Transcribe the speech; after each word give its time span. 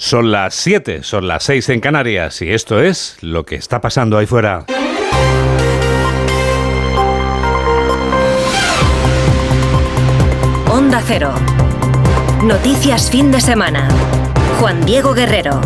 Son 0.00 0.30
las 0.30 0.54
7, 0.54 1.02
son 1.02 1.26
las 1.26 1.42
6 1.42 1.70
en 1.70 1.80
Canarias 1.80 2.40
y 2.40 2.52
esto 2.52 2.80
es 2.80 3.16
lo 3.20 3.44
que 3.44 3.56
está 3.56 3.80
pasando 3.80 4.16
ahí 4.16 4.26
fuera. 4.26 4.64
Onda 10.70 11.02
Cero. 11.04 11.32
Noticias 12.44 13.10
fin 13.10 13.32
de 13.32 13.40
semana. 13.40 13.88
Juan 14.60 14.86
Diego 14.86 15.14
Guerrero. 15.14 15.60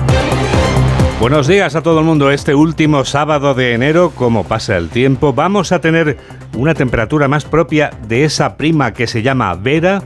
Buenos 1.20 1.46
días 1.46 1.76
a 1.76 1.82
todo 1.82 1.98
el 1.98 2.06
mundo. 2.06 2.30
Este 2.30 2.54
último 2.54 3.04
sábado 3.04 3.52
de 3.52 3.74
enero, 3.74 4.12
como 4.14 4.44
pasa 4.44 4.78
el 4.78 4.88
tiempo, 4.88 5.34
vamos 5.34 5.72
a 5.72 5.82
tener 5.82 6.16
una 6.56 6.72
temperatura 6.72 7.28
más 7.28 7.44
propia 7.44 7.90
de 8.08 8.24
esa 8.24 8.56
prima 8.56 8.94
que 8.94 9.06
se 9.06 9.20
llama 9.20 9.54
Vera 9.56 10.02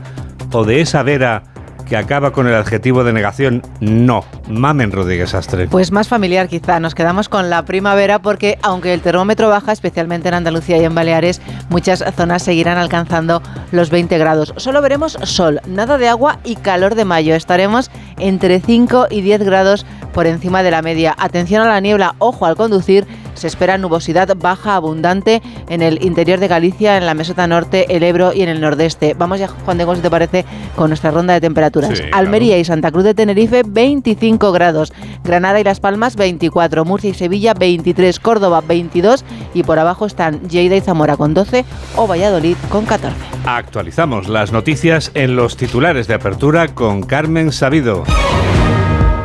o 0.51 0.65
de 0.65 0.81
esa 0.81 1.01
Vera 1.01 1.43
que 1.87 1.97
acaba 1.97 2.31
con 2.31 2.47
el 2.47 2.55
adjetivo 2.55 3.03
de 3.03 3.13
negación 3.13 3.61
no. 3.79 4.23
Mamen 4.49 4.91
Rodríguez 4.91 5.33
Astre. 5.33 5.67
Pues 5.67 5.91
más 5.91 6.07
familiar 6.07 6.47
quizá. 6.47 6.79
Nos 6.79 6.95
quedamos 6.95 7.29
con 7.29 7.49
la 7.49 7.65
primavera 7.65 8.19
porque 8.19 8.57
aunque 8.61 8.93
el 8.93 9.01
termómetro 9.01 9.49
baja, 9.49 9.71
especialmente 9.71 10.27
en 10.27 10.35
Andalucía 10.35 10.77
y 10.77 10.83
en 10.83 10.95
Baleares, 10.95 11.41
muchas 11.69 12.03
zonas 12.15 12.43
seguirán 12.43 12.77
alcanzando 12.77 13.41
los 13.71 13.89
20 13.89 14.17
grados. 14.17 14.53
Solo 14.57 14.81
veremos 14.81 15.17
sol, 15.23 15.61
nada 15.67 15.97
de 15.97 16.07
agua 16.07 16.39
y 16.43 16.55
calor 16.55 16.95
de 16.95 17.05
mayo. 17.05 17.35
Estaremos 17.35 17.91
entre 18.17 18.59
5 18.59 19.07
y 19.09 19.21
10 19.21 19.43
grados 19.43 19.85
por 20.17 20.25
encima 20.25 20.63
de 20.63 20.71
la 20.71 20.81
media. 20.81 21.13
Atención 21.15 21.61
a 21.61 21.67
la 21.67 21.79
niebla, 21.79 22.15
ojo 22.17 22.47
al 22.47 22.55
conducir 22.55 23.05
se 23.35 23.45
espera 23.45 23.77
nubosidad 23.77 24.35
baja 24.35 24.73
abundante 24.73 25.43
en 25.69 25.83
el 25.83 26.03
interior 26.03 26.39
de 26.39 26.47
Galicia, 26.47 26.97
en 26.97 27.05
la 27.05 27.13
meseta 27.13 27.45
norte, 27.45 27.85
el 27.95 28.01
Ebro 28.01 28.33
y 28.33 28.41
en 28.41 28.49
el 28.49 28.59
nordeste. 28.59 29.13
Vamos 29.13 29.37
ya, 29.37 29.47
Juan 29.47 29.77
de 29.77 29.83
Gómez, 29.83 29.99
si 29.99 30.01
te 30.01 30.09
parece, 30.09 30.43
con 30.75 30.89
nuestra 30.89 31.11
ronda 31.11 31.35
de 31.35 31.41
temperaturas. 31.41 32.01
Almería 32.13 32.57
y 32.57 32.65
Santa 32.65 32.91
Cruz 32.91 33.03
de 33.03 33.13
Tenerife, 33.13 33.61
25 33.63 34.51
grados. 34.51 34.91
Granada 35.23 35.59
y 35.59 35.63
Las 35.63 35.79
Palmas, 35.79 36.15
24. 36.15 36.83
Murcia 36.83 37.11
y 37.11 37.13
Sevilla, 37.13 37.53
23. 37.53 38.19
Córdoba, 38.19 38.63
22. 38.67 39.23
Y 39.53 39.61
por 39.61 39.77
abajo 39.77 40.07
están 40.07 40.49
Lleida 40.49 40.75
y 40.75 40.81
Zamora 40.81 41.15
con 41.15 41.35
12 41.35 41.63
o 41.95 42.07
Valladolid 42.07 42.57
con 42.69 42.85
14. 42.85 43.15
Actualizamos 43.45 44.29
las 44.29 44.51
noticias 44.51 45.11
en 45.13 45.35
los 45.35 45.57
titulares 45.57 46.07
de 46.07 46.15
apertura 46.15 46.69
con 46.69 47.03
Carmen 47.03 47.51
Sabido. 47.51 48.03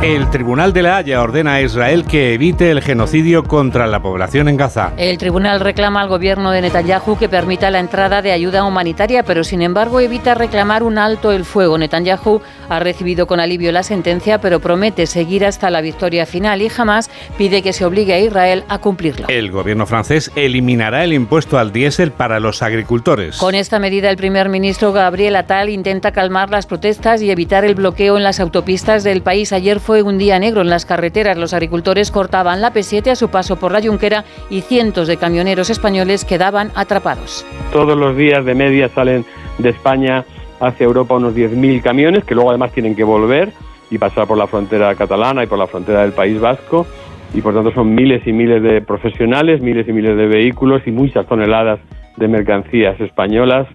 El 0.02 0.30
Tribunal 0.30 0.72
de 0.72 0.82
la 0.82 0.96
Haya 0.96 1.22
ordena 1.22 1.54
a 1.54 1.62
Israel 1.62 2.04
que 2.04 2.34
evite 2.34 2.72
el 2.72 2.82
genocidio 2.82 3.44
contra 3.44 3.86
la 3.86 4.02
población 4.02 4.48
en 4.48 4.56
Gaza. 4.56 4.92
El 4.96 5.16
tribunal 5.16 5.60
reclama 5.60 6.00
al 6.00 6.08
gobierno 6.08 6.50
de 6.50 6.60
Netanyahu 6.60 7.16
que 7.16 7.28
permita 7.28 7.70
la 7.70 7.78
entrada 7.78 8.20
de 8.20 8.32
ayuda 8.32 8.64
humanitaria, 8.64 9.22
pero 9.22 9.44
sin 9.44 9.62
embargo 9.62 10.00
evita 10.00 10.34
reclamar 10.34 10.82
un 10.82 10.98
alto 10.98 11.30
el 11.30 11.44
fuego. 11.44 11.78
Netanyahu 11.78 12.42
ha 12.68 12.80
recibido 12.80 13.28
con 13.28 13.38
alivio 13.38 13.70
la 13.70 13.84
sentencia, 13.84 14.40
pero 14.40 14.58
promete 14.58 15.06
seguir 15.06 15.46
hasta 15.46 15.70
la 15.70 15.80
victoria 15.80 16.26
final 16.26 16.62
y 16.62 16.68
jamás 16.68 17.08
pide 17.38 17.62
que 17.62 17.72
se 17.72 17.84
obligue 17.84 18.14
a 18.14 18.18
Israel 18.18 18.64
a 18.68 18.78
cumplirlo. 18.78 19.28
El 19.28 19.52
gobierno 19.52 19.86
francés 19.86 20.32
eliminará 20.34 21.04
el 21.04 21.12
impuesto 21.12 21.60
al 21.60 21.72
diésel 21.72 22.10
para 22.10 22.40
los 22.40 22.62
agricultores. 22.62 23.36
Con 23.36 23.54
esta 23.54 23.78
medida, 23.78 24.10
el 24.10 24.16
primer 24.16 24.48
ministro 24.48 24.92
Gabriel 24.92 25.36
Attal 25.36 25.68
intenta 25.68 26.10
calmar 26.10 26.50
las 26.50 26.66
protestas 26.66 27.22
y 27.22 27.30
evitar 27.30 27.64
el 27.64 27.76
bloqueo 27.76 28.16
en 28.16 28.24
las 28.24 28.40
autopistas 28.40 29.04
del 29.04 29.22
país. 29.22 29.52
Ayer 29.52 29.78
fue 29.78 29.91
fue 29.92 30.00
un 30.00 30.16
día 30.16 30.38
negro 30.38 30.62
en 30.62 30.70
las 30.70 30.86
carreteras. 30.86 31.36
Los 31.36 31.52
agricultores 31.52 32.10
cortaban 32.10 32.62
la 32.62 32.72
P7 32.72 33.10
a 33.10 33.14
su 33.14 33.28
paso 33.28 33.56
por 33.56 33.72
la 33.72 33.82
Junquera 33.82 34.24
y 34.48 34.62
cientos 34.62 35.06
de 35.06 35.18
camioneros 35.18 35.68
españoles 35.68 36.24
quedaban 36.24 36.70
atrapados. 36.74 37.44
Todos 37.74 37.98
los 37.98 38.16
días 38.16 38.42
de 38.46 38.54
media 38.54 38.88
salen 38.88 39.26
de 39.58 39.68
España 39.68 40.24
hacia 40.60 40.84
Europa 40.84 41.16
unos 41.16 41.34
10.000 41.34 41.82
camiones 41.82 42.24
que 42.24 42.34
luego 42.34 42.48
además 42.48 42.72
tienen 42.72 42.96
que 42.96 43.04
volver 43.04 43.52
y 43.90 43.98
pasar 43.98 44.26
por 44.26 44.38
la 44.38 44.46
frontera 44.46 44.94
catalana 44.94 45.44
y 45.44 45.46
por 45.46 45.58
la 45.58 45.66
frontera 45.66 46.00
del 46.00 46.12
País 46.12 46.40
Vasco 46.40 46.86
y 47.34 47.42
por 47.42 47.52
tanto 47.52 47.70
son 47.72 47.94
miles 47.94 48.26
y 48.26 48.32
miles 48.32 48.62
de 48.62 48.80
profesionales, 48.80 49.60
miles 49.60 49.86
y 49.86 49.92
miles 49.92 50.16
de 50.16 50.26
vehículos 50.26 50.80
y 50.86 50.90
muchas 50.90 51.26
toneladas 51.26 51.80
de 52.16 52.28
mercancías 52.28 52.98
españolas 52.98 53.68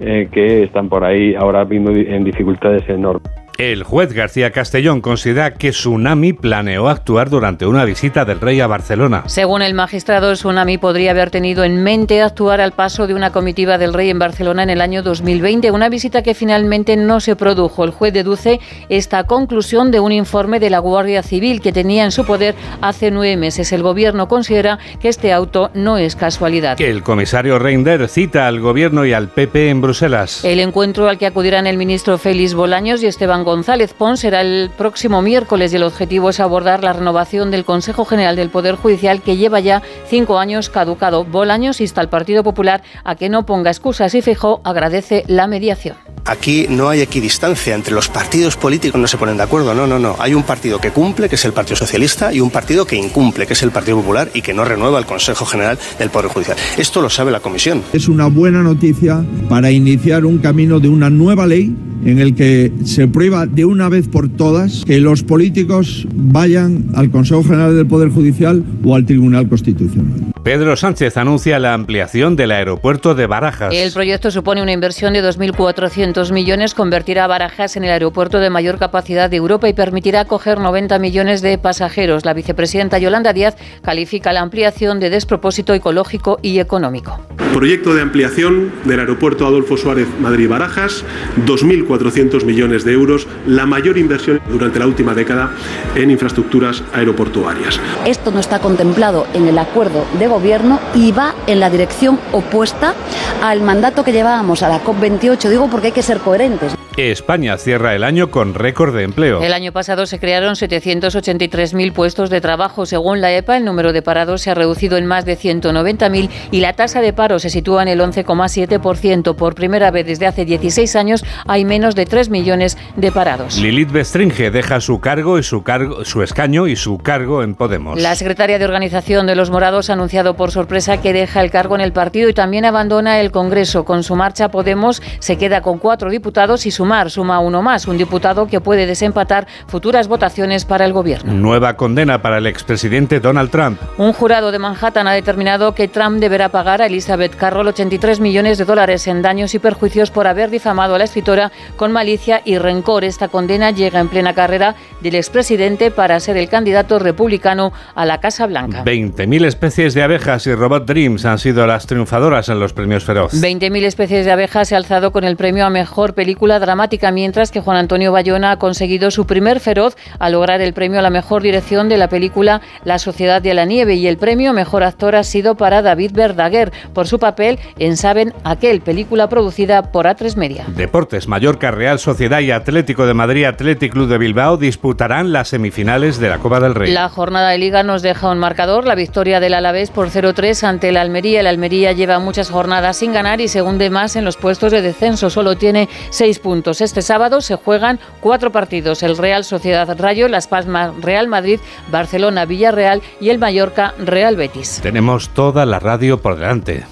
eh, 0.00 0.28
que 0.30 0.64
están 0.64 0.90
por 0.90 1.02
ahí 1.02 1.34
ahora 1.34 1.64
mismo 1.64 1.92
en 1.92 2.24
dificultades 2.24 2.86
enormes. 2.90 3.41
El 3.58 3.82
juez 3.82 4.14
García 4.14 4.50
Castellón 4.50 5.02
considera 5.02 5.52
que 5.52 5.70
Tsunami 5.70 6.32
planeó 6.32 6.88
actuar 6.88 7.28
durante 7.28 7.66
una 7.66 7.84
visita 7.84 8.24
del 8.24 8.40
rey 8.40 8.60
a 8.60 8.66
Barcelona. 8.66 9.24
Según 9.26 9.60
el 9.60 9.74
magistrado, 9.74 10.32
Tsunami 10.32 10.78
podría 10.78 11.10
haber 11.10 11.30
tenido 11.30 11.62
en 11.62 11.82
mente 11.82 12.22
actuar 12.22 12.62
al 12.62 12.72
paso 12.72 13.06
de 13.06 13.14
una 13.14 13.30
comitiva 13.30 13.76
del 13.76 13.92
rey 13.92 14.08
en 14.08 14.18
Barcelona 14.18 14.62
en 14.62 14.70
el 14.70 14.80
año 14.80 15.02
2020, 15.02 15.70
una 15.70 15.90
visita 15.90 16.22
que 16.22 16.34
finalmente 16.34 16.96
no 16.96 17.20
se 17.20 17.36
produjo. 17.36 17.84
El 17.84 17.90
juez 17.90 18.14
deduce 18.14 18.58
esta 18.88 19.24
conclusión 19.24 19.90
de 19.90 20.00
un 20.00 20.12
informe 20.12 20.58
de 20.58 20.70
la 20.70 20.78
Guardia 20.78 21.22
Civil 21.22 21.60
que 21.60 21.72
tenía 21.72 22.04
en 22.04 22.10
su 22.10 22.24
poder 22.24 22.54
hace 22.80 23.10
nueve 23.10 23.36
meses. 23.36 23.70
El 23.72 23.82
gobierno 23.82 24.28
considera 24.28 24.78
que 25.00 25.08
este 25.08 25.30
auto 25.32 25.70
no 25.74 25.98
es 25.98 26.16
casualidad. 26.16 26.80
El 26.80 27.02
comisario 27.02 27.58
Reinders 27.58 28.10
cita 28.12 28.46
al 28.46 28.60
gobierno 28.60 29.04
y 29.04 29.12
al 29.12 29.28
PP 29.28 29.68
en 29.68 29.82
Bruselas. 29.82 30.42
El 30.42 30.58
encuentro 30.60 31.08
al 31.08 31.18
que 31.18 31.26
acudirán 31.26 31.66
el 31.66 31.76
ministro 31.76 32.16
Félix 32.16 32.54
Bolaños 32.54 33.02
y 33.02 33.06
Esteban 33.06 33.41
González 33.44 33.92
Pons 33.92 34.20
será 34.20 34.40
el 34.40 34.70
próximo 34.76 35.22
miércoles 35.22 35.72
y 35.72 35.76
el 35.76 35.82
objetivo 35.82 36.30
es 36.30 36.40
abordar 36.40 36.82
la 36.82 36.92
renovación 36.92 37.50
del 37.50 37.64
Consejo 37.64 38.04
General 38.04 38.36
del 38.36 38.50
Poder 38.50 38.76
Judicial 38.76 39.22
que 39.22 39.36
lleva 39.36 39.60
ya 39.60 39.82
cinco 40.08 40.38
años 40.38 40.70
caducado. 40.70 41.24
Bolaños 41.24 41.80
insta 41.80 42.00
al 42.00 42.08
Partido 42.08 42.42
Popular 42.42 42.82
a 43.04 43.14
que 43.14 43.28
no 43.28 43.46
ponga 43.46 43.70
excusas 43.70 44.14
y 44.14 44.22
Fijó 44.22 44.60
agradece 44.64 45.24
la 45.26 45.46
mediación. 45.46 45.96
Aquí 46.24 46.66
no 46.68 46.88
hay 46.88 47.00
equidistancia 47.00 47.74
entre 47.74 47.94
los 47.94 48.08
partidos 48.08 48.56
políticos, 48.56 49.00
no 49.00 49.08
se 49.08 49.16
ponen 49.16 49.36
de 49.36 49.42
acuerdo, 49.42 49.74
no, 49.74 49.88
no, 49.88 49.98
no. 49.98 50.14
Hay 50.20 50.34
un 50.34 50.44
partido 50.44 50.80
que 50.80 50.92
cumple, 50.92 51.28
que 51.28 51.34
es 51.34 51.44
el 51.44 51.52
Partido 51.52 51.74
Socialista, 51.74 52.32
y 52.32 52.40
un 52.40 52.50
partido 52.50 52.86
que 52.86 52.94
incumple, 52.94 53.44
que 53.44 53.54
es 53.54 53.62
el 53.64 53.72
Partido 53.72 53.96
Popular, 53.96 54.30
y 54.32 54.40
que 54.40 54.54
no 54.54 54.64
renueva 54.64 55.00
el 55.00 55.06
Consejo 55.06 55.44
General 55.44 55.76
del 55.98 56.10
Poder 56.10 56.30
Judicial. 56.30 56.56
Esto 56.76 57.02
lo 57.02 57.10
sabe 57.10 57.32
la 57.32 57.40
Comisión. 57.40 57.82
Es 57.92 58.06
una 58.06 58.28
buena 58.28 58.62
noticia 58.62 59.24
para 59.48 59.72
iniciar 59.72 60.24
un 60.24 60.38
camino 60.38 60.78
de 60.78 60.88
una 60.88 61.10
nueva 61.10 61.44
ley 61.44 61.74
en 62.04 62.18
el 62.18 62.34
que 62.34 62.72
se 62.84 63.08
prueba 63.32 63.46
de 63.46 63.64
una 63.64 63.88
vez 63.88 64.08
por 64.08 64.28
todas 64.28 64.84
que 64.84 65.00
los 65.00 65.22
políticos 65.22 66.06
vayan 66.12 66.90
al 66.94 67.10
Consejo 67.10 67.42
General 67.42 67.74
del 67.74 67.86
Poder 67.86 68.10
Judicial 68.10 68.62
o 68.84 68.94
al 68.94 69.06
Tribunal 69.06 69.48
Constitucional. 69.48 70.32
Pedro 70.42 70.74
Sánchez 70.76 71.16
anuncia 71.16 71.60
la 71.60 71.72
ampliación 71.72 72.34
del 72.34 72.50
aeropuerto 72.50 73.14
de 73.14 73.28
Barajas. 73.28 73.72
El 73.72 73.92
proyecto 73.92 74.32
supone 74.32 74.60
una 74.60 74.72
inversión 74.72 75.12
de 75.12 75.22
2.400 75.22 76.32
millones, 76.32 76.74
convertirá 76.74 77.24
a 77.24 77.26
Barajas 77.28 77.76
en 77.76 77.84
el 77.84 77.90
aeropuerto 77.90 78.40
de 78.40 78.50
mayor 78.50 78.78
capacidad 78.78 79.30
de 79.30 79.36
Europa 79.36 79.68
y 79.68 79.72
permitirá 79.72 80.22
acoger 80.22 80.58
90 80.58 80.98
millones 80.98 81.42
de 81.42 81.58
pasajeros. 81.58 82.24
La 82.24 82.34
vicepresidenta 82.34 82.98
Yolanda 82.98 83.32
Díaz 83.32 83.56
califica 83.82 84.32
la 84.32 84.40
ampliación 84.40 84.98
de 84.98 85.10
despropósito 85.10 85.74
ecológico 85.74 86.40
y 86.42 86.58
económico. 86.58 87.20
Proyecto 87.54 87.94
de 87.94 88.02
ampliación 88.02 88.72
del 88.84 88.98
aeropuerto 88.98 89.46
Adolfo 89.46 89.76
Suárez 89.76 90.08
Madrid-Barajas, 90.20 91.04
2.400 91.46 92.44
millones 92.44 92.84
de 92.84 92.94
euros, 92.94 93.21
la 93.46 93.66
mayor 93.66 93.98
inversión 93.98 94.40
durante 94.48 94.78
la 94.78 94.86
última 94.86 95.14
década 95.14 95.50
en 95.94 96.10
infraestructuras 96.10 96.82
aeroportuarias. 96.92 97.80
Esto 98.06 98.30
no 98.30 98.40
está 98.40 98.60
contemplado 98.60 99.26
en 99.34 99.46
el 99.48 99.58
acuerdo 99.58 100.06
de 100.18 100.26
gobierno 100.26 100.80
y 100.94 101.12
va 101.12 101.34
en 101.46 101.60
la 101.60 101.70
dirección 101.70 102.18
opuesta 102.32 102.94
al 103.42 103.60
mandato 103.60 104.04
que 104.04 104.12
llevábamos 104.12 104.62
a 104.62 104.68
la 104.68 104.82
COP28. 104.82 105.48
Digo 105.48 105.68
porque 105.70 105.88
hay 105.88 105.92
que 105.92 106.02
ser 106.02 106.18
coherentes. 106.18 106.72
España 106.96 107.56
cierra 107.56 107.94
el 107.94 108.04
año 108.04 108.30
con 108.30 108.54
récord 108.54 108.94
de 108.94 109.04
empleo. 109.04 109.42
El 109.42 109.54
año 109.54 109.72
pasado 109.72 110.04
se 110.06 110.18
crearon 110.18 110.54
783.000 110.54 111.92
puestos 111.92 112.28
de 112.28 112.40
trabajo. 112.40 112.84
Según 112.84 113.20
la 113.20 113.32
EPA, 113.32 113.56
el 113.56 113.64
número 113.64 113.92
de 113.92 114.02
parados 114.02 114.42
se 114.42 114.50
ha 114.50 114.54
reducido 114.54 114.98
en 114.98 115.06
más 115.06 115.24
de 115.24 115.38
190.000 115.38 116.28
y 116.50 116.60
la 116.60 116.74
tasa 116.74 117.00
de 117.00 117.12
paro 117.12 117.38
se 117.38 117.50
sitúa 117.50 117.82
en 117.82 117.88
el 117.88 118.00
11,7%. 118.00 119.34
Por 119.34 119.54
primera 119.54 119.90
vez 119.90 120.06
desde 120.06 120.26
hace 120.26 120.44
16 120.44 120.96
años 120.96 121.24
hay 121.46 121.64
menos 121.64 121.94
de 121.94 122.04
3 122.04 122.28
millones 122.28 122.76
de 122.96 123.10
parados. 123.12 123.56
Lilith 123.58 123.92
Bestringe 123.92 124.50
deja 124.50 124.80
su 124.80 125.00
cargo 125.00 125.38
y 125.38 125.42
su 125.42 125.62
cargo, 125.62 126.04
su 126.04 126.22
escaño 126.22 126.66
y 126.66 126.76
su 126.76 126.98
cargo 126.98 127.42
en 127.42 127.54
Podemos. 127.54 128.00
La 128.00 128.14
secretaria 128.16 128.58
de 128.58 128.64
organización 128.64 129.26
de 129.26 129.36
los 129.36 129.50
Morados 129.50 129.90
ha 129.90 129.92
anunciado 129.92 130.34
por 130.34 130.50
sorpresa 130.50 131.00
que 131.00 131.12
deja 131.12 131.40
el 131.40 131.50
cargo 131.50 131.74
en 131.74 131.82
el 131.82 131.92
partido 131.92 132.28
y 132.28 132.34
también 132.34 132.64
abandona 132.64 133.20
el 133.20 133.30
Congreso. 133.30 133.84
Con 133.84 134.02
su 134.02 134.16
marcha 134.16 134.48
Podemos 134.48 135.02
se 135.18 135.36
queda 135.36 135.60
con 135.60 135.78
cuatro 135.78 136.10
diputados 136.10 136.66
y 136.66 136.70
sumar 136.70 137.10
suma 137.10 137.38
uno 137.40 137.62
más, 137.62 137.86
un 137.86 137.98
diputado 137.98 138.46
que 138.46 138.60
puede 138.60 138.86
desempatar 138.86 139.46
futuras 139.66 140.08
votaciones 140.08 140.64
para 140.64 140.84
el 140.84 140.92
gobierno. 140.92 141.32
Nueva 141.32 141.76
condena 141.76 142.22
para 142.22 142.38
el 142.38 142.46
expresidente 142.46 143.20
Donald 143.20 143.50
Trump. 143.50 143.78
Un 143.98 144.12
jurado 144.12 144.52
de 144.52 144.58
Manhattan 144.58 145.06
ha 145.06 145.12
determinado 145.12 145.74
que 145.74 145.88
Trump 145.88 146.18
deberá 146.18 146.48
pagar 146.48 146.80
a 146.82 146.86
Elizabeth 146.86 147.36
Carroll 147.36 147.68
83 147.68 148.20
millones 148.20 148.58
de 148.58 148.64
dólares 148.64 149.06
en 149.06 149.22
daños 149.22 149.54
y 149.54 149.58
perjuicios 149.58 150.10
por 150.10 150.26
haber 150.26 150.50
difamado 150.50 150.94
a 150.94 150.98
la 150.98 151.04
escritora 151.04 151.52
con 151.76 151.92
malicia 151.92 152.40
y 152.44 152.58
rencor. 152.58 153.01
Esta 153.04 153.28
condena 153.28 153.70
llega 153.70 154.00
en 154.00 154.08
plena 154.08 154.34
carrera 154.34 154.74
del 155.00 155.14
expresidente 155.14 155.90
para 155.90 156.20
ser 156.20 156.36
el 156.36 156.48
candidato 156.48 156.98
republicano 156.98 157.72
a 157.94 158.06
la 158.06 158.20
Casa 158.20 158.46
Blanca. 158.46 158.84
20.000 158.84 159.44
especies 159.44 159.94
de 159.94 160.02
abejas 160.02 160.46
y 160.46 160.54
Robot 160.54 160.86
Dreams 160.86 161.24
han 161.24 161.38
sido 161.38 161.66
las 161.66 161.86
triunfadoras 161.86 162.48
en 162.48 162.60
los 162.60 162.72
premios 162.72 163.04
Feroz. 163.04 163.34
20.000 163.34 163.84
especies 163.84 164.24
de 164.24 164.32
abejas 164.32 164.68
se 164.68 164.74
ha 164.74 164.78
alzado 164.78 165.12
con 165.12 165.24
el 165.24 165.36
premio 165.36 165.64
a 165.64 165.70
mejor 165.70 166.14
película 166.14 166.58
dramática, 166.58 167.10
mientras 167.10 167.50
que 167.50 167.60
Juan 167.60 167.76
Antonio 167.76 168.12
Bayona 168.12 168.52
ha 168.52 168.58
conseguido 168.58 169.10
su 169.10 169.26
primer 169.26 169.60
Feroz 169.60 169.96
al 170.18 170.32
lograr 170.32 170.60
el 170.60 170.72
premio 170.72 170.98
a 170.98 171.02
la 171.02 171.10
mejor 171.10 171.42
dirección 171.42 171.88
de 171.88 171.96
la 171.96 172.08
película 172.08 172.60
La 172.84 172.98
Sociedad 172.98 173.42
de 173.42 173.54
la 173.54 173.64
Nieve 173.64 173.94
y 173.94 174.06
el 174.06 174.16
premio 174.16 174.50
a 174.50 174.52
mejor 174.52 174.82
actor 174.82 175.16
ha 175.16 175.24
sido 175.24 175.56
para 175.56 175.82
David 175.82 176.12
Verdaguer 176.12 176.72
por 176.92 177.06
su 177.06 177.18
papel 177.18 177.58
en 177.78 177.96
Saben 177.96 178.32
Aquel, 178.44 178.80
película 178.80 179.28
producida 179.28 179.90
por 179.90 180.06
A3 180.06 180.36
Media. 180.36 180.64
Deportes, 180.76 181.28
Mallorca, 181.28 181.70
Real 181.70 181.98
Sociedad 181.98 182.40
y 182.40 182.50
Atlético 182.50 182.91
de 182.92 183.14
Madrid, 183.14 183.46
Atlético 183.46 183.94
Club 183.94 184.08
de 184.08 184.18
Bilbao 184.18 184.58
disputarán 184.58 185.32
las 185.32 185.48
semifinales 185.48 186.20
de 186.20 186.28
la 186.28 186.38
Copa 186.38 186.60
del 186.60 186.74
Rey. 186.74 186.92
La 186.92 187.08
jornada 187.08 187.48
de 187.48 187.58
liga 187.58 187.82
nos 187.82 188.02
deja 188.02 188.30
un 188.30 188.38
marcador, 188.38 188.86
la 188.86 188.94
victoria 188.94 189.40
del 189.40 189.54
Alavés 189.54 189.90
por 189.90 190.10
0-3 190.10 190.62
ante 190.64 190.90
el 190.90 190.98
Almería. 190.98 191.40
El 191.40 191.46
Almería 191.46 191.92
lleva 191.92 192.18
muchas 192.18 192.50
jornadas 192.50 192.98
sin 192.98 193.12
ganar 193.12 193.40
y 193.40 193.48
se 193.48 193.62
hunde 193.62 193.88
más 193.88 194.14
en 194.14 194.26
los 194.26 194.36
puestos 194.36 194.72
de 194.72 194.82
descenso, 194.82 195.30
solo 195.30 195.56
tiene 195.56 195.88
seis 196.10 196.38
puntos. 196.38 196.82
Este 196.82 197.00
sábado 197.00 197.40
se 197.40 197.56
juegan 197.56 197.98
cuatro 198.20 198.52
partidos, 198.52 199.02
el 199.02 199.16
Real 199.16 199.44
Sociedad 199.44 199.88
Rayo, 199.98 200.28
Las 200.28 200.46
Palmas 200.46 200.92
Real 201.00 201.28
Madrid, 201.28 201.60
Barcelona 201.90 202.44
Villarreal 202.44 203.00
y 203.20 203.30
el 203.30 203.38
Mallorca 203.38 203.94
Real 203.98 204.36
Betis. 204.36 204.80
Tenemos 204.82 205.30
toda 205.30 205.64
la 205.64 205.78
radio 205.78 206.20
por 206.20 206.36
delante. 206.36 206.84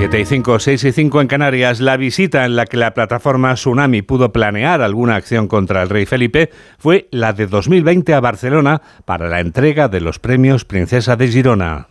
7 0.00 0.18
y 0.18 0.24
5, 0.24 0.58
6 0.60 0.84
y 0.84 0.92
5 0.92 1.20
en 1.20 1.26
Canarias. 1.28 1.78
La 1.78 1.98
visita 1.98 2.46
en 2.46 2.56
la 2.56 2.64
que 2.64 2.78
la 2.78 2.94
plataforma 2.94 3.52
Tsunami 3.52 4.00
pudo 4.00 4.32
planear 4.32 4.80
alguna 4.80 5.16
acción 5.16 5.46
contra 5.46 5.82
el 5.82 5.90
rey 5.90 6.06
Felipe 6.06 6.48
fue 6.78 7.06
la 7.10 7.34
de 7.34 7.46
2020 7.46 8.14
a 8.14 8.20
Barcelona 8.20 8.80
para 9.04 9.28
la 9.28 9.40
entrega 9.40 9.88
de 9.88 10.00
los 10.00 10.18
premios 10.18 10.64
Princesa 10.64 11.16
de 11.16 11.28
Girona. 11.28 11.88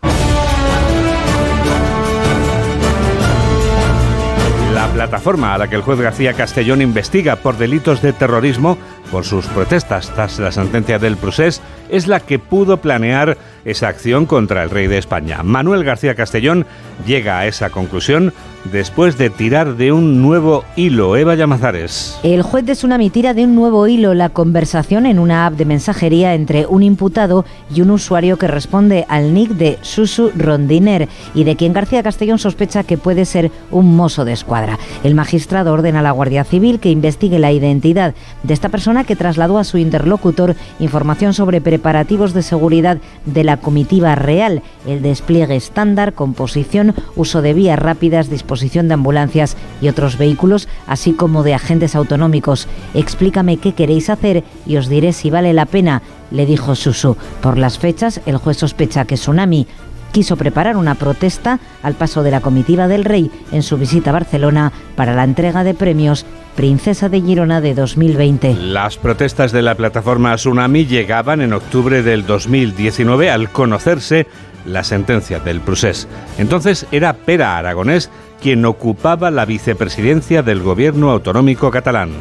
La 4.73 4.87
plataforma 4.87 5.53
a 5.53 5.59
la 5.59 5.67
que 5.67 5.75
el 5.75 5.83
juez 5.83 5.99
García 5.99 6.33
Castellón 6.33 6.81
investiga 6.81 7.35
por 7.35 7.59
delitos 7.59 8.01
de 8.01 8.11
terrorismo 8.11 8.79
por 9.11 9.25
sus 9.25 9.45
protestas 9.47 10.11
tras 10.13 10.39
la 10.39 10.51
sentencia 10.51 10.99
del 10.99 11.17
procés 11.17 11.61
es 11.89 12.07
la 12.07 12.19
que 12.19 12.39
pudo 12.39 12.77
planear 12.77 13.37
esa 13.65 13.87
acción 13.87 14.25
contra 14.25 14.63
el 14.63 14.69
rey 14.69 14.87
de 14.87 14.97
España. 14.97 15.43
Manuel 15.43 15.83
García 15.83 16.15
Castellón 16.15 16.65
llega 17.05 17.39
a 17.39 17.47
esa 17.47 17.69
conclusión 17.69 18.33
después 18.71 19.17
de 19.17 19.29
tirar 19.29 19.75
de 19.77 19.91
un 19.91 20.21
nuevo 20.21 20.65
hilo. 20.75 21.15
Eva 21.15 21.35
Llamazares. 21.35 22.19
El 22.23 22.41
juez 22.41 22.65
de 22.65 22.73
Tsunami 22.73 23.09
tira 23.09 23.33
de 23.33 23.45
un 23.45 23.55
nuevo 23.55 23.87
hilo 23.87 24.13
la 24.13 24.29
conversación 24.29 25.05
en 25.05 25.19
una 25.19 25.45
app 25.45 25.53
de 25.53 25.65
mensajería 25.65 26.33
entre 26.33 26.65
un 26.65 26.83
imputado 26.83 27.45
y 27.73 27.81
un 27.81 27.91
usuario 27.91 28.37
que 28.37 28.47
responde 28.47 29.05
al 29.07 29.33
nick 29.33 29.51
de 29.51 29.77
Susu 29.81 30.31
Rondiner 30.35 31.07
y 31.33 31.43
de 31.43 31.55
quien 31.55 31.73
García 31.73 32.03
Castellón 32.03 32.39
sospecha 32.39 32.83
que 32.83 32.97
puede 32.97 33.25
ser 33.25 33.51
un 33.71 33.95
mozo 33.95 34.25
de 34.25 34.33
escuadra. 34.33 34.77
El 35.03 35.15
magistrado 35.15 35.73
ordena 35.73 35.99
a 35.99 36.03
la 36.03 36.11
Guardia 36.11 36.43
Civil 36.43 36.79
que 36.79 36.91
investigue 36.91 37.39
la 37.39 37.51
identidad 37.51 38.13
de 38.43 38.53
esta 38.53 38.69
persona 38.69 38.98
que 39.03 39.15
trasladó 39.15 39.57
a 39.57 39.63
su 39.63 39.77
interlocutor 39.77 40.55
información 40.79 41.33
sobre 41.33 41.61
preparativos 41.61 42.33
de 42.33 42.41
seguridad 42.41 42.97
de 43.25 43.43
la 43.43 43.57
comitiva 43.57 44.15
real, 44.15 44.61
el 44.85 45.01
despliegue 45.01 45.55
estándar, 45.55 46.13
composición, 46.13 46.93
uso 47.15 47.41
de 47.41 47.53
vías 47.53 47.79
rápidas, 47.79 48.29
disposición 48.29 48.87
de 48.87 48.95
ambulancias 48.95 49.57
y 49.81 49.87
otros 49.87 50.17
vehículos, 50.17 50.67
así 50.87 51.13
como 51.13 51.43
de 51.43 51.53
agentes 51.53 51.95
autonómicos. 51.95 52.67
Explícame 52.93 53.57
qué 53.57 53.73
queréis 53.73 54.09
hacer 54.09 54.43
y 54.65 54.77
os 54.77 54.89
diré 54.89 55.13
si 55.13 55.29
vale 55.29 55.53
la 55.53 55.65
pena, 55.65 56.01
le 56.31 56.45
dijo 56.45 56.75
Susu. 56.75 57.17
Por 57.41 57.57
las 57.57 57.79
fechas, 57.79 58.21
el 58.25 58.37
juez 58.37 58.57
sospecha 58.57 59.05
que 59.05 59.15
Tsunami 59.15 59.67
quiso 60.11 60.35
preparar 60.37 60.77
una 60.77 60.95
protesta 60.95 61.59
al 61.83 61.93
paso 61.93 62.23
de 62.23 62.31
la 62.31 62.41
comitiva 62.41 62.87
del 62.87 63.05
rey 63.05 63.31
en 63.51 63.63
su 63.63 63.77
visita 63.77 64.09
a 64.09 64.13
Barcelona 64.13 64.71
para 64.95 65.13
la 65.13 65.23
entrega 65.23 65.63
de 65.63 65.73
premios 65.73 66.25
Princesa 66.55 67.07
de 67.07 67.21
Girona 67.21 67.61
de 67.61 67.73
2020. 67.73 68.55
Las 68.55 68.97
protestas 68.97 69.51
de 69.51 69.61
la 69.61 69.75
plataforma 69.75 70.35
Tsunami 70.35 70.85
llegaban 70.85 71.41
en 71.41 71.53
octubre 71.53 72.03
del 72.03 72.25
2019 72.25 73.29
al 73.29 73.49
conocerse 73.49 74.27
la 74.65 74.83
sentencia 74.83 75.39
del 75.39 75.61
procés. 75.61 76.07
Entonces 76.37 76.85
era 76.91 77.13
Pera 77.13 77.57
Aragonés 77.57 78.09
quien 78.41 78.65
ocupaba 78.65 79.31
la 79.31 79.45
vicepresidencia 79.45 80.43
del 80.43 80.61
gobierno 80.61 81.11
autonómico 81.11 81.71
catalán. 81.71 82.11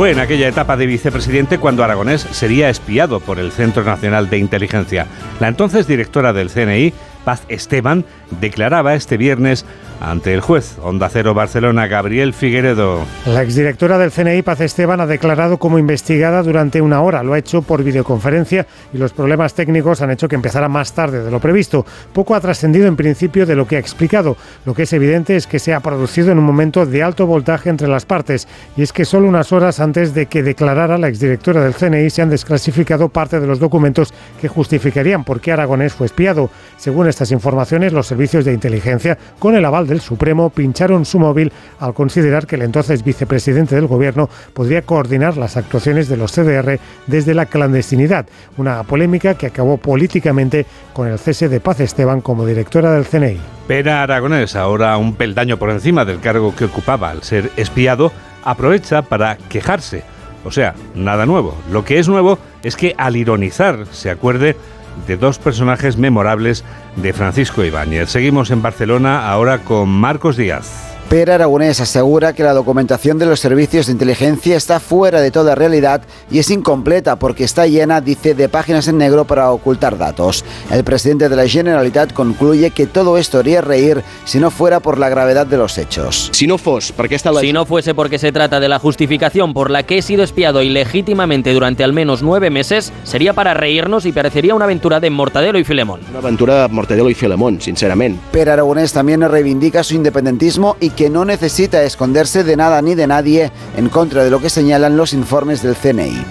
Fue 0.00 0.12
en 0.12 0.18
aquella 0.18 0.48
etapa 0.48 0.78
de 0.78 0.86
vicepresidente 0.86 1.58
cuando 1.58 1.84
Aragonés 1.84 2.22
sería 2.22 2.70
espiado 2.70 3.20
por 3.20 3.38
el 3.38 3.52
Centro 3.52 3.84
Nacional 3.84 4.30
de 4.30 4.38
Inteligencia. 4.38 5.06
La 5.40 5.48
entonces 5.48 5.86
directora 5.86 6.32
del 6.32 6.48
CNI, 6.48 6.94
Paz 7.24 7.42
Esteban, 7.48 8.04
declaraba 8.40 8.94
este 8.94 9.16
viernes 9.16 9.64
ante 10.00 10.32
el 10.32 10.40
juez 10.40 10.78
Onda 10.82 11.08
Cero 11.10 11.34
Barcelona, 11.34 11.86
Gabriel 11.86 12.32
Figueredo. 12.32 13.04
La 13.26 13.42
exdirectora 13.42 13.98
del 13.98 14.10
CNI, 14.10 14.42
Paz 14.42 14.60
Esteban, 14.60 15.00
ha 15.00 15.06
declarado 15.06 15.58
como 15.58 15.78
investigada 15.78 16.42
durante 16.42 16.80
una 16.80 17.02
hora. 17.02 17.22
Lo 17.22 17.34
ha 17.34 17.38
hecho 17.38 17.62
por 17.62 17.84
videoconferencia 17.84 18.66
y 18.94 18.98
los 18.98 19.12
problemas 19.12 19.54
técnicos 19.54 20.00
han 20.00 20.10
hecho 20.10 20.28
que 20.28 20.36
empezara 20.36 20.68
más 20.68 20.92
tarde 20.94 21.22
de 21.22 21.30
lo 21.30 21.40
previsto. 21.40 21.84
Poco 22.12 22.34
ha 22.34 22.40
trascendido 22.40 22.86
en 22.86 22.96
principio 22.96 23.44
de 23.44 23.56
lo 23.56 23.66
que 23.66 23.76
ha 23.76 23.80
explicado. 23.80 24.36
Lo 24.64 24.74
que 24.74 24.84
es 24.84 24.92
evidente 24.92 25.36
es 25.36 25.46
que 25.46 25.58
se 25.58 25.74
ha 25.74 25.80
producido 25.80 26.32
en 26.32 26.38
un 26.38 26.44
momento 26.44 26.86
de 26.86 27.02
alto 27.02 27.26
voltaje 27.26 27.68
entre 27.68 27.88
las 27.88 28.06
partes 28.06 28.48
y 28.76 28.82
es 28.82 28.92
que 28.92 29.04
solo 29.04 29.28
unas 29.28 29.52
horas 29.52 29.80
antes 29.80 30.14
de 30.14 30.26
que 30.26 30.42
declarara 30.42 30.96
la 30.96 31.08
exdirectora 31.08 31.62
del 31.62 31.74
CNI 31.74 32.08
se 32.08 32.22
han 32.22 32.30
desclasificado 32.30 33.10
parte 33.10 33.38
de 33.38 33.46
los 33.46 33.58
documentos 33.58 34.14
que 34.40 34.48
justificarían 34.48 35.24
por 35.24 35.40
qué 35.40 35.52
Aragonés 35.52 35.92
fue 35.92 36.06
espiado. 36.06 36.50
Según 36.78 37.09
estas 37.10 37.32
informaciones, 37.32 37.92
los 37.92 38.06
servicios 38.06 38.44
de 38.44 38.54
inteligencia, 38.54 39.18
con 39.38 39.54
el 39.54 39.64
aval 39.64 39.86
del 39.86 40.00
Supremo 40.00 40.50
pincharon 40.50 41.04
su 41.04 41.18
móvil 41.18 41.52
al 41.78 41.94
considerar 41.94 42.46
que 42.46 42.56
el 42.56 42.62
entonces 42.62 43.04
vicepresidente 43.04 43.74
del 43.74 43.86
gobierno 43.86 44.30
podría 44.54 44.82
coordinar 44.82 45.36
las 45.36 45.56
actuaciones 45.56 46.08
de 46.08 46.16
los 46.16 46.32
CDR 46.32 46.78
desde 47.06 47.34
la 47.34 47.46
clandestinidad, 47.46 48.26
una 48.56 48.82
polémica 48.84 49.34
que 49.34 49.46
acabó 49.46 49.76
políticamente 49.76 50.66
con 50.92 51.08
el 51.08 51.18
cese 51.18 51.48
de 51.48 51.60
Paz 51.60 51.80
Esteban 51.80 52.20
como 52.20 52.46
directora 52.46 52.92
del 52.92 53.06
CNI. 53.06 53.38
Pera 53.66 54.02
Aragonés, 54.02 54.56
ahora 54.56 54.96
un 54.96 55.14
peldaño 55.14 55.56
por 55.56 55.70
encima 55.70 56.04
del 56.04 56.20
cargo 56.20 56.54
que 56.56 56.64
ocupaba 56.64 57.10
al 57.10 57.22
ser 57.22 57.50
espiado, 57.56 58.12
aprovecha 58.42 59.02
para 59.02 59.36
quejarse. 59.36 60.02
O 60.44 60.50
sea, 60.50 60.74
nada 60.94 61.26
nuevo. 61.26 61.56
Lo 61.70 61.84
que 61.84 61.98
es 61.98 62.08
nuevo 62.08 62.38
es 62.62 62.76
que 62.76 62.94
al 62.96 63.16
ironizar 63.16 63.86
se 63.90 64.10
acuerde 64.10 64.56
de 65.06 65.16
dos 65.16 65.38
personajes 65.38 65.96
memorables 65.96 66.64
de 66.96 67.12
Francisco 67.12 67.64
Ibáñez. 67.64 68.10
Seguimos 68.10 68.50
en 68.50 68.62
Barcelona 68.62 69.30
ahora 69.30 69.58
con 69.58 69.88
Marcos 69.88 70.36
Díaz. 70.36 70.99
Pera 71.10 71.34
Aragonés 71.34 71.80
asegura 71.80 72.34
que 72.34 72.44
la 72.44 72.52
documentación 72.52 73.18
de 73.18 73.26
los 73.26 73.40
servicios 73.40 73.86
de 73.86 73.92
inteligencia 73.92 74.56
está 74.56 74.78
fuera 74.78 75.20
de 75.20 75.32
toda 75.32 75.56
realidad 75.56 76.02
y 76.30 76.38
es 76.38 76.52
incompleta 76.52 77.16
porque 77.16 77.42
está 77.42 77.66
llena, 77.66 78.00
dice, 78.00 78.32
de 78.36 78.48
páginas 78.48 78.86
en 78.86 78.98
negro 78.98 79.24
para 79.24 79.50
ocultar 79.50 79.98
datos. 79.98 80.44
El 80.70 80.84
presidente 80.84 81.28
de 81.28 81.34
la 81.34 81.48
Generalitat 81.48 82.12
concluye 82.12 82.70
que 82.70 82.86
todo 82.86 83.18
esto 83.18 83.40
haría 83.40 83.60
reír 83.60 84.04
si 84.24 84.38
no 84.38 84.52
fuera 84.52 84.78
por 84.78 84.98
la 84.98 85.08
gravedad 85.08 85.48
de 85.48 85.56
los 85.56 85.78
hechos. 85.78 86.30
Si 86.32 86.46
no, 86.46 86.58
fos, 86.58 86.92
porque 86.92 87.16
esta 87.16 87.34
si 87.40 87.52
no 87.52 87.66
fuese 87.66 87.92
porque 87.92 88.20
se 88.20 88.30
trata 88.30 88.60
de 88.60 88.68
la 88.68 88.78
justificación 88.78 89.52
por 89.52 89.68
la 89.72 89.82
que 89.82 89.98
he 89.98 90.02
sido 90.02 90.22
espiado 90.22 90.62
ilegítimamente 90.62 91.52
durante 91.52 91.82
al 91.82 91.92
menos 91.92 92.22
nueve 92.22 92.50
meses, 92.50 92.92
sería 93.02 93.32
para 93.32 93.52
reírnos 93.52 94.06
y 94.06 94.12
parecería 94.12 94.54
una 94.54 94.66
aventura 94.66 95.00
de 95.00 95.10
Mortadelo 95.10 95.58
y 95.58 95.64
Filemón. 95.64 96.02
Una 96.08 96.20
aventura 96.20 96.62
de 96.62 96.68
Mortadelo 96.68 97.10
y 97.10 97.14
Filemón, 97.14 97.60
sinceramente. 97.60 98.20
Pera 98.30 98.52
Aragonés 98.52 98.92
también 98.92 99.28
reivindica 99.28 99.82
su 99.82 99.96
independentismo 99.96 100.76
y 100.78 100.90
que 101.00 101.08
no 101.08 101.24
necesita 101.24 101.82
esconderse 101.82 102.44
de 102.44 102.56
nada 102.56 102.82
ni 102.82 102.94
de 102.94 103.06
nadie 103.06 103.50
en 103.74 103.88
contra 103.88 104.22
de 104.22 104.28
lo 104.28 104.38
que 104.38 104.50
señalan 104.50 104.98
los 104.98 105.14
informes 105.14 105.62
del 105.62 105.74
CNI. 105.74 106.22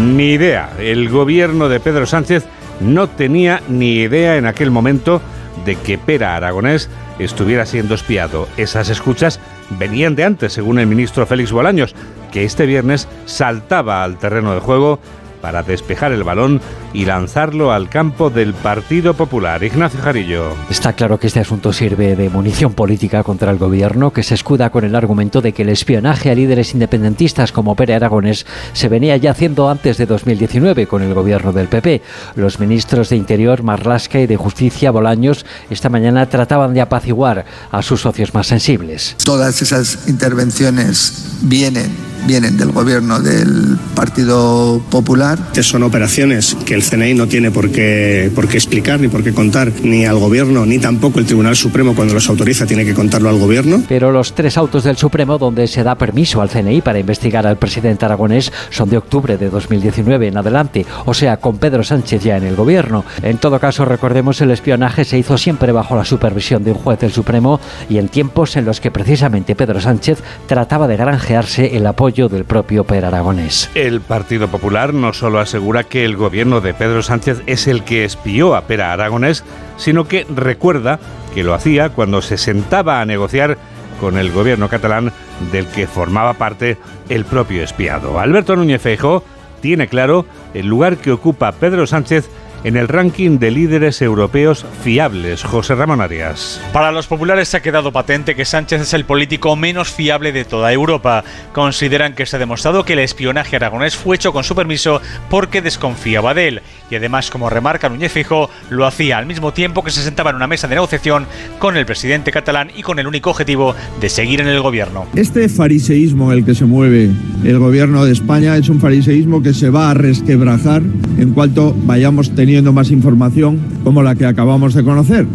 Ni 0.00 0.34
idea. 0.34 0.72
El 0.78 1.08
gobierno 1.08 1.68
de 1.68 1.80
Pedro 1.80 2.06
Sánchez 2.06 2.44
no 2.78 3.08
tenía 3.08 3.60
ni 3.68 3.94
idea 3.94 4.36
en 4.36 4.46
aquel 4.46 4.70
momento 4.70 5.20
de 5.64 5.74
que 5.74 5.98
Pera 5.98 6.36
Aragonés 6.36 6.90
estuviera 7.18 7.66
siendo 7.66 7.96
espiado. 7.96 8.46
Esas 8.56 8.88
escuchas 8.88 9.40
venían 9.80 10.14
de 10.14 10.26
antes, 10.26 10.52
según 10.52 10.78
el 10.78 10.86
ministro 10.86 11.26
Félix 11.26 11.50
Bolaños, 11.50 11.96
que 12.30 12.44
este 12.44 12.66
viernes 12.66 13.08
saltaba 13.26 14.04
al 14.04 14.16
terreno 14.16 14.54
de 14.54 14.60
juego 14.60 15.00
para 15.40 15.64
despejar 15.64 16.12
el 16.12 16.22
balón 16.22 16.60
y 16.92 17.04
lanzarlo 17.04 17.72
al 17.72 17.88
campo 17.88 18.30
del 18.30 18.54
Partido 18.54 19.14
Popular. 19.14 19.62
Ignacio 19.62 20.00
Jarillo. 20.00 20.54
Está 20.70 20.92
claro 20.92 21.18
que 21.18 21.26
este 21.26 21.40
asunto 21.40 21.72
sirve 21.72 22.16
de 22.16 22.28
munición 22.28 22.74
política 22.74 23.22
contra 23.22 23.50
el 23.50 23.58
gobierno, 23.58 24.12
que 24.12 24.22
se 24.22 24.34
escuda 24.34 24.70
con 24.70 24.84
el 24.84 24.94
argumento 24.94 25.40
de 25.40 25.52
que 25.52 25.62
el 25.62 25.68
espionaje 25.68 26.30
a 26.30 26.34
líderes 26.34 26.74
independentistas 26.74 27.52
como 27.52 27.76
Pere 27.76 27.94
Aragones 27.94 28.46
se 28.72 28.88
venía 28.88 29.16
ya 29.16 29.32
haciendo 29.32 29.68
antes 29.68 29.96
de 29.96 30.06
2019 30.06 30.86
con 30.86 31.02
el 31.02 31.14
gobierno 31.14 31.52
del 31.52 31.68
PP. 31.68 32.02
Los 32.36 32.60
ministros 32.60 33.08
de 33.08 33.16
Interior, 33.16 33.62
Marlasca 33.62 34.20
y 34.20 34.26
de 34.26 34.36
Justicia, 34.36 34.90
Bolaños, 34.90 35.46
esta 35.70 35.88
mañana 35.88 36.28
trataban 36.28 36.74
de 36.74 36.80
apaciguar 36.80 37.44
a 37.70 37.82
sus 37.82 38.02
socios 38.02 38.34
más 38.34 38.46
sensibles. 38.46 39.16
Todas 39.24 39.62
esas 39.62 40.08
intervenciones 40.08 41.38
vienen 41.42 42.12
vienen 42.26 42.56
del 42.56 42.70
gobierno 42.70 43.20
del 43.20 43.78
Partido 43.94 44.80
Popular. 44.90 45.38
Son 45.62 45.82
operaciones 45.82 46.56
que 46.66 46.74
el 46.74 46.81
CNI 46.90 47.14
no 47.14 47.26
tiene 47.26 47.50
por 47.50 47.70
qué, 47.70 48.30
por 48.34 48.48
qué 48.48 48.56
explicar 48.56 49.00
ni 49.00 49.08
por 49.08 49.22
qué 49.22 49.32
contar 49.32 49.72
ni 49.82 50.04
al 50.04 50.18
gobierno 50.18 50.66
ni 50.66 50.78
tampoco 50.78 51.18
el 51.18 51.26
Tribunal 51.26 51.56
Supremo 51.56 51.94
cuando 51.94 52.14
los 52.14 52.28
autoriza 52.28 52.66
tiene 52.66 52.84
que 52.84 52.94
contarlo 52.94 53.28
al 53.28 53.38
gobierno. 53.38 53.82
Pero 53.88 54.12
los 54.12 54.34
tres 54.34 54.56
autos 54.56 54.84
del 54.84 54.96
Supremo 54.96 55.38
donde 55.38 55.66
se 55.66 55.82
da 55.82 55.94
permiso 55.94 56.42
al 56.42 56.50
CNI 56.50 56.80
para 56.82 56.98
investigar 56.98 57.46
al 57.46 57.56
presidente 57.56 58.04
aragonés 58.04 58.52
son 58.70 58.90
de 58.90 58.96
octubre 58.96 59.36
de 59.36 59.50
2019 59.50 60.28
en 60.28 60.36
adelante, 60.36 60.86
o 61.04 61.14
sea, 61.14 61.36
con 61.36 61.58
Pedro 61.58 61.82
Sánchez 61.82 62.22
ya 62.22 62.36
en 62.36 62.44
el 62.44 62.56
gobierno. 62.56 63.04
En 63.22 63.38
todo 63.38 63.58
caso, 63.58 63.84
recordemos, 63.84 64.40
el 64.40 64.50
espionaje 64.50 65.04
se 65.04 65.18
hizo 65.18 65.38
siempre 65.38 65.72
bajo 65.72 65.96
la 65.96 66.04
supervisión 66.04 66.64
de 66.64 66.72
un 66.72 66.78
juez 66.78 66.98
del 66.98 67.12
Supremo 67.12 67.60
y 67.88 67.98
en 67.98 68.08
tiempos 68.08 68.56
en 68.56 68.64
los 68.64 68.80
que 68.80 68.90
precisamente 68.90 69.54
Pedro 69.54 69.80
Sánchez 69.80 70.22
trataba 70.46 70.88
de 70.88 70.96
granjearse 70.96 71.76
el 71.76 71.86
apoyo 71.86 72.28
del 72.28 72.44
propio 72.44 72.84
Per 72.84 73.04
Aragonés. 73.04 73.70
El 73.74 74.00
Partido 74.00 74.48
Popular 74.48 74.94
no 74.94 75.12
solo 75.12 75.38
asegura 75.38 75.84
que 75.84 76.04
el 76.04 76.16
gobierno 76.16 76.60
de 76.60 76.71
Pedro 76.74 77.02
Sánchez 77.02 77.42
es 77.46 77.66
el 77.66 77.84
que 77.84 78.04
espió 78.04 78.54
a 78.54 78.62
Per 78.62 78.80
Aragonés, 78.80 79.44
sino 79.76 80.06
que 80.06 80.26
recuerda 80.34 80.98
que 81.34 81.44
lo 81.44 81.54
hacía 81.54 81.90
cuando 81.90 82.22
se 82.22 82.38
sentaba 82.38 83.00
a 83.00 83.04
negociar 83.06 83.58
con 84.00 84.18
el 84.18 84.32
gobierno 84.32 84.68
catalán 84.68 85.12
del 85.52 85.66
que 85.66 85.86
formaba 85.86 86.34
parte 86.34 86.76
el 87.08 87.24
propio 87.24 87.62
espiado. 87.62 88.18
Alberto 88.18 88.56
Núñez 88.56 88.82
Feijóo 88.82 89.24
tiene 89.60 89.86
claro 89.86 90.26
el 90.54 90.66
lugar 90.66 90.96
que 90.96 91.12
ocupa 91.12 91.52
Pedro 91.52 91.86
Sánchez 91.86 92.28
en 92.64 92.76
el 92.76 92.88
ranking 92.88 93.38
de 93.38 93.50
líderes 93.50 94.02
europeos 94.02 94.64
fiables. 94.82 95.42
José 95.42 95.74
Ramón 95.74 96.00
Arias. 96.00 96.60
Para 96.72 96.92
los 96.92 97.06
populares 97.06 97.48
se 97.48 97.56
ha 97.56 97.62
quedado 97.62 97.92
patente 97.92 98.34
que 98.34 98.44
Sánchez 98.44 98.82
es 98.82 98.94
el 98.94 99.04
político 99.04 99.56
menos 99.56 99.90
fiable 99.90 100.32
de 100.32 100.44
toda 100.44 100.72
Europa. 100.72 101.24
Consideran 101.52 102.14
que 102.14 102.26
se 102.26 102.36
ha 102.36 102.38
demostrado 102.38 102.84
que 102.84 102.94
el 102.94 103.00
espionaje 103.00 103.56
aragonés 103.56 103.96
fue 103.96 104.16
hecho 104.16 104.32
con 104.32 104.44
su 104.44 104.54
permiso 104.54 105.00
porque 105.28 105.62
desconfiaba 105.62 106.34
de 106.34 106.48
él. 106.48 106.62
Y 106.92 106.96
además, 106.96 107.30
como 107.30 107.48
remarca 107.48 107.88
Núñez 107.88 108.12
Fijo, 108.12 108.50
lo 108.68 108.84
hacía 108.84 109.16
al 109.16 109.24
mismo 109.24 109.54
tiempo 109.54 109.82
que 109.82 109.90
se 109.90 110.02
sentaba 110.02 110.28
en 110.28 110.36
una 110.36 110.46
mesa 110.46 110.68
de 110.68 110.74
negociación 110.74 111.26
con 111.58 111.78
el 111.78 111.86
presidente 111.86 112.30
catalán 112.30 112.68
y 112.76 112.82
con 112.82 112.98
el 112.98 113.06
único 113.06 113.30
objetivo 113.30 113.74
de 113.98 114.10
seguir 114.10 114.42
en 114.42 114.48
el 114.48 114.60
gobierno. 114.60 115.06
Este 115.16 115.48
fariseísmo 115.48 116.30
en 116.30 116.40
el 116.40 116.44
que 116.44 116.54
se 116.54 116.66
mueve 116.66 117.10
el 117.44 117.58
gobierno 117.58 118.04
de 118.04 118.12
España 118.12 118.58
es 118.58 118.68
un 118.68 118.78
fariseísmo 118.78 119.42
que 119.42 119.54
se 119.54 119.70
va 119.70 119.90
a 119.90 119.94
resquebrajar 119.94 120.82
en 121.16 121.32
cuanto 121.32 121.74
vayamos 121.86 122.34
teniendo 122.34 122.74
más 122.74 122.90
información 122.90 123.58
como 123.84 124.02
la 124.02 124.14
que 124.14 124.26
acabamos 124.26 124.74
de 124.74 124.84
conocer, 124.84 125.26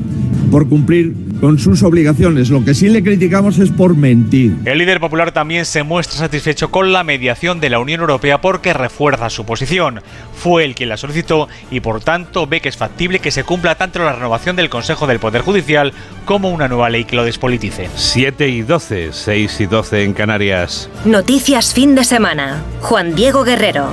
por 0.52 0.70
cumplir 0.70 1.27
con 1.40 1.60
sus 1.60 1.84
obligaciones. 1.84 2.50
Lo 2.50 2.64
que 2.64 2.74
sí 2.74 2.90
le 2.90 3.04
criticamos 3.04 3.60
es 3.60 3.72
por 3.72 3.96
mentir. 3.96 4.56
El 4.66 4.78
líder 4.78 5.00
popular 5.00 5.32
también 5.32 5.66
se 5.66 5.84
muestra 5.84 6.18
satisfecho 6.18 6.70
con 6.72 6.92
la 6.92 7.04
mediación 7.04 7.60
de 7.60 7.70
la 7.70 7.80
Unión 7.80 8.02
Europea 8.02 8.42
porque 8.42 8.74
refuerza 8.74 9.30
su 9.30 9.46
posición. 9.46 10.02
Fue 10.36 10.64
el 10.64 10.76
quien 10.76 10.90
la 10.90 10.98
solicitó 10.98 11.48
y 11.72 11.80
por 11.80 12.02
tanto 12.02 12.48
ve 12.48 12.62
que 12.62 12.70
es 12.70 12.78
factible 12.78 13.20
que 13.20 13.32
se 13.32 13.44
cumpla 13.44 13.76
tanto 13.76 14.00
la 14.00 14.14
renovación 14.14 14.56
del 14.56 14.70
Consejo 14.70 15.08
del 15.08 15.20
Poder 15.20 15.42
Judicial 15.42 15.94
como 16.26 16.50
una 16.50 16.68
nueva 16.68 16.90
ley 16.90 17.06
que 17.06 17.16
lo 17.16 17.24
despolitice. 17.24 17.90
7 17.96 18.48
y 18.48 18.62
12, 18.62 19.10
6 19.12 19.62
y 19.62 19.66
12 19.66 20.04
en 20.04 20.14
Canarias. 20.14 20.90
Noticias 21.06 21.74
fin 21.74 21.96
de 21.96 22.04
semana. 22.04 22.64
Juan 22.82 23.16
Diego 23.16 23.44
Guerrero. 23.44 23.90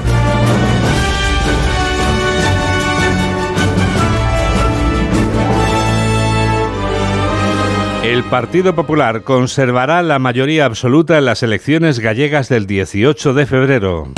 El 8.05 8.23
Partido 8.23 8.75
Popular 8.75 9.23
conservará 9.23 10.03
la 10.03 10.19
mayoría 10.19 10.67
absoluta 10.67 11.17
en 11.17 11.25
las 11.25 11.43
elecciones 11.43 12.01
gallegas 12.01 12.51
del 12.51 12.67
18 12.67 13.33
de 13.33 13.47
febrero. 13.47 14.09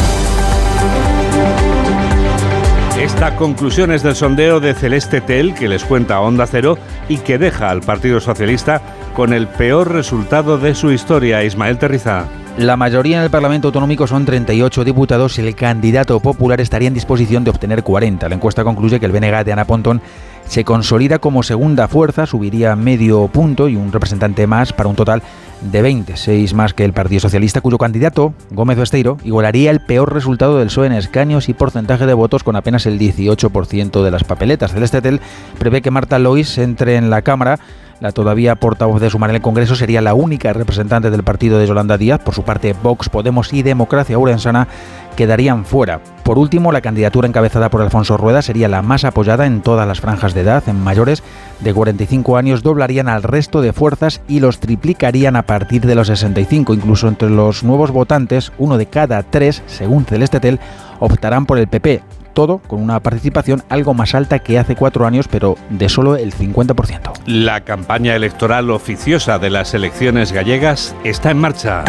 Esta 3.00 3.36
conclusión 3.36 3.92
es 3.92 4.02
del 4.02 4.16
sondeo 4.16 4.58
de 4.58 4.74
Celeste 4.74 5.20
Tel 5.20 5.54
que 5.54 5.68
les 5.68 5.84
cuenta 5.84 6.18
Onda 6.18 6.48
Cero 6.48 6.76
y 7.08 7.18
que 7.18 7.38
deja 7.38 7.70
al 7.70 7.80
Partido 7.80 8.18
Socialista 8.18 8.82
con 9.14 9.32
el 9.32 9.46
peor 9.46 9.92
resultado 9.92 10.58
de 10.58 10.74
su 10.74 10.90
historia, 10.90 11.44
Ismael 11.44 11.78
Terriza. 11.78 12.26
La 12.58 12.76
mayoría 12.76 13.18
en 13.18 13.22
el 13.24 13.30
Parlamento 13.30 13.68
Autonómico 13.68 14.06
son 14.06 14.24
38 14.24 14.82
diputados 14.82 15.38
y 15.38 15.42
el 15.46 15.54
candidato 15.54 16.18
popular 16.20 16.58
estaría 16.60 16.88
en 16.88 16.94
disposición 16.94 17.44
de 17.44 17.50
obtener 17.50 17.82
40. 17.82 18.30
La 18.30 18.34
encuesta 18.34 18.64
concluye 18.64 18.98
que 18.98 19.04
el 19.04 19.12
BNG 19.12 19.44
de 19.44 19.52
Ana 19.52 19.66
Pontón 19.66 20.00
se 20.46 20.64
consolida 20.64 21.18
como 21.18 21.42
segunda 21.42 21.88
fuerza, 21.88 22.26
subiría 22.26 22.76
medio 22.76 23.26
punto 23.28 23.68
y 23.68 23.76
un 23.76 23.92
representante 23.92 24.46
más 24.46 24.72
para 24.72 24.88
un 24.88 24.96
total 24.96 25.22
de 25.60 25.82
26 25.82 26.54
más 26.54 26.74
que 26.74 26.84
el 26.84 26.92
Partido 26.92 27.20
Socialista, 27.20 27.60
cuyo 27.60 27.78
candidato, 27.78 28.34
Gómez 28.50 28.78
Besteiro, 28.78 29.18
igualaría 29.24 29.70
el 29.70 29.80
peor 29.80 30.12
resultado 30.12 30.58
del 30.58 30.68
PSOE 30.68 30.86
en 30.86 30.92
escaños 30.92 31.48
y 31.48 31.54
porcentaje 31.54 32.06
de 32.06 32.14
votos 32.14 32.44
con 32.44 32.56
apenas 32.56 32.86
el 32.86 32.98
18% 32.98 34.02
de 34.02 34.10
las 34.10 34.24
papeletas. 34.24 34.72
Celeste 34.72 35.02
Tel 35.02 35.20
prevé 35.58 35.82
que 35.82 35.90
Marta 35.90 36.18
Lois 36.18 36.58
entre 36.58 36.96
en 36.96 37.10
la 37.10 37.22
Cámara 37.22 37.58
la 38.00 38.12
todavía 38.12 38.56
portavoz 38.56 39.00
de 39.00 39.10
Sumar 39.10 39.30
en 39.30 39.36
el 39.36 39.42
Congreso 39.42 39.74
sería 39.74 40.00
la 40.00 40.14
única 40.14 40.52
representante 40.52 41.10
del 41.10 41.22
partido 41.22 41.58
de 41.58 41.66
Yolanda 41.66 41.98
Díaz. 41.98 42.20
Por 42.20 42.34
su 42.34 42.42
parte, 42.42 42.74
Vox, 42.82 43.08
Podemos 43.08 43.52
y 43.52 43.62
Democracia 43.62 44.18
Urensana 44.18 44.68
quedarían 45.16 45.64
fuera. 45.64 46.00
Por 46.22 46.38
último, 46.38 46.72
la 46.72 46.82
candidatura 46.82 47.26
encabezada 47.26 47.70
por 47.70 47.80
Alfonso 47.80 48.16
Rueda 48.16 48.42
sería 48.42 48.68
la 48.68 48.82
más 48.82 49.04
apoyada 49.04 49.46
en 49.46 49.62
todas 49.62 49.88
las 49.88 50.00
franjas 50.00 50.34
de 50.34 50.42
edad. 50.42 50.62
En 50.66 50.82
mayores 50.82 51.22
de 51.60 51.72
45 51.72 52.36
años 52.36 52.62
doblarían 52.62 53.08
al 53.08 53.22
resto 53.22 53.62
de 53.62 53.72
fuerzas 53.72 54.20
y 54.28 54.40
los 54.40 54.60
triplicarían 54.60 55.36
a 55.36 55.42
partir 55.42 55.86
de 55.86 55.94
los 55.94 56.08
65. 56.08 56.74
Incluso 56.74 57.08
entre 57.08 57.30
los 57.30 57.64
nuevos 57.64 57.90
votantes, 57.90 58.52
uno 58.58 58.76
de 58.76 58.86
cada 58.86 59.22
tres, 59.22 59.62
según 59.66 60.04
Celestetel, 60.04 60.60
optarán 61.00 61.46
por 61.46 61.58
el 61.58 61.68
PP 61.68 62.02
todo 62.36 62.58
con 62.58 62.82
una 62.82 63.00
participación 63.00 63.64
algo 63.70 63.94
más 63.94 64.14
alta 64.14 64.38
que 64.40 64.58
hace 64.58 64.76
cuatro 64.76 65.06
años, 65.06 65.26
pero 65.26 65.56
de 65.70 65.88
solo 65.88 66.16
el 66.16 66.34
50%. 66.34 67.12
La 67.24 67.62
campaña 67.62 68.14
electoral 68.14 68.70
oficiosa 68.70 69.38
de 69.38 69.48
las 69.48 69.72
elecciones 69.72 70.32
gallegas 70.32 70.94
está 71.02 71.30
en 71.30 71.38
marcha. 71.38 71.82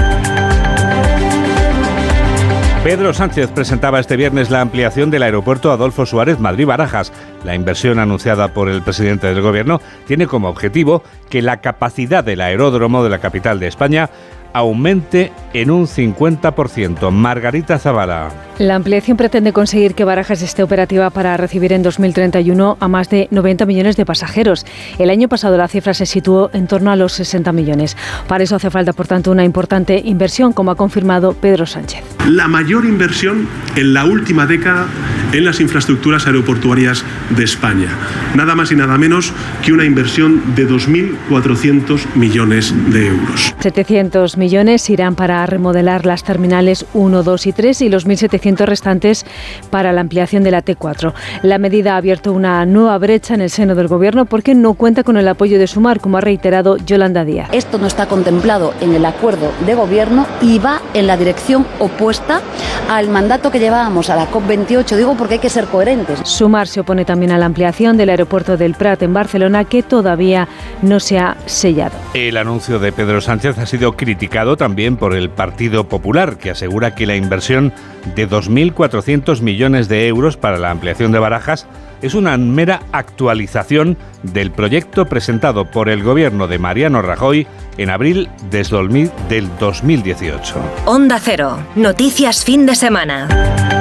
Pedro 2.87 3.13
Sánchez 3.13 3.49
presentaba 3.51 3.99
este 3.99 4.15
viernes 4.15 4.49
la 4.49 4.61
ampliación 4.61 5.11
del 5.11 5.23
aeropuerto 5.23 5.73
Adolfo 5.73 6.05
Suárez 6.05 6.39
Madrid-Barajas. 6.39 7.11
La 7.43 7.53
inversión 7.53 7.99
anunciada 7.99 8.53
por 8.53 8.69
el 8.69 8.81
presidente 8.81 9.27
del 9.27 9.41
gobierno 9.41 9.81
tiene 10.05 10.25
como 10.25 10.47
objetivo 10.47 11.03
que 11.29 11.41
la 11.41 11.57
capacidad 11.57 12.23
del 12.23 12.39
aeródromo 12.39 13.03
de 13.03 13.09
la 13.09 13.19
capital 13.19 13.59
de 13.59 13.67
España 13.67 14.09
aumente 14.57 15.31
en 15.53 15.69
un 15.71 15.87
50%. 15.87 17.11
Margarita 17.11 17.77
Zavala. 17.77 18.29
La 18.57 18.73
ampliación 18.73 19.17
pretende 19.17 19.53
conseguir 19.53 19.93
que 19.93 20.03
Barajas 20.03 20.41
esté 20.41 20.63
operativa 20.63 21.11
para 21.11 21.37
recibir 21.37 21.73
en 21.73 21.83
2031 21.83 22.77
a 22.79 22.87
más 22.87 23.09
de 23.09 23.27
90 23.29 23.67
millones 23.67 23.97
de 23.97 24.05
pasajeros. 24.05 24.65
El 24.97 25.11
año 25.11 25.27
pasado 25.29 25.57
la 25.57 25.67
cifra 25.67 25.93
se 25.93 26.07
situó 26.07 26.49
en 26.53 26.65
torno 26.65 26.89
a 26.89 26.95
los 26.95 27.13
60 27.13 27.51
millones. 27.51 27.95
Para 28.27 28.43
eso 28.43 28.55
hace 28.55 28.71
falta, 28.71 28.93
por 28.93 29.05
tanto, 29.05 29.31
una 29.31 29.43
importante 29.43 30.01
inversión, 30.03 30.53
como 30.53 30.71
ha 30.71 30.75
confirmado 30.75 31.33
Pedro 31.33 31.67
Sánchez. 31.67 32.01
La 32.27 32.47
mayor 32.47 32.85
inversión 32.85 33.47
en 33.75 33.93
la 33.93 34.05
última 34.05 34.47
década 34.47 34.87
en 35.33 35.45
las 35.45 35.59
infraestructuras 35.59 36.25
aeroportuarias 36.25 37.03
de 37.29 37.43
España. 37.43 37.89
Nada 38.35 38.55
más 38.55 38.71
y 38.71 38.75
nada 38.75 38.97
menos 38.97 39.33
que 39.63 39.71
una 39.71 39.85
inversión 39.85 40.55
de 40.55 40.67
2.400 40.67 42.15
millones 42.15 42.73
de 42.91 43.07
euros. 43.07 43.53
700 43.59 44.37
millones 44.37 44.46
irán 44.53 45.15
para 45.15 45.45
remodelar 45.45 46.05
las 46.05 46.23
terminales 46.23 46.85
1, 46.93 47.23
2 47.23 47.47
y 47.47 47.53
3 47.53 47.81
y 47.81 47.89
los 47.89 48.07
1.700 48.07 48.65
restantes 48.65 49.25
para 49.69 49.91
la 49.91 50.01
ampliación 50.01 50.43
de 50.43 50.51
la 50.51 50.63
T4. 50.63 51.13
La 51.43 51.57
medida 51.57 51.93
ha 51.93 51.97
abierto 51.97 52.33
una 52.33 52.65
nueva 52.65 52.97
brecha 52.97 53.33
en 53.33 53.41
el 53.41 53.49
seno 53.49 53.75
del 53.75 53.87
Gobierno 53.87 54.25
porque 54.25 54.55
no 54.55 54.73
cuenta 54.73 55.03
con 55.03 55.17
el 55.17 55.27
apoyo 55.27 55.59
de 55.59 55.67
Sumar, 55.67 55.99
como 55.99 56.17
ha 56.17 56.21
reiterado 56.21 56.77
Yolanda 56.77 57.25
Díaz. 57.25 57.49
Esto 57.51 57.77
no 57.77 57.87
está 57.87 58.07
contemplado 58.07 58.73
en 58.81 58.93
el 58.93 59.05
acuerdo 59.05 59.51
de 59.65 59.75
Gobierno 59.75 60.25
y 60.41 60.59
va 60.59 60.81
en 60.93 61.07
la 61.07 61.17
dirección 61.17 61.65
opuesta 61.79 62.41
al 62.89 63.09
mandato 63.09 63.51
que 63.51 63.59
llevábamos 63.59 64.09
a 64.09 64.15
la 64.15 64.29
COP28. 64.29 64.95
Digo 64.95 65.15
porque 65.17 65.35
hay 65.35 65.39
que 65.39 65.49
ser 65.49 65.65
coherentes. 65.65 66.19
Sumar 66.23 66.67
se 66.67 66.79
opone 66.79 67.05
también 67.05 67.31
a 67.31 67.37
la 67.37 67.45
ampliación 67.45 67.97
del 67.97 68.09
aeropuerto 68.09 68.57
del 68.57 68.75
Prat 68.75 69.01
en 69.03 69.13
Barcelona, 69.13 69.65
que 69.65 69.83
todavía 69.83 70.47
no 70.81 70.99
se 70.99 71.19
ha 71.19 71.37
sellado. 71.45 71.95
El 72.13 72.37
anuncio 72.37 72.79
de 72.79 72.91
Pedro 72.91 73.21
Sánchez 73.21 73.57
ha 73.57 73.65
sido 73.65 73.93
criticado 73.93 74.26
también 74.57 74.97
por 74.97 75.15
el 75.15 75.29
Partido 75.29 75.87
Popular, 75.87 76.37
que 76.37 76.51
asegura 76.51 76.95
que 76.95 77.05
la 77.05 77.15
inversión 77.15 77.73
de 78.15 78.29
2.400 78.29 79.41
millones 79.41 79.87
de 79.87 80.07
euros 80.07 80.37
para 80.37 80.57
la 80.57 80.69
ampliación 80.69 81.11
de 81.11 81.19
barajas 81.19 81.67
es 82.01 82.13
una 82.13 82.37
mera 82.37 82.81
actualización 82.91 83.97
del 84.23 84.51
proyecto 84.51 85.05
presentado 85.05 85.65
por 85.71 85.89
el 85.89 86.03
gobierno 86.03 86.47
de 86.47 86.59
Mariano 86.59 87.01
Rajoy 87.01 87.47
en 87.77 87.89
abril 87.89 88.29
del 88.51 89.49
2018. 89.59 90.55
Onda 90.85 91.19
Cero, 91.19 91.57
noticias 91.75 92.45
fin 92.45 92.65
de 92.65 92.75
semana. 92.75 93.76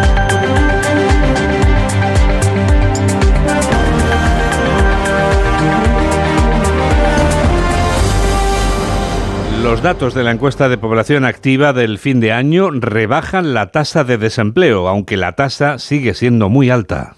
Los 9.67 9.83
datos 9.83 10.15
de 10.15 10.23
la 10.23 10.31
encuesta 10.31 10.69
de 10.69 10.79
población 10.79 11.25
activa 11.25 11.73
del 11.73 11.99
fin 11.99 12.21
de 12.21 12.31
año 12.31 12.71
rebajan 12.71 13.53
la 13.53 13.73
tasa 13.73 14.05
de 14.05 14.17
desempleo, 14.17 14.87
aunque 14.87 15.17
la 15.17 15.33
tasa 15.33 15.81
sigue 15.81 16.15
siendo 16.15 16.49
muy 16.49 16.71
alta. 16.71 17.17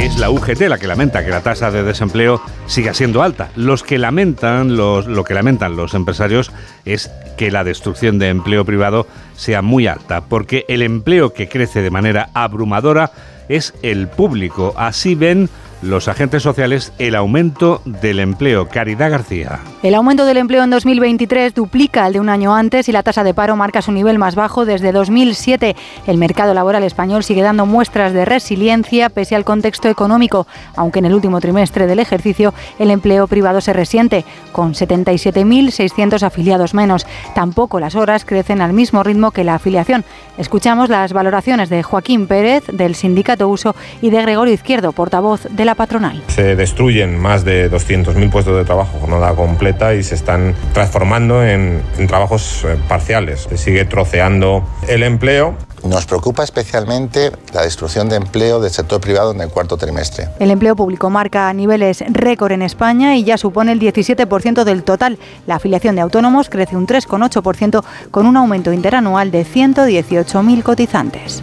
Es 0.00 0.20
la 0.20 0.30
UGT 0.30 0.60
la 0.68 0.78
que 0.78 0.86
lamenta 0.86 1.24
que 1.24 1.32
la 1.32 1.40
tasa 1.40 1.72
de 1.72 1.82
desempleo 1.82 2.40
siga 2.66 2.94
siendo 2.94 3.24
alta. 3.24 3.50
Los 3.56 3.82
que 3.82 3.98
lamentan, 3.98 4.76
los, 4.76 5.08
lo 5.08 5.24
que 5.24 5.34
lamentan 5.34 5.74
los 5.74 5.94
empresarios 5.94 6.52
es 6.84 7.10
que 7.36 7.50
la 7.50 7.64
destrucción 7.64 8.20
de 8.20 8.28
empleo 8.28 8.64
privado 8.64 9.08
sea 9.34 9.62
muy 9.62 9.88
alta, 9.88 10.20
porque 10.20 10.64
el 10.68 10.82
empleo 10.82 11.32
que 11.32 11.48
crece 11.48 11.82
de 11.82 11.90
manera 11.90 12.30
abrumadora 12.34 13.10
es 13.48 13.74
el 13.82 14.06
público. 14.06 14.74
Así 14.76 15.16
ven 15.16 15.50
los 15.82 16.08
agentes 16.08 16.42
sociales 16.42 16.92
el 16.98 17.14
aumento 17.14 17.80
del 17.84 18.20
empleo. 18.20 18.68
Caridad 18.68 19.10
García. 19.10 19.60
El 19.82 19.94
aumento 19.94 20.24
del 20.24 20.36
empleo 20.36 20.62
en 20.62 20.70
2023 20.70 21.54
duplica 21.54 22.06
el 22.06 22.12
de 22.12 22.20
un 22.20 22.28
año 22.28 22.54
antes 22.54 22.88
y 22.88 22.92
la 22.92 23.02
tasa 23.02 23.24
de 23.24 23.32
paro 23.32 23.56
marca 23.56 23.80
su 23.80 23.92
nivel 23.92 24.18
más 24.18 24.34
bajo 24.34 24.64
desde 24.64 24.92
2007. 24.92 25.74
El 26.06 26.18
mercado 26.18 26.52
laboral 26.52 26.82
español 26.82 27.24
sigue 27.24 27.42
dando 27.42 27.64
muestras 27.64 28.12
de 28.12 28.24
resiliencia 28.24 29.08
pese 29.08 29.36
al 29.36 29.44
contexto 29.44 29.88
económico, 29.88 30.46
aunque 30.76 30.98
en 30.98 31.06
el 31.06 31.14
último 31.14 31.40
trimestre 31.40 31.86
del 31.86 31.98
ejercicio 31.98 32.52
el 32.78 32.90
empleo 32.90 33.26
privado 33.26 33.60
se 33.60 33.72
resiente, 33.72 34.24
con 34.52 34.74
77.600 34.74 36.22
afiliados 36.22 36.74
menos. 36.74 37.06
Tampoco 37.34 37.80
las 37.80 37.94
horas 37.94 38.24
crecen 38.24 38.60
al 38.60 38.72
mismo 38.72 39.02
ritmo 39.02 39.30
que 39.30 39.44
la 39.44 39.54
afiliación. 39.54 40.04
Escuchamos 40.36 40.88
las 40.88 41.12
valoraciones 41.12 41.70
de 41.70 41.82
Joaquín 41.82 42.26
Pérez, 42.26 42.64
del 42.66 42.94
Sindicato 42.94 43.48
Uso, 43.48 43.74
y 44.02 44.10
de 44.10 44.22
Gregorio 44.22 44.54
Izquierdo, 44.54 44.92
portavoz 44.92 45.42
de 45.50 45.64
la 45.64 45.69
patronal. 45.74 46.22
Se 46.28 46.56
destruyen 46.56 47.18
más 47.18 47.44
de 47.44 47.70
200.000 47.70 48.30
puestos 48.30 48.56
de 48.56 48.64
trabajo 48.64 48.98
jornada 48.98 49.34
completa 49.34 49.94
y 49.94 50.02
se 50.02 50.14
están 50.14 50.54
transformando 50.72 51.44
en, 51.44 51.82
en 51.98 52.06
trabajos 52.06 52.64
eh, 52.64 52.76
parciales. 52.88 53.46
Se 53.48 53.56
sigue 53.56 53.84
troceando 53.84 54.64
el 54.88 55.02
empleo 55.02 55.56
nos 55.84 56.06
preocupa 56.06 56.44
especialmente 56.44 57.32
la 57.54 57.62
destrucción 57.62 58.08
de 58.08 58.16
empleo 58.16 58.60
del 58.60 58.70
sector 58.70 59.00
privado 59.00 59.32
en 59.32 59.40
el 59.40 59.48
cuarto 59.48 59.76
trimestre. 59.76 60.28
El 60.38 60.50
empleo 60.50 60.76
público 60.76 61.10
marca 61.10 61.52
niveles 61.52 62.04
récord 62.08 62.52
en 62.52 62.62
España 62.62 63.16
y 63.16 63.24
ya 63.24 63.38
supone 63.38 63.72
el 63.72 63.80
17% 63.80 64.64
del 64.64 64.82
total. 64.82 65.18
La 65.46 65.56
afiliación 65.56 65.94
de 65.94 66.02
autónomos 66.02 66.48
crece 66.50 66.76
un 66.76 66.86
3,8% 66.86 67.82
con 68.10 68.26
un 68.26 68.36
aumento 68.36 68.72
interanual 68.72 69.30
de 69.30 69.44
118.000 69.44 70.62
cotizantes. 70.62 71.42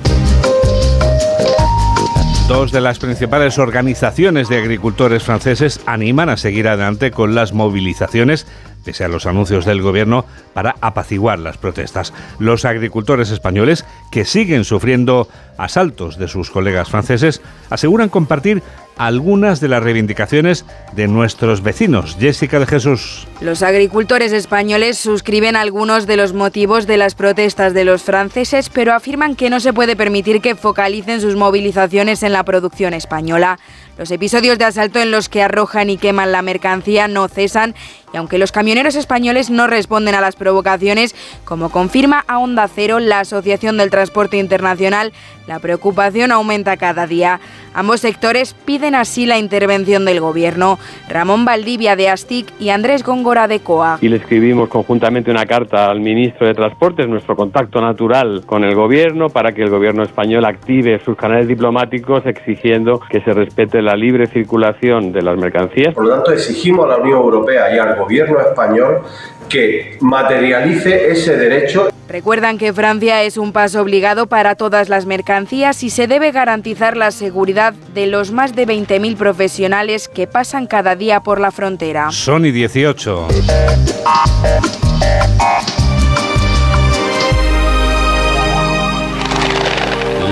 Dos 2.48 2.72
de 2.72 2.80
las 2.80 2.98
principales 2.98 3.60
organizaciones 3.60 4.48
de 4.48 4.58
agricultores 4.58 5.22
franceses 5.22 5.82
animan 5.86 6.30
a 6.30 6.38
seguir 6.38 6.70
adelante 6.70 7.12
con 7.12 7.36
las 7.36 7.52
movilizaciones 7.52 8.48
pese 8.88 9.04
a 9.04 9.10
los 9.10 9.26
anuncios 9.26 9.66
del 9.66 9.82
gobierno 9.82 10.24
para 10.54 10.76
apaciguar 10.80 11.40
las 11.40 11.58
protestas. 11.58 12.14
Los 12.40 12.64
agricultores 12.64 13.32
españoles, 13.32 13.84
que 14.12 14.24
siguen 14.24 14.64
sufriendo 14.64 15.28
asaltos 15.58 16.18
de 16.18 16.30
sus 16.30 16.50
colegas 16.50 16.90
franceses, 16.90 17.42
aseguran 17.70 18.08
compartir 18.08 18.64
algunas 18.98 19.60
de 19.60 19.68
las 19.68 19.84
reivindicaciones 19.84 20.66
de 20.94 21.08
nuestros 21.10 21.62
vecinos. 21.62 22.16
Jessica 22.18 22.60
de 22.60 22.66
Jesús. 22.66 23.28
Los 23.42 23.62
agricultores 23.62 24.32
españoles 24.32 24.98
suscriben 24.98 25.58
algunos 25.58 26.08
de 26.08 26.18
los 26.18 26.34
motivos 26.34 26.88
de 26.88 26.98
las 26.98 27.14
protestas 27.14 27.74
de 27.74 27.84
los 27.84 28.04
franceses, 28.04 28.70
pero 28.70 28.94
afirman 28.94 29.36
que 29.36 29.50
no 29.50 29.60
se 29.60 29.74
puede 29.74 29.98
permitir 29.98 30.42
que 30.42 30.56
focalicen 30.56 31.20
sus 31.20 31.36
movilizaciones 31.36 32.24
en 32.24 32.32
la 32.34 32.44
producción 32.44 32.94
española. 32.94 33.60
Los 33.98 34.12
episodios 34.12 34.58
de 34.58 34.66
asalto 34.66 35.00
en 35.00 35.12
los 35.12 35.28
que 35.28 35.44
arrojan 35.44 35.90
y 35.90 35.98
queman 35.98 36.32
la 36.32 36.42
mercancía 36.42 37.08
no 37.08 37.28
cesan 37.28 37.76
y 38.14 38.18
aunque 38.18 38.38
los 38.38 38.52
camioneros 38.52 38.96
españoles 38.96 39.50
no 39.50 39.68
responden 39.68 40.16
a 40.16 40.22
las 40.22 40.36
provocaciones, 40.36 41.16
como 41.44 41.70
confirma 41.70 42.24
a 42.28 42.40
Onda 42.40 42.68
Cero 42.68 43.00
la 43.00 43.20
Asociación 43.20 43.78
del 43.78 43.90
Transporte 43.90 44.38
Internacional, 44.38 45.12
la 45.48 45.60
preocupación 45.60 46.32
aumenta 46.32 46.78
cada 46.78 47.08
día. 47.08 47.40
Ambos 47.74 48.02
sectores 48.02 48.54
piden 48.54 48.96
así 48.96 49.26
la 49.26 49.38
intervención 49.38 50.04
del 50.04 50.20
gobierno. 50.20 50.78
Ramón 51.10 51.46
Valdivia 51.46 51.96
de 51.96 52.10
ASTIC 52.10 52.48
y 52.60 52.70
Andrés 52.70 53.04
Góngora 53.04 53.48
de 53.48 53.60
COA. 53.60 54.00
Y 54.02 54.10
le 54.10 54.18
escribimos 54.18 54.68
conjuntamente 54.68 55.32
una 55.32 55.46
carta 55.46 55.90
al 55.90 56.02
ministro 56.02 56.48
de 56.48 56.54
Transportes, 56.54 57.08
nuestro 57.08 57.36
contacto 57.36 57.80
natural 57.80 58.44
con 58.46 58.64
el 58.64 58.76
gobierno, 58.76 59.30
para 59.30 59.54
que 59.54 59.64
el 59.64 59.70
gobierno 59.70 60.04
español 60.04 60.44
active 60.46 61.00
sus 61.04 61.16
canales 61.16 61.48
diplomáticos 61.48 62.26
exigiendo 62.26 63.00
que 63.10 63.22
se 63.22 63.32
respete 63.32 63.82
la 63.82 63.96
libre 63.96 64.28
circulación 64.28 65.12
de 65.12 65.22
las 65.22 65.38
mercancías. 65.38 65.94
Por 65.94 66.06
lo 66.06 66.16
tanto, 66.16 66.32
exigimos 66.32 66.86
a 66.86 66.90
la 66.90 66.98
Unión 66.98 67.20
Europea 67.20 67.74
y 67.74 67.80
al 67.80 67.97
gobierno 67.98 68.40
español 68.40 69.02
que 69.50 69.98
materialice 70.02 71.12
ese 71.12 71.38
derecho. 71.38 71.90
Recuerdan 72.08 72.58
que 72.58 72.72
Francia 72.72 73.24
es 73.24 73.38
un 73.38 73.52
paso 73.52 73.82
obligado 73.82 74.28
para 74.28 74.56
todas 74.56 74.88
las 74.88 75.06
mercancías 75.06 75.84
y 75.84 75.90
se 75.90 76.08
debe 76.08 76.32
garantizar 76.32 76.96
la 76.96 77.12
seguridad 77.12 77.74
de 77.74 78.08
los 78.08 78.32
más 78.32 78.56
de 78.56 78.66
20.000 78.66 79.18
profesionales 79.18 80.08
que 80.08 80.26
pasan 80.26 80.68
cada 80.68 80.96
día 80.96 81.22
por 81.22 81.42
la 81.42 81.52
frontera. 81.52 82.12
Sony 82.12 82.52
18. 82.54 83.28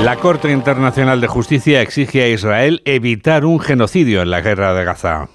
La 0.06 0.18
Corte 0.18 0.52
Internacional 0.52 1.20
de 1.20 1.28
Justicia 1.28 1.82
exige 1.82 2.22
a 2.22 2.28
Israel 2.28 2.84
evitar 2.86 3.44
un 3.44 3.60
genocidio 3.60 4.22
en 4.22 4.30
la 4.30 4.42
guerra 4.42 4.76
de 4.76 4.86
Gaza. 4.86 5.30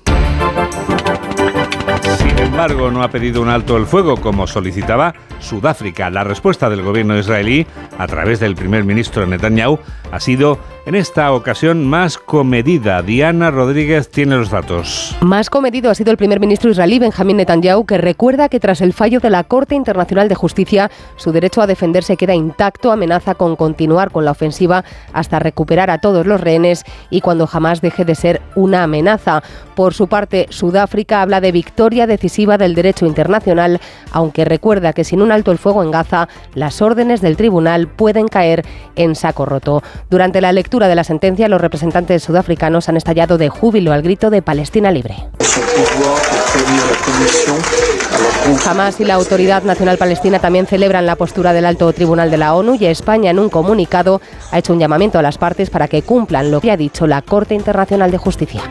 Sin 2.51 2.59
embargo, 2.59 2.91
no 2.91 3.05
ha 3.05 3.11
pedido 3.13 3.43
un 3.43 3.49
alto 3.49 3.77
el 3.77 3.87
fuego 3.87 4.17
como 4.17 4.49
solicitaba 4.49 5.15
Sudáfrica. 5.39 6.11
La 6.11 6.25
respuesta 6.25 6.69
del 6.69 6.83
gobierno 6.83 7.17
israelí, 7.17 7.65
a 7.97 8.09
través 8.09 8.41
del 8.41 8.57
primer 8.57 8.83
ministro 8.83 9.25
Netanyahu, 9.25 9.79
ha 10.11 10.19
sido 10.19 10.59
en 10.91 10.97
esta 10.97 11.33
ocasión 11.33 11.87
más 11.87 12.19
comedida. 12.19 13.01
Diana 13.03 13.53
Rodríguez 13.53 14.11
tiene 14.11 14.35
los 14.35 14.51
datos. 14.51 15.17
Más 15.21 15.49
comedido 15.49 15.89
ha 15.89 15.95
sido 15.95 16.11
el 16.11 16.17
primer 16.17 16.41
ministro 16.41 16.69
israelí 16.69 16.99
Benjamín 16.99 17.37
Netanyahu, 17.37 17.87
que 17.87 17.97
recuerda 17.97 18.49
que 18.49 18.59
tras 18.59 18.81
el 18.81 18.93
fallo 18.93 19.21
de 19.21 19.31
la 19.31 19.45
Corte 19.45 19.77
Internacional 19.77 20.29
de 20.29 20.35
Justicia, 20.35 20.91
su 21.15 21.31
derecho 21.31 21.63
a 21.63 21.69
defenderse 21.69 22.17
queda 22.17 22.35
intacto, 22.35 22.91
amenaza 22.91 23.37
con 23.37 23.55
continuar 23.55 24.11
con 24.11 24.25
la 24.25 24.33
ofensiva 24.33 24.85
hasta 25.13 25.39
recuperar 25.39 25.91
a 25.91 25.99
todos 25.99 26.27
los 26.27 26.41
rehenes 26.41 26.83
y 27.09 27.21
cuando 27.21 27.47
jamás 27.47 27.81
deje 27.81 28.05
de 28.05 28.17
ser 28.17 28.43
una 28.57 28.83
amenaza. 28.83 29.45
Por 29.77 29.95
su 29.95 30.09
parte, 30.09 30.47
Sudáfrica 30.51 31.23
habla 31.23 31.41
de 31.41 31.53
victoria 31.53 32.09
decisiva 32.09 32.59
del 32.59 32.75
derecho 32.75 33.07
internacional, 33.07 33.81
aunque 34.11 34.45
recuerda 34.45 34.93
que 34.93 35.05
sin 35.05 35.23
un 35.23 35.31
alto 35.31 35.53
el 35.53 35.59
fuego 35.59 35.85
en 35.85 35.93
Gaza, 35.93 36.29
las 36.55 36.83
órdenes 36.83 37.21
del 37.21 37.37
tribunal 37.37 37.87
pueden 37.87 38.27
caer 38.27 38.65
en 38.97 39.15
saco 39.15 39.47
roto. 39.47 39.85
Durante 40.11 40.41
la 40.41 40.53
lectura 40.53 40.80
de 40.89 40.95
la 40.95 41.05
sentencia, 41.05 41.49
los 41.49 41.61
representantes 41.61 42.23
sudafricanos 42.23 42.89
han 42.89 42.97
estallado 42.97 43.39
de 43.39 43.49
júbilo 43.49 43.93
al 43.93 44.03
grito 44.03 44.31
de 44.31 44.43
Palestina 44.43 44.91
libre. 44.91 45.17
Hamas 48.67 49.01
y 49.01 49.05
la 49.05 49.15
Autoridad 49.15 49.63
Nacional 49.63 49.99
Palestina 49.99 50.39
también 50.39 50.67
celebran 50.67 51.07
la 51.07 51.17
postura 51.17 51.53
del 51.53 51.67
alto 51.67 51.93
tribunal 51.93 52.31
de 52.31 52.39
la 52.39 52.55
ONU 52.55 52.77
y 52.79 52.87
España 52.87 53.31
en 53.31 53.39
un 53.39 53.49
comunicado 53.49 54.21
ha 54.51 54.59
hecho 54.59 54.73
un 54.73 54.79
llamamiento 54.79 55.19
a 55.19 55.23
las 55.23 55.39
partes 55.39 55.71
para 55.71 55.89
que 55.89 56.03
cumplan 56.03 56.51
lo 56.51 56.61
que 56.61 56.71
ha 56.71 56.77
dicho 56.77 57.07
la 57.07 57.23
Corte 57.23 57.55
Internacional 57.55 58.11
de 58.11 58.19
Justicia. 58.19 58.63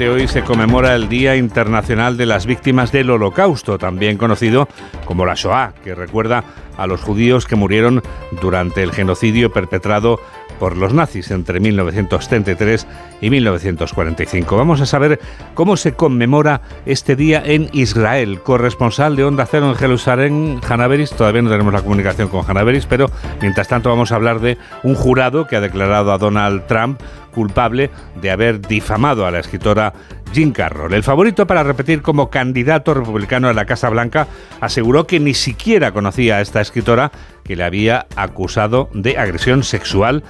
Precisamente 0.00 0.22
hoy 0.22 0.28
se 0.28 0.48
conmemora 0.48 0.94
el 0.94 1.10
Día 1.10 1.36
Internacional 1.36 2.16
de 2.16 2.24
las 2.24 2.46
Víctimas 2.46 2.90
del 2.90 3.10
Holocausto, 3.10 3.76
también 3.76 4.16
conocido 4.16 4.66
como 5.04 5.26
la 5.26 5.34
Shoah, 5.34 5.74
que 5.84 5.94
recuerda 5.94 6.42
a 6.78 6.86
los 6.86 7.02
judíos 7.02 7.44
que 7.44 7.54
murieron 7.54 8.02
durante 8.40 8.82
el 8.82 8.92
genocidio 8.92 9.52
perpetrado 9.52 10.18
por 10.60 10.76
los 10.76 10.92
nazis 10.92 11.30
entre 11.32 11.58
1933 11.58 12.86
y 13.22 13.30
1945. 13.30 14.56
Vamos 14.56 14.82
a 14.82 14.86
saber 14.86 15.18
cómo 15.54 15.76
se 15.76 15.94
conmemora 15.94 16.60
este 16.84 17.16
día 17.16 17.42
en 17.44 17.70
Israel. 17.72 18.40
Corresponsal 18.42 19.16
de 19.16 19.24
Onda 19.24 19.46
Cero 19.46 19.70
en 19.70 19.74
Jerusalén, 19.74 20.60
Hanaveris. 20.68 21.10
Todavía 21.10 21.42
no 21.42 21.50
tenemos 21.50 21.72
la 21.72 21.82
comunicación 21.82 22.28
con 22.28 22.48
Hanaveris, 22.48 22.84
pero 22.84 23.10
mientras 23.40 23.68
tanto 23.68 23.88
vamos 23.88 24.12
a 24.12 24.16
hablar 24.16 24.40
de 24.40 24.58
un 24.82 24.94
jurado 24.94 25.46
que 25.46 25.56
ha 25.56 25.60
declarado 25.60 26.12
a 26.12 26.18
Donald 26.18 26.66
Trump 26.66 27.00
culpable 27.30 27.90
de 28.20 28.30
haber 28.30 28.60
difamado 28.60 29.24
a 29.26 29.30
la 29.30 29.38
escritora 29.38 29.94
Jim 30.32 30.52
Carroll. 30.52 30.94
El 30.94 31.02
favorito 31.02 31.46
para 31.46 31.62
repetir 31.62 32.02
como 32.02 32.30
candidato 32.30 32.94
republicano 32.94 33.48
a 33.48 33.52
la 33.52 33.64
Casa 33.64 33.88
Blanca 33.88 34.28
aseguró 34.60 35.06
que 35.06 35.20
ni 35.20 35.34
siquiera 35.34 35.92
conocía 35.92 36.36
a 36.36 36.40
esta 36.40 36.60
escritora 36.60 37.10
que 37.44 37.56
le 37.56 37.64
había 37.64 38.06
acusado 38.16 38.88
de 38.92 39.18
agresión 39.18 39.64
sexual 39.64 40.22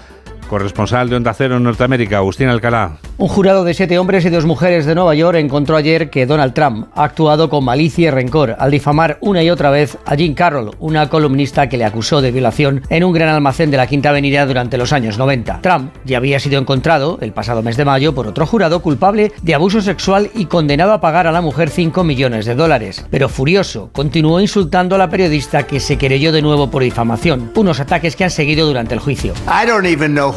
Corresponsal 0.51 1.09
de 1.09 1.15
Onda 1.15 1.33
Cero 1.33 1.59
en 1.59 1.63
Norteamérica, 1.63 2.17
Agustín 2.17 2.49
Alcalá. 2.49 2.99
Un 3.19 3.29
jurado 3.29 3.63
de 3.63 3.73
siete 3.73 3.99
hombres 3.99 4.25
y 4.25 4.31
dos 4.31 4.47
mujeres 4.47 4.85
de 4.85 4.97
Nueva 4.97 5.15
York 5.15 5.39
encontró 5.39 5.77
ayer 5.77 6.11
que 6.11 6.27
Donald 6.27 6.55
Trump 6.55 6.89
ha 6.97 7.05
actuado 7.05 7.49
con 7.49 7.65
malicia 7.65 8.09
y 8.09 8.11
rencor 8.11 8.57
al 8.59 8.73
difamar 8.73 9.19
una 9.21 9.45
y 9.45 9.51
otra 9.51 9.71
vez 9.71 9.97
a 10.07 10.17
Jean 10.17 10.35
Carroll, 10.35 10.73
una 10.81 11.09
columnista 11.09 11.69
que 11.69 11.77
le 11.77 11.85
acusó 11.85 12.21
de 12.21 12.33
violación 12.33 12.83
en 12.89 13.05
un 13.05 13.13
gran 13.13 13.29
almacén 13.29 13.71
de 13.71 13.77
la 13.77 13.87
Quinta 13.87 14.09
Avenida 14.09 14.45
durante 14.45 14.77
los 14.77 14.93
años 14.93 15.19
90. 15.19 15.61
Trump 15.61 15.93
ya 16.05 16.17
había 16.17 16.41
sido 16.41 16.59
encontrado 16.59 17.19
el 17.21 17.33
pasado 17.33 17.63
mes 17.63 17.77
de 17.77 17.85
mayo 17.85 18.13
por 18.13 18.27
otro 18.27 18.45
jurado 18.45 18.83
culpable 18.83 19.33
de 19.43 19.55
abuso 19.55 19.81
sexual 19.81 20.31
y 20.35 20.47
condenado 20.47 20.93
a 20.93 21.01
pagar 21.01 21.29
a 21.29 21.33
la 21.33 21.43
mujer 21.43 21.71
5 21.71 22.03
millones 22.03 22.47
de 22.47 22.57
dólares. 22.57 23.07
Pero 23.11 23.29
furioso, 23.29 23.91
continuó 23.93 24.41
insultando 24.41 24.97
a 24.97 24.99
la 24.99 25.11
periodista 25.11 25.63
que 25.63 25.79
se 25.79 25.97
querelló 25.97 26.33
de 26.33 26.43
nuevo 26.43 26.73
por 26.73 26.83
difamación, 26.83 27.53
unos 27.55 27.79
ataques 27.79 28.17
que 28.17 28.25
han 28.25 28.31
seguido 28.31 28.67
durante 28.67 28.95
el 28.95 29.01
juicio. 29.01 29.33
I 29.47 29.65
don't 29.65 29.87
even 29.87 30.15
know 30.15 30.33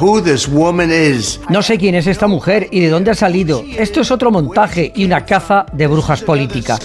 no 1.50 1.62
sé 1.62 1.78
quién 1.78 1.96
es 1.96 2.08
esta 2.08 2.28
mujer 2.28 2.68
y 2.72 2.82
de 2.82 2.90
dónde 2.90 3.12
ha 3.12 3.16
salido. 3.16 3.64
Esto 3.78 4.02
es 4.02 4.12
otro 4.12 4.32
montaje 4.32 4.92
y 4.94 5.06
una 5.06 5.26
caza 5.26 5.66
de 5.72 5.88
brujas 5.88 6.22
políticas. 6.22 6.82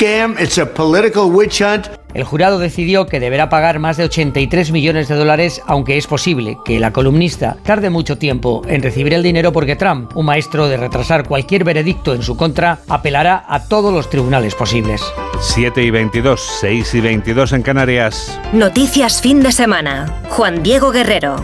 El 2.14 2.24
jurado 2.24 2.58
decidió 2.58 3.06
que 3.06 3.20
deberá 3.20 3.48
pagar 3.48 3.80
más 3.80 3.96
de 3.96 4.04
83 4.04 4.70
millones 4.70 5.08
de 5.08 5.16
dólares, 5.16 5.60
aunque 5.66 5.98
es 5.98 6.06
posible 6.06 6.58
que 6.64 6.78
la 6.78 6.92
columnista 6.92 7.56
tarde 7.64 7.90
mucho 7.90 8.18
tiempo 8.18 8.62
en 8.66 8.82
recibir 8.82 9.12
el 9.12 9.22
dinero 9.22 9.52
porque 9.52 9.76
Trump, 9.76 10.16
un 10.16 10.26
maestro 10.26 10.68
de 10.68 10.76
retrasar 10.76 11.26
cualquier 11.26 11.64
veredicto 11.64 12.14
en 12.14 12.22
su 12.22 12.36
contra, 12.36 12.78
apelará 12.88 13.44
a 13.48 13.64
todos 13.64 13.92
los 13.92 14.08
tribunales 14.08 14.54
posibles. 14.54 15.02
7 15.40 15.82
y 15.82 15.90
22, 15.90 16.40
6 16.60 16.94
y 16.94 17.00
22 17.00 17.52
en 17.52 17.62
Canarias. 17.62 18.40
Noticias 18.52 19.20
fin 19.20 19.42
de 19.42 19.52
semana. 19.52 20.22
Juan 20.30 20.62
Diego 20.62 20.90
Guerrero. 20.92 21.36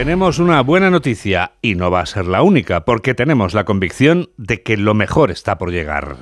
Tenemos 0.00 0.38
una 0.38 0.62
buena 0.62 0.88
noticia 0.88 1.52
y 1.60 1.74
no 1.74 1.90
va 1.90 2.00
a 2.00 2.06
ser 2.06 2.24
la 2.24 2.40
única, 2.40 2.86
porque 2.86 3.12
tenemos 3.12 3.52
la 3.52 3.64
convicción 3.66 4.30
de 4.38 4.62
que 4.62 4.78
lo 4.78 4.94
mejor 4.94 5.30
está 5.30 5.58
por 5.58 5.70
llegar. 5.70 6.16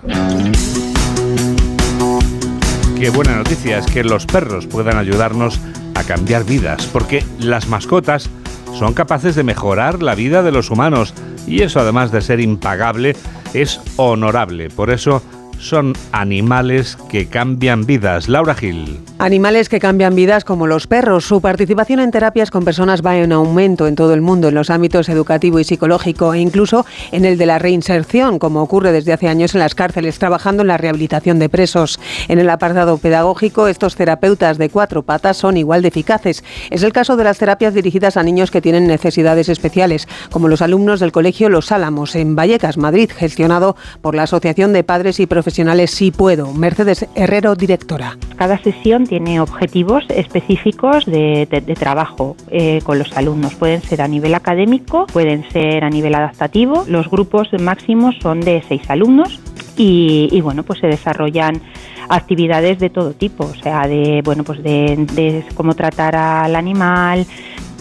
Qué 2.98 3.10
buena 3.10 3.36
noticia 3.36 3.78
es 3.78 3.86
que 3.86 4.02
los 4.02 4.26
perros 4.26 4.66
puedan 4.66 4.98
ayudarnos 4.98 5.60
a 5.94 6.02
cambiar 6.02 6.42
vidas, 6.42 6.88
porque 6.88 7.22
las 7.38 7.68
mascotas 7.68 8.28
son 8.76 8.94
capaces 8.94 9.36
de 9.36 9.44
mejorar 9.44 10.02
la 10.02 10.16
vida 10.16 10.42
de 10.42 10.50
los 10.50 10.72
humanos 10.72 11.14
y 11.46 11.62
eso 11.62 11.78
además 11.78 12.10
de 12.10 12.20
ser 12.20 12.40
impagable 12.40 13.14
es 13.54 13.80
honorable. 13.94 14.70
Por 14.70 14.90
eso 14.90 15.22
son 15.60 15.92
animales 16.10 16.98
que 17.08 17.28
cambian 17.28 17.86
vidas. 17.86 18.28
Laura 18.28 18.56
Gil. 18.56 18.98
Animales 19.20 19.68
que 19.68 19.80
cambian 19.80 20.14
vidas 20.14 20.44
como 20.44 20.68
los 20.68 20.86
perros. 20.86 21.24
Su 21.24 21.40
participación 21.40 21.98
en 21.98 22.12
terapias 22.12 22.52
con 22.52 22.64
personas 22.64 23.04
va 23.04 23.16
en 23.16 23.32
aumento 23.32 23.88
en 23.88 23.96
todo 23.96 24.14
el 24.14 24.20
mundo, 24.20 24.46
en 24.46 24.54
los 24.54 24.70
ámbitos 24.70 25.08
educativo 25.08 25.58
y 25.58 25.64
psicológico 25.64 26.34
e 26.34 26.38
incluso 26.38 26.86
en 27.10 27.24
el 27.24 27.36
de 27.36 27.46
la 27.46 27.58
reinserción, 27.58 28.38
como 28.38 28.62
ocurre 28.62 28.92
desde 28.92 29.12
hace 29.12 29.26
años 29.26 29.56
en 29.56 29.58
las 29.58 29.74
cárceles, 29.74 30.20
trabajando 30.20 30.62
en 30.62 30.68
la 30.68 30.76
rehabilitación 30.76 31.40
de 31.40 31.48
presos. 31.48 31.98
En 32.28 32.38
el 32.38 32.48
apartado 32.48 32.96
pedagógico, 32.98 33.66
estos 33.66 33.96
terapeutas 33.96 34.56
de 34.56 34.70
cuatro 34.70 35.02
patas 35.02 35.36
son 35.36 35.56
igual 35.56 35.82
de 35.82 35.88
eficaces. 35.88 36.44
Es 36.70 36.84
el 36.84 36.92
caso 36.92 37.16
de 37.16 37.24
las 37.24 37.38
terapias 37.38 37.74
dirigidas 37.74 38.16
a 38.16 38.22
niños 38.22 38.52
que 38.52 38.62
tienen 38.62 38.86
necesidades 38.86 39.48
especiales, 39.48 40.06
como 40.30 40.46
los 40.46 40.62
alumnos 40.62 41.00
del 41.00 41.10
Colegio 41.10 41.48
Los 41.48 41.72
Álamos, 41.72 42.14
en 42.14 42.36
Vallecas, 42.36 42.76
Madrid, 42.76 43.10
gestionado 43.12 43.74
por 44.00 44.14
la 44.14 44.22
Asociación 44.22 44.72
de 44.72 44.84
Padres 44.84 45.18
y 45.18 45.26
profesionales 45.26 45.90
Sí 45.90 46.12
Puedo. 46.12 46.52
Mercedes 46.52 47.06
Herrero, 47.16 47.56
directora. 47.56 48.16
Cada 48.36 48.62
sesión 48.62 49.07
tiene 49.08 49.40
objetivos 49.40 50.04
específicos 50.08 51.04
de, 51.06 51.46
trabajo 51.78 52.36
eh, 52.50 52.80
con 52.84 52.98
los 52.98 53.16
alumnos. 53.16 53.54
Pueden 53.54 53.82
ser 53.82 54.02
a 54.02 54.08
nivel 54.08 54.34
académico, 54.34 55.06
pueden 55.06 55.48
ser 55.50 55.84
a 55.84 55.90
nivel 55.90 56.14
adaptativo. 56.14 56.84
Los 56.86 57.10
grupos 57.10 57.48
máximos 57.60 58.14
son 58.22 58.40
de 58.40 58.62
seis 58.68 58.82
alumnos 58.88 59.40
y, 59.76 60.40
bueno, 60.40 60.62
pues 60.62 60.80
se 60.80 60.86
desarrollan 60.86 61.62
actividades 62.08 62.78
de 62.78 62.90
todo 62.90 63.12
tipo, 63.12 63.44
o 63.44 63.54
sea, 63.54 63.86
de 63.86 64.22
bueno, 64.24 64.42
pues 64.42 64.62
de 64.62 65.44
cómo 65.54 65.74
tratar 65.74 66.16
al 66.16 66.56
animal, 66.56 67.26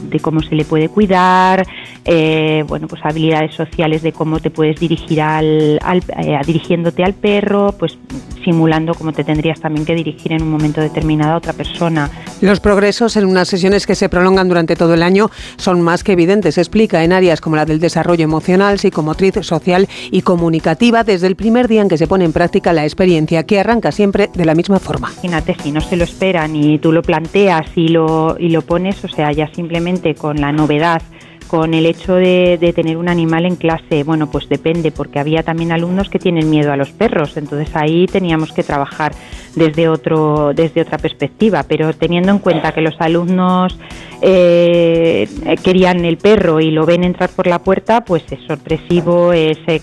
de 0.04 0.20
cómo 0.20 0.42
se 0.42 0.56
le 0.56 0.66
puede 0.66 0.90
cuidar, 0.90 1.66
eh, 2.10 2.64
bueno, 2.68 2.88
pues 2.88 3.02
habilidades 3.04 3.54
sociales 3.54 4.02
de 4.02 4.14
cómo 4.14 4.40
te 4.40 4.50
puedes 4.50 4.80
dirigir 4.80 5.22
al, 5.22 5.78
eh, 6.18 6.40
dirigiéndote 6.46 7.04
al 7.04 7.14
perro, 7.14 7.76
pues 7.78 7.98
simulando 8.46 8.94
cómo 8.94 9.12
te 9.12 9.26
tendrías 9.26 9.60
también 9.60 9.86
que 9.86 9.94
dirigir 9.94 10.32
en 10.32 10.42
un 10.42 10.50
momento 10.50 10.80
determinado 10.80 11.34
a 11.34 11.38
otra 11.38 11.52
persona. 11.52 12.10
Los 12.40 12.62
progresos 12.62 13.18
en 13.18 13.26
unas 13.26 13.50
sesiones 13.50 13.86
que 13.86 13.94
se 13.94 14.08
prolongan 14.08 14.48
durante 14.48 14.78
todo 14.78 14.94
el 14.94 15.04
año 15.04 15.30
son 15.58 15.82
más 15.82 16.06
que 16.06 16.14
evidentes, 16.14 16.58
explica 16.58 17.04
en 17.04 17.12
áreas 17.12 17.42
como 17.42 17.58
la 17.58 17.66
del 17.66 17.82
desarrollo 17.82 18.24
emocional, 18.24 18.80
psicomotriz, 18.80 19.34
social 19.42 19.90
y 20.10 20.22
comunicativa 20.22 21.04
desde 21.04 21.28
el 21.28 21.36
primer 21.36 21.68
día 21.68 21.82
en 21.82 21.90
que 21.90 21.98
se 21.98 22.08
pone 22.08 22.24
en 22.24 22.32
práctica 22.32 22.72
la 22.72 22.86
experiencia, 22.86 23.44
que 23.44 23.60
arranca 23.60 23.92
siempre 23.92 24.30
de 24.34 24.46
la 24.46 24.56
misma 24.56 24.80
forma. 24.80 25.10
Imagínate, 25.10 25.58
si 25.62 25.74
no 25.74 25.82
se 25.82 25.98
lo 25.98 26.06
esperan 26.06 26.56
y 26.56 26.80
tú 26.80 26.94
lo 26.94 27.02
planteas 27.02 27.68
y 27.76 27.90
lo, 27.90 28.38
y 28.40 28.48
lo 28.48 28.62
pones, 28.62 29.04
o 29.04 29.10
sea, 29.10 29.34
ya 29.34 29.52
simplemente 29.54 30.16
con 30.16 30.40
la 30.40 30.54
novedad 30.54 31.02
con 31.48 31.74
el 31.74 31.86
hecho 31.86 32.16
de, 32.16 32.74
tener 32.76 32.98
un 32.98 33.10
animal 33.10 33.46
en 33.46 33.56
clase, 33.56 34.04
bueno, 34.04 34.30
pues 34.30 34.48
depende, 34.50 34.92
porque 34.92 35.20
había 35.20 35.44
también 35.44 35.72
alumnos 35.72 36.10
que 36.10 36.20
tienen 36.20 36.50
miedo 36.50 36.72
a 36.72 36.78
los 36.78 36.92
perros, 36.92 37.38
entonces 37.38 37.76
ahí 37.76 38.06
teníamos 38.06 38.52
que 38.54 38.64
trabajar 38.64 39.14
desde 39.56 39.90
otro, 39.90 40.54
desde 40.54 40.82
otra 40.82 40.98
perspectiva, 40.98 41.64
pero 41.64 41.94
teniendo 41.94 42.32
en 42.32 42.40
cuenta 42.40 42.72
que 42.72 42.82
los 42.82 42.96
alumnos 43.00 43.78
eh, 44.22 45.28
querían 45.64 46.06
el 46.06 46.18
perro 46.18 46.60
y 46.60 46.72
lo 46.72 46.86
ven 46.86 47.04
entrar 47.04 47.30
por 47.30 47.48
la 47.48 47.60
puerta, 47.60 48.02
pues 48.02 48.24
es 48.32 48.40
sorpresivo, 48.48 49.34
es, 49.34 49.58
eh, 49.68 49.82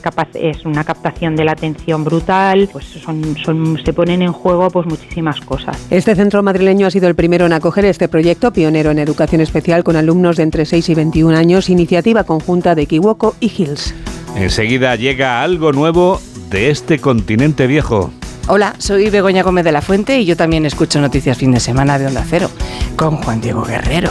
una 0.64 0.84
captación 0.84 1.36
de 1.36 1.44
la 1.44 1.52
atención 1.52 2.04
brutal, 2.04 2.68
pues 2.72 2.84
son, 2.84 3.78
se 3.84 3.92
ponen 3.92 4.22
en 4.22 4.32
juego 4.32 4.70
pues 4.70 4.86
muchísimas 4.86 5.40
cosas. 5.40 5.86
Este 5.90 6.14
centro 6.14 6.42
madrileño 6.42 6.86
ha 6.86 6.90
sido 6.90 7.08
el 7.08 7.14
primero 7.14 7.46
en 7.46 7.52
acoger 7.52 7.84
este 7.84 8.08
proyecto, 8.08 8.52
pionero 8.52 8.90
en 8.90 8.98
educación 8.98 9.40
especial 9.40 9.84
con 9.84 9.96
alumnos 9.96 10.36
de 10.36 10.42
entre 10.44 10.66
6 10.66 10.88
y 10.88 10.94
21 10.94 11.36
años 11.36 11.53
iniciativa 11.68 12.24
conjunta 12.24 12.74
de 12.74 12.86
Kiwoko 12.86 13.36
y 13.40 13.52
Hills. 13.56 13.94
Enseguida 14.36 14.96
llega 14.96 15.42
algo 15.42 15.72
nuevo 15.72 16.20
de 16.50 16.70
este 16.70 16.98
continente 16.98 17.66
viejo. 17.66 18.10
Hola, 18.46 18.74
soy 18.78 19.08
Begoña 19.08 19.42
Gómez 19.42 19.64
de 19.64 19.72
la 19.72 19.80
Fuente 19.80 20.20
y 20.20 20.26
yo 20.26 20.36
también 20.36 20.66
escucho 20.66 21.00
Noticias 21.00 21.38
Fin 21.38 21.52
de 21.52 21.60
Semana 21.60 21.98
de 21.98 22.06
Onda 22.06 22.24
Cero 22.28 22.50
con 22.96 23.16
Juan 23.16 23.40
Diego 23.40 23.64
Guerrero. 23.64 24.10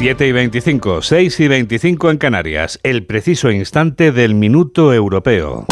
7 0.00 0.26
y 0.26 0.32
25, 0.32 1.02
6 1.02 1.40
y 1.40 1.48
25 1.48 2.10
en 2.10 2.16
Canarias, 2.16 2.80
el 2.82 3.04
preciso 3.04 3.50
instante 3.50 4.12
del 4.12 4.34
minuto 4.34 4.94
europeo. 4.94 5.66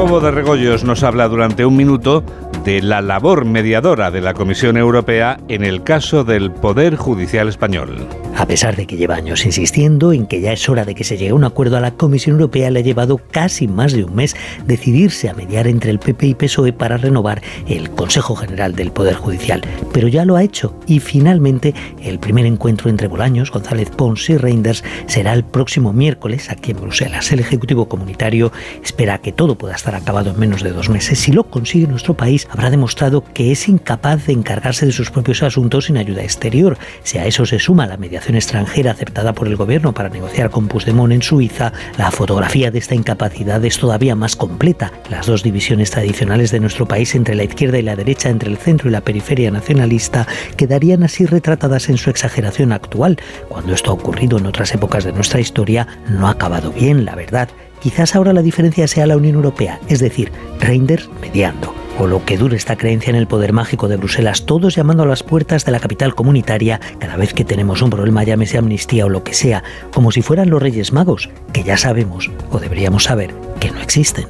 Jacobo 0.00 0.20
de 0.20 0.30
Regoyos 0.30 0.82
nos 0.82 1.02
habla 1.02 1.28
durante 1.28 1.66
un 1.66 1.76
minuto 1.76 2.24
de 2.64 2.80
la 2.80 3.02
labor 3.02 3.44
mediadora 3.44 4.10
de 4.10 4.22
la 4.22 4.32
Comisión 4.32 4.78
Europea 4.78 5.38
en 5.48 5.62
el 5.62 5.82
caso 5.82 6.24
del 6.24 6.50
Poder 6.50 6.96
Judicial 6.96 7.48
Español. 7.48 8.06
A 8.36 8.46
pesar 8.46 8.76
de 8.76 8.86
que 8.86 8.96
lleva 8.96 9.16
años 9.16 9.44
insistiendo 9.44 10.12
en 10.14 10.26
que 10.26 10.40
ya 10.40 10.52
es 10.52 10.66
hora 10.68 10.86
de 10.86 10.94
que 10.94 11.04
se 11.04 11.18
llegue 11.18 11.30
a 11.30 11.34
un 11.34 11.44
acuerdo 11.44 11.76
a 11.76 11.80
la 11.80 11.92
Comisión 11.92 12.36
Europea, 12.36 12.70
le 12.70 12.78
ha 12.78 12.82
llevado 12.82 13.20
casi 13.30 13.68
más 13.68 13.92
de 13.92 14.04
un 14.04 14.14
mes 14.14 14.34
decidirse 14.66 15.28
a 15.28 15.34
mediar 15.34 15.66
entre 15.66 15.90
el 15.90 15.98
PP 15.98 16.26
y 16.28 16.34
PSOE 16.34 16.72
para 16.72 16.96
renovar 16.96 17.42
el 17.66 17.90
Consejo 17.90 18.36
General 18.36 18.74
del 18.74 18.92
Poder 18.92 19.16
Judicial. 19.16 19.60
Pero 19.92 20.08
ya 20.08 20.24
lo 20.24 20.36
ha 20.36 20.42
hecho 20.42 20.74
y 20.86 21.00
finalmente 21.00 21.74
el 22.02 22.18
primer 22.18 22.46
encuentro 22.46 22.88
entre 22.88 23.08
Bolaños, 23.08 23.50
González 23.50 23.90
Pons 23.90 24.30
y 24.30 24.38
Reinders 24.38 24.84
será 25.06 25.34
el 25.34 25.44
próximo 25.44 25.92
miércoles 25.92 26.50
aquí 26.50 26.70
en 26.70 26.80
Bruselas. 26.80 27.32
El 27.32 27.40
Ejecutivo 27.40 27.88
Comunitario 27.88 28.52
espera 28.82 29.18
que 29.18 29.32
todo 29.32 29.56
pueda 29.56 29.74
estar 29.74 29.89
acabado 29.94 30.30
en 30.30 30.38
menos 30.38 30.62
de 30.62 30.72
dos 30.72 30.88
meses. 30.88 31.18
Si 31.18 31.32
lo 31.32 31.44
consigue 31.44 31.86
nuestro 31.86 32.14
país, 32.14 32.48
habrá 32.50 32.70
demostrado 32.70 33.24
que 33.34 33.52
es 33.52 33.68
incapaz 33.68 34.26
de 34.26 34.32
encargarse 34.32 34.86
de 34.86 34.92
sus 34.92 35.10
propios 35.10 35.42
asuntos 35.42 35.86
sin 35.86 35.96
ayuda 35.96 36.22
exterior. 36.22 36.78
Si 37.02 37.18
a 37.18 37.26
eso 37.26 37.46
se 37.46 37.58
suma 37.58 37.86
la 37.86 37.96
mediación 37.96 38.36
extranjera 38.36 38.92
aceptada 38.92 39.32
por 39.32 39.48
el 39.48 39.56
gobierno 39.56 39.92
para 39.92 40.08
negociar 40.08 40.50
con 40.50 40.68
Puigdemont 40.68 41.12
en 41.12 41.22
Suiza, 41.22 41.72
la 41.98 42.10
fotografía 42.10 42.70
de 42.70 42.78
esta 42.78 42.94
incapacidad 42.94 43.64
es 43.64 43.78
todavía 43.78 44.14
más 44.14 44.36
completa. 44.36 44.92
Las 45.10 45.26
dos 45.26 45.42
divisiones 45.42 45.90
tradicionales 45.90 46.50
de 46.50 46.60
nuestro 46.60 46.86
país 46.86 47.14
entre 47.14 47.34
la 47.34 47.44
izquierda 47.44 47.78
y 47.78 47.82
la 47.82 47.96
derecha, 47.96 48.28
entre 48.28 48.50
el 48.50 48.58
centro 48.58 48.88
y 48.88 48.92
la 48.92 49.00
periferia 49.00 49.50
nacionalista, 49.50 50.26
quedarían 50.56 51.02
así 51.02 51.26
retratadas 51.26 51.88
en 51.88 51.98
su 51.98 52.10
exageración 52.10 52.72
actual. 52.72 53.18
Cuando 53.48 53.74
esto 53.74 53.90
ha 53.90 53.94
ocurrido 53.94 54.38
en 54.38 54.46
otras 54.46 54.74
épocas 54.74 55.04
de 55.04 55.12
nuestra 55.12 55.40
historia, 55.40 55.86
no 56.08 56.26
ha 56.26 56.32
acabado 56.32 56.72
bien, 56.72 57.04
la 57.04 57.14
verdad. 57.14 57.48
Quizás 57.80 58.14
ahora 58.14 58.32
la 58.32 58.42
diferencia 58.42 58.86
sea 58.86 59.06
la 59.06 59.16
Unión 59.16 59.36
Europea, 59.36 59.80
es 59.88 60.00
decir, 60.00 60.30
Reinders 60.60 61.08
mediando 61.20 61.74
o 61.98 62.06
lo 62.06 62.24
que 62.24 62.38
dure 62.38 62.56
esta 62.56 62.76
creencia 62.76 63.10
en 63.10 63.16
el 63.16 63.26
poder 63.26 63.52
mágico 63.52 63.86
de 63.86 63.96
Bruselas, 63.96 64.46
todos 64.46 64.74
llamando 64.74 65.02
a 65.02 65.06
las 65.06 65.22
puertas 65.22 65.66
de 65.66 65.72
la 65.72 65.80
capital 65.80 66.14
comunitaria 66.14 66.80
cada 66.98 67.16
vez 67.16 67.34
que 67.34 67.44
tenemos 67.44 67.82
un 67.82 67.90
problema, 67.90 68.24
llámese 68.24 68.56
amnistía 68.56 69.04
o 69.04 69.10
lo 69.10 69.22
que 69.22 69.34
sea, 69.34 69.62
como 69.92 70.10
si 70.10 70.22
fueran 70.22 70.48
los 70.48 70.62
Reyes 70.62 70.92
Magos, 70.92 71.28
que 71.52 71.62
ya 71.62 71.76
sabemos, 71.76 72.30
o 72.50 72.58
deberíamos 72.58 73.04
saber, 73.04 73.34
que 73.60 73.70
no 73.70 73.80
existen. 73.80 74.26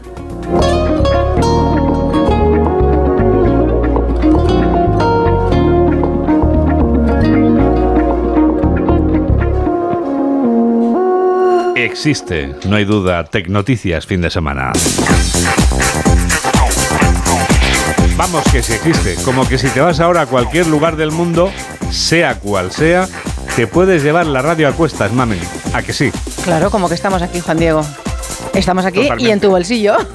Existe, 11.84 12.54
no 12.66 12.76
hay 12.76 12.84
duda, 12.84 13.24
Tecnoticias 13.24 14.04
fin 14.04 14.20
de 14.20 14.28
semana. 14.28 14.70
Vamos 18.18 18.44
que 18.52 18.62
sí 18.62 18.74
existe. 18.74 19.16
Como 19.24 19.48
que 19.48 19.56
si 19.56 19.68
te 19.68 19.80
vas 19.80 19.98
ahora 19.98 20.22
a 20.22 20.26
cualquier 20.26 20.66
lugar 20.66 20.96
del 20.96 21.10
mundo, 21.10 21.50
sea 21.90 22.38
cual 22.38 22.70
sea, 22.70 23.08
te 23.56 23.66
puedes 23.66 24.02
llevar 24.02 24.26
la 24.26 24.42
radio 24.42 24.68
a 24.68 24.72
cuestas, 24.72 25.12
mamen. 25.12 25.40
¿A 25.72 25.82
que 25.82 25.94
sí? 25.94 26.12
Claro, 26.44 26.70
como 26.70 26.86
que 26.86 26.94
estamos 26.94 27.22
aquí, 27.22 27.40
Juan 27.40 27.58
Diego. 27.58 27.82
Estamos 28.54 28.84
aquí 28.84 29.08
y 29.18 29.30
en 29.30 29.40
tu 29.40 29.50
bolsillo. 29.50 29.96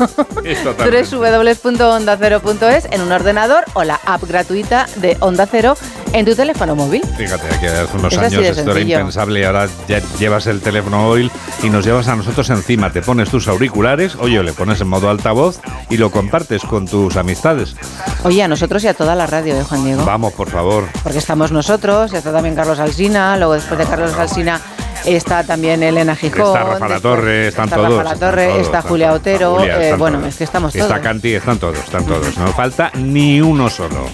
www.ondacero.es 0.43 2.88
en 2.91 3.02
un 3.02 3.12
ordenador 3.12 3.65
o 3.74 3.84
la 3.84 4.00
app 4.06 4.24
gratuita 4.24 4.86
de 4.98 5.17
Onda 5.19 5.48
Cero 5.48 5.76
en 6.13 6.26
tu 6.26 6.36
teléfono 6.36 6.76
móvil. 6.76 7.02
Fíjate, 7.17 7.48
que 7.60 7.67
hace 7.67 7.98
unos 7.98 8.15
años 8.17 8.43
esto 8.43 8.71
era 8.71 8.80
impensable 8.80 9.39
y 9.39 9.43
ahora 9.43 9.67
ya 9.88 10.00
llevas 10.19 10.45
el 10.48 10.62
teléfono 10.62 10.98
móvil 11.00 11.32
y 11.63 11.69
nos 11.69 11.86
llevas 11.86 12.08
a 12.08 12.15
nosotros 12.15 12.50
encima. 12.50 12.91
Te 12.91 13.02
pones 13.02 13.30
tus 13.30 13.48
auriculares, 13.48 14.15
oye, 14.15 14.41
le 14.43 14.54
pones 14.54 14.82
en 14.82 14.88
modo 14.88 15.10
altavoz 15.10 15.60
y 15.89 15.98
lo 15.98 16.12
compartes 16.12 16.63
con 16.63 16.88
tus 16.88 17.17
amistades. 17.17 17.76
Oye, 18.24 18.43
a 18.43 18.48
nosotros 18.48 18.84
y 18.84 18.88
a 18.88 18.93
toda 18.93 19.15
la 19.15 19.28
radio, 19.28 19.60
¿eh, 19.60 19.63
Juan 19.63 19.84
Diego? 19.84 20.06
Vamos, 20.06 20.34
por 20.34 20.50
favor. 20.50 20.88
Porque 21.04 21.19
estamos 21.19 21.52
nosotros, 21.52 22.13
está 22.13 22.32
también 22.32 22.56
Carlos 22.56 22.80
Alsina, 22.80 23.38
luego 23.38 23.54
después 23.54 23.80
de 23.80 23.86
Carlos 23.86 24.13
Alsina 24.13 24.62
está 25.06 25.44
también 25.44 25.84
Elena 25.84 26.15
Gijón. 26.15 26.48
Está 26.48 26.63
Rafa 26.63 26.88
La 26.88 27.00
Torre, 27.00 27.48
están 27.48 27.65
está 27.65 27.76
todos. 27.78 27.98
Rafa 27.98 28.04
La 28.04 28.15
Torre, 28.15 28.60
está, 28.60 28.82
Julia 28.82 29.13
Otero. 29.13 29.63
Eh, 29.63 29.96
bueno, 29.98 30.26
es 30.26 30.36
que 30.36 30.44
estamos 30.44 30.74
todos. 30.74 30.86
Está 30.86 31.02
Canti, 31.02 31.34
están 31.34 31.58
todos, 31.58 31.80
están 31.80 32.06
todos. 32.06 32.38
No 32.38 32.48
falta 32.54 32.91
ni 32.96 33.41
uno 33.41 33.70
solo. 33.70 34.06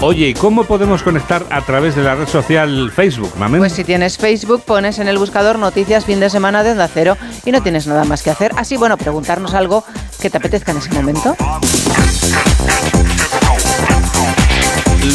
Oye, 0.00 0.28
¿y 0.28 0.34
cómo 0.34 0.62
podemos 0.62 1.02
conectar 1.02 1.44
a 1.50 1.60
través 1.62 1.96
de 1.96 2.04
la 2.04 2.14
red 2.14 2.28
social 2.28 2.92
Facebook, 2.94 3.32
Mamen? 3.36 3.60
Pues 3.60 3.72
si 3.72 3.82
tienes 3.82 4.16
Facebook, 4.16 4.62
pones 4.62 5.00
en 5.00 5.08
el 5.08 5.18
buscador 5.18 5.58
Noticias 5.58 6.04
Fin 6.04 6.20
de 6.20 6.30
Semana 6.30 6.62
de 6.62 6.70
Onda 6.70 6.86
Cero 6.86 7.16
y 7.44 7.50
no 7.50 7.62
tienes 7.62 7.88
nada 7.88 8.04
más 8.04 8.22
que 8.22 8.30
hacer. 8.30 8.52
Así, 8.56 8.76
bueno, 8.76 8.96
preguntarnos 8.96 9.54
algo 9.54 9.82
que 10.20 10.30
te 10.30 10.36
apetezca 10.36 10.70
en 10.70 10.78
ese 10.78 10.90
momento. 10.94 11.36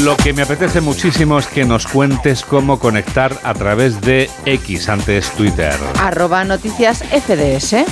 Lo 0.03 0.17
que 0.17 0.33
me 0.33 0.41
apetece 0.41 0.81
muchísimo 0.81 1.39
es 1.39 1.47
que 1.47 1.63
nos 1.63 1.87
cuentes 1.87 2.43
cómo 2.43 2.77
conectar 2.77 3.39
a 3.41 3.53
través 3.53 4.01
de 4.01 4.29
X, 4.45 4.89
antes 4.89 5.31
Twitter. 5.31 5.73
Arroba 5.97 6.43
noticias 6.43 7.01
FDS. 7.03 7.85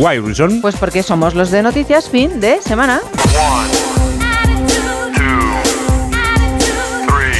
Why 0.00 0.18
reason? 0.18 0.60
Pues 0.60 0.74
porque 0.74 1.04
somos 1.04 1.36
los 1.36 1.52
de 1.52 1.62
Noticias 1.62 2.08
Fin 2.08 2.40
de 2.40 2.60
Semana. 2.62 3.00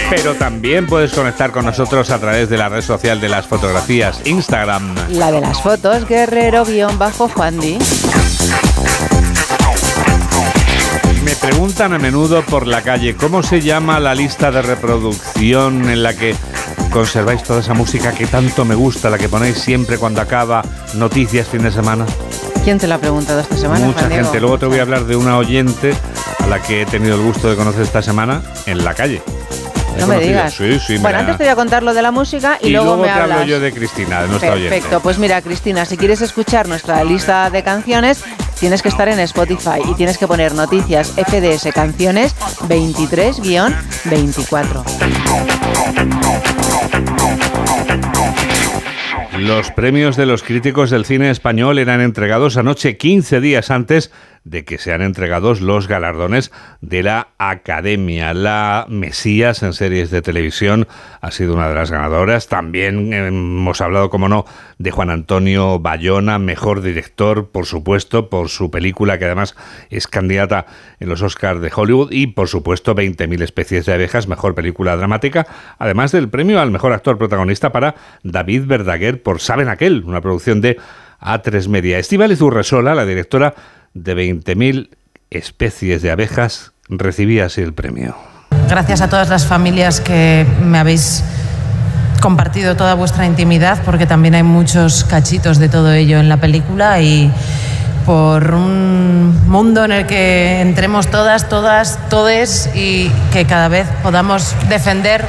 Pero 0.09 0.35
también 0.37 0.87
puedes 0.87 1.13
conectar 1.13 1.51
con 1.51 1.65
nosotros 1.67 2.11
a 2.11 2.21
través 2.21 2.49
de 2.49 2.59
la 2.59 2.69
red 2.69 2.83
social 2.83 3.21
de 3.21 3.29
las 3.29 3.47
fotografías, 3.49 4.21
Instagram. 4.25 4.95
La 5.11 5.33
de 5.33 5.41
las 5.41 5.61
fotos, 5.61 6.07
guerrero-juandi. 6.09 7.79
Preguntan 11.51 11.95
a 11.95 11.99
menudo 11.99 12.43
por 12.43 12.67
la 12.67 12.83
calle 12.83 13.17
cómo 13.17 13.43
se 13.43 13.63
llama 13.63 13.99
la 14.01 14.15
lista 14.15 14.51
de 14.51 14.61
reproducción 14.61 15.89
en 15.89 16.03
la 16.03 16.13
que 16.15 16.35
conserváis 16.91 17.43
toda 17.43 17.61
esa 17.61 17.73
música 17.73 18.13
que 18.13 18.27
tanto 18.27 18.67
me 18.67 18.75
gusta, 18.75 19.09
la 19.09 19.17
que 19.17 19.31
ponéis 19.31 19.57
siempre 19.57 19.97
cuando 19.97 20.21
acaba 20.21 20.63
noticias 20.95 21.49
fin 21.49 21.63
de 21.63 21.71
semana. 21.71 22.05
¿Quién 22.65 22.79
te 22.79 22.87
la 22.87 22.97
ha 22.97 22.99
preguntado 22.99 23.41
esta 23.41 23.57
semana? 23.57 23.87
Mucha 23.87 24.01
Juan 24.01 24.11
Diego? 24.11 24.25
gente. 24.25 24.41
Luego 24.41 24.59
te 24.59 24.67
voy 24.67 24.79
a 24.79 24.83
hablar 24.83 25.07
de 25.07 25.17
una 25.17 25.39
oyente 25.39 25.95
a 26.39 26.47
la 26.49 26.61
que 26.61 26.83
he 26.83 26.87
tenido 26.87 27.15
el 27.15 27.23
gusto 27.23 27.49
de 27.49 27.57
conocer 27.57 27.81
esta 27.81 28.03
semana 28.03 28.43
en 28.67 28.85
la 28.85 28.93
calle. 28.93 29.23
No 29.99 30.07
me 30.07 30.19
digas. 30.19 30.53
Sí, 30.53 30.79
sí, 30.79 30.99
bueno, 30.99 31.19
antes 31.19 31.39
te 31.39 31.45
voy 31.45 31.51
a 31.53 31.57
contar 31.57 31.83
lo 31.83 31.95
de 31.95 32.03
la 32.03 32.11
música 32.11 32.59
y, 32.61 32.67
y 32.67 32.71
luego, 32.73 32.89
luego 32.89 33.03
me 33.05 33.09
te 33.09 33.13
hablas. 33.15 33.39
hablo 33.39 33.51
yo 33.51 33.59
de 33.59 33.73
Cristina, 33.73 34.21
de 34.23 34.29
nuestra 34.29 34.53
oyente. 34.53 34.69
Perfecto, 34.75 35.01
pues 35.01 35.19
mira, 35.19 35.41
Cristina, 35.41 35.87
si 35.87 35.97
quieres 35.97 36.21
escuchar 36.21 36.69
nuestra 36.69 37.03
lista 37.05 37.49
de 37.49 37.63
canciones, 37.63 38.23
tienes 38.61 38.83
que 38.83 38.89
estar 38.89 39.09
en 39.09 39.21
Spotify 39.21 39.81
y 39.89 39.95
tienes 39.95 40.19
que 40.19 40.27
poner 40.27 40.53
noticias 40.55 41.13
FDS 41.13 41.73
Canciones 41.73 42.35
23-24. 42.69 44.85
Los 49.39 49.71
premios 49.71 50.17
de 50.17 50.27
los 50.27 50.43
críticos 50.43 50.91
del 50.91 51.05
cine 51.05 51.31
español 51.31 51.79
eran 51.79 52.01
entregados 52.01 52.57
anoche, 52.57 52.97
15 52.97 53.41
días 53.41 53.71
antes 53.71 54.11
de 54.45 54.65
que 54.65 54.79
sean 54.79 55.03
entregados 55.03 55.61
los 55.61 55.89
galardones 55.89 56.53
de 56.81 57.03
la 57.03 57.29
Academia. 57.39 58.35
La 58.35 58.87
Mesías 58.89 59.63
en 59.63 59.73
series 59.73 60.11
de 60.11 60.23
televisión 60.23 60.87
ha 61.21 61.31
sido 61.31 61.55
una 61.55 61.69
de 61.69 61.75
las 61.75 61.91
ganadoras. 61.91 62.49
También 62.49 63.13
hemos 63.13 63.81
hablado, 63.81 64.11
como 64.11 64.29
no, 64.29 64.45
de 64.79 64.91
Juan 64.91 65.11
Antonio 65.11 65.79
Bayona, 65.79 66.39
mejor 66.39 66.83
director, 66.83 67.51
por 67.51 67.67
supuesto, 67.67 68.31
por 68.31 68.49
su 68.49 68.71
película 68.71 69.19
que 69.19 69.25
además 69.25 69.57
es 69.91 70.07
candidata 70.07 70.67
en 71.01 71.09
los 71.09 71.23
Oscars 71.23 71.61
de 71.61 71.71
Hollywood 71.75 72.13
y, 72.13 72.29
por 72.29 72.49
supuesto, 72.49 72.95
20.000 72.95 73.43
especies 73.43 73.87
de 73.87 73.95
abejas, 73.95 74.29
mejor 74.29 74.55
película 74.55 74.97
dramática, 74.97 75.47
además 75.79 76.13
del 76.13 76.29
premio 76.29 76.61
al 76.61 76.71
mejor 76.71 76.93
actor 76.93 77.19
protagonista 77.19 77.73
para 77.73 77.95
David 78.23 78.65
Verdaguer 78.67 79.23
por 79.23 79.41
Saben 79.41 79.69
Aquel, 79.69 80.05
una 80.05 80.21
producción 80.21 80.61
de 80.61 80.79
A3 81.21 81.69
Media. 81.69 81.99
Estíbaliz 81.99 82.41
Urresola, 82.41 82.95
la 82.95 83.05
directora 83.05 83.55
de 83.95 84.17
20.000 84.17 84.91
especies 85.31 86.03
de 86.03 86.11
abejas, 86.11 86.73
recibía 86.89 87.47
así 87.47 87.61
el 87.61 87.75
premio. 87.75 88.17
Gracias 88.69 89.01
a 89.01 89.09
todas 89.09 89.29
las 89.29 89.47
familias 89.47 90.01
que 90.01 90.47
me 90.63 90.79
habéis 90.79 91.23
compartido 92.21 92.77
toda 92.77 92.95
vuestra 92.95 93.27
intimidad, 93.27 93.83
porque 93.85 94.07
también 94.07 94.35
hay 94.35 94.43
muchos 94.43 95.05
cachitos 95.05 95.59
de 95.59 95.69
todo 95.69 95.93
ello 95.93 96.19
en 96.19 96.29
la 96.29 96.39
película 96.39 97.01
y 97.01 97.31
por 98.05 98.55
un 98.55 99.49
mundo 99.49 99.85
en 99.85 99.93
el 99.93 100.07
que 100.07 100.61
entremos 100.61 101.09
todas, 101.09 101.49
todas, 101.49 101.99
todes 102.09 102.71
y 102.75 103.11
que 103.33 103.45
cada 103.45 103.69
vez 103.69 103.87
podamos 104.03 104.55
defender 104.69 105.27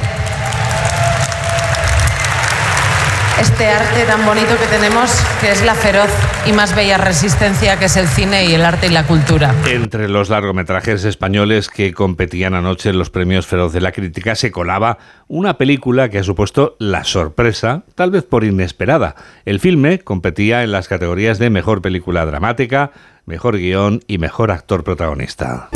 este 3.40 3.68
arte 3.68 4.04
tan 4.06 4.24
bonito 4.24 4.56
que 4.58 4.66
tenemos, 4.66 5.10
que 5.40 5.50
es 5.50 5.64
la 5.64 5.74
feroz 5.74 6.10
y 6.46 6.52
más 6.52 6.74
bella 6.74 6.98
resistencia 6.98 7.78
que 7.78 7.86
es 7.86 7.96
el 7.96 8.08
cine 8.08 8.46
y 8.46 8.54
el 8.54 8.64
arte 8.64 8.86
y 8.86 8.90
la 8.90 9.06
cultura. 9.06 9.54
Entre 9.66 10.08
los 10.08 10.28
largometrajes 10.30 11.04
españoles 11.04 11.68
que 11.68 11.92
competían 11.92 12.54
anoche 12.54 12.90
en 12.90 12.98
los 12.98 13.10
premios 13.10 13.46
Feroz 13.46 13.72
de 13.72 13.80
la 13.80 13.92
Crítica 13.92 14.34
se 14.34 14.50
colaba 14.50 14.98
una 15.28 15.58
película 15.58 16.08
que 16.08 16.18
ha 16.18 16.24
supuesto 16.24 16.76
la 16.78 17.04
sorpresa, 17.04 17.84
tal 17.94 18.10
vez 18.10 18.24
por 18.24 18.44
inesperada. 18.44 19.14
El 19.44 19.60
filme 19.60 20.00
competía 20.00 20.62
en 20.62 20.72
las 20.72 20.88
categorías 20.88 21.38
de 21.38 21.50
Mejor 21.50 21.82
Película 21.82 22.24
Dramática, 22.24 22.92
Mejor 23.26 23.58
Guión 23.58 24.00
y 24.06 24.18
Mejor 24.18 24.50
Actor 24.50 24.84
Protagonista. 24.84 25.68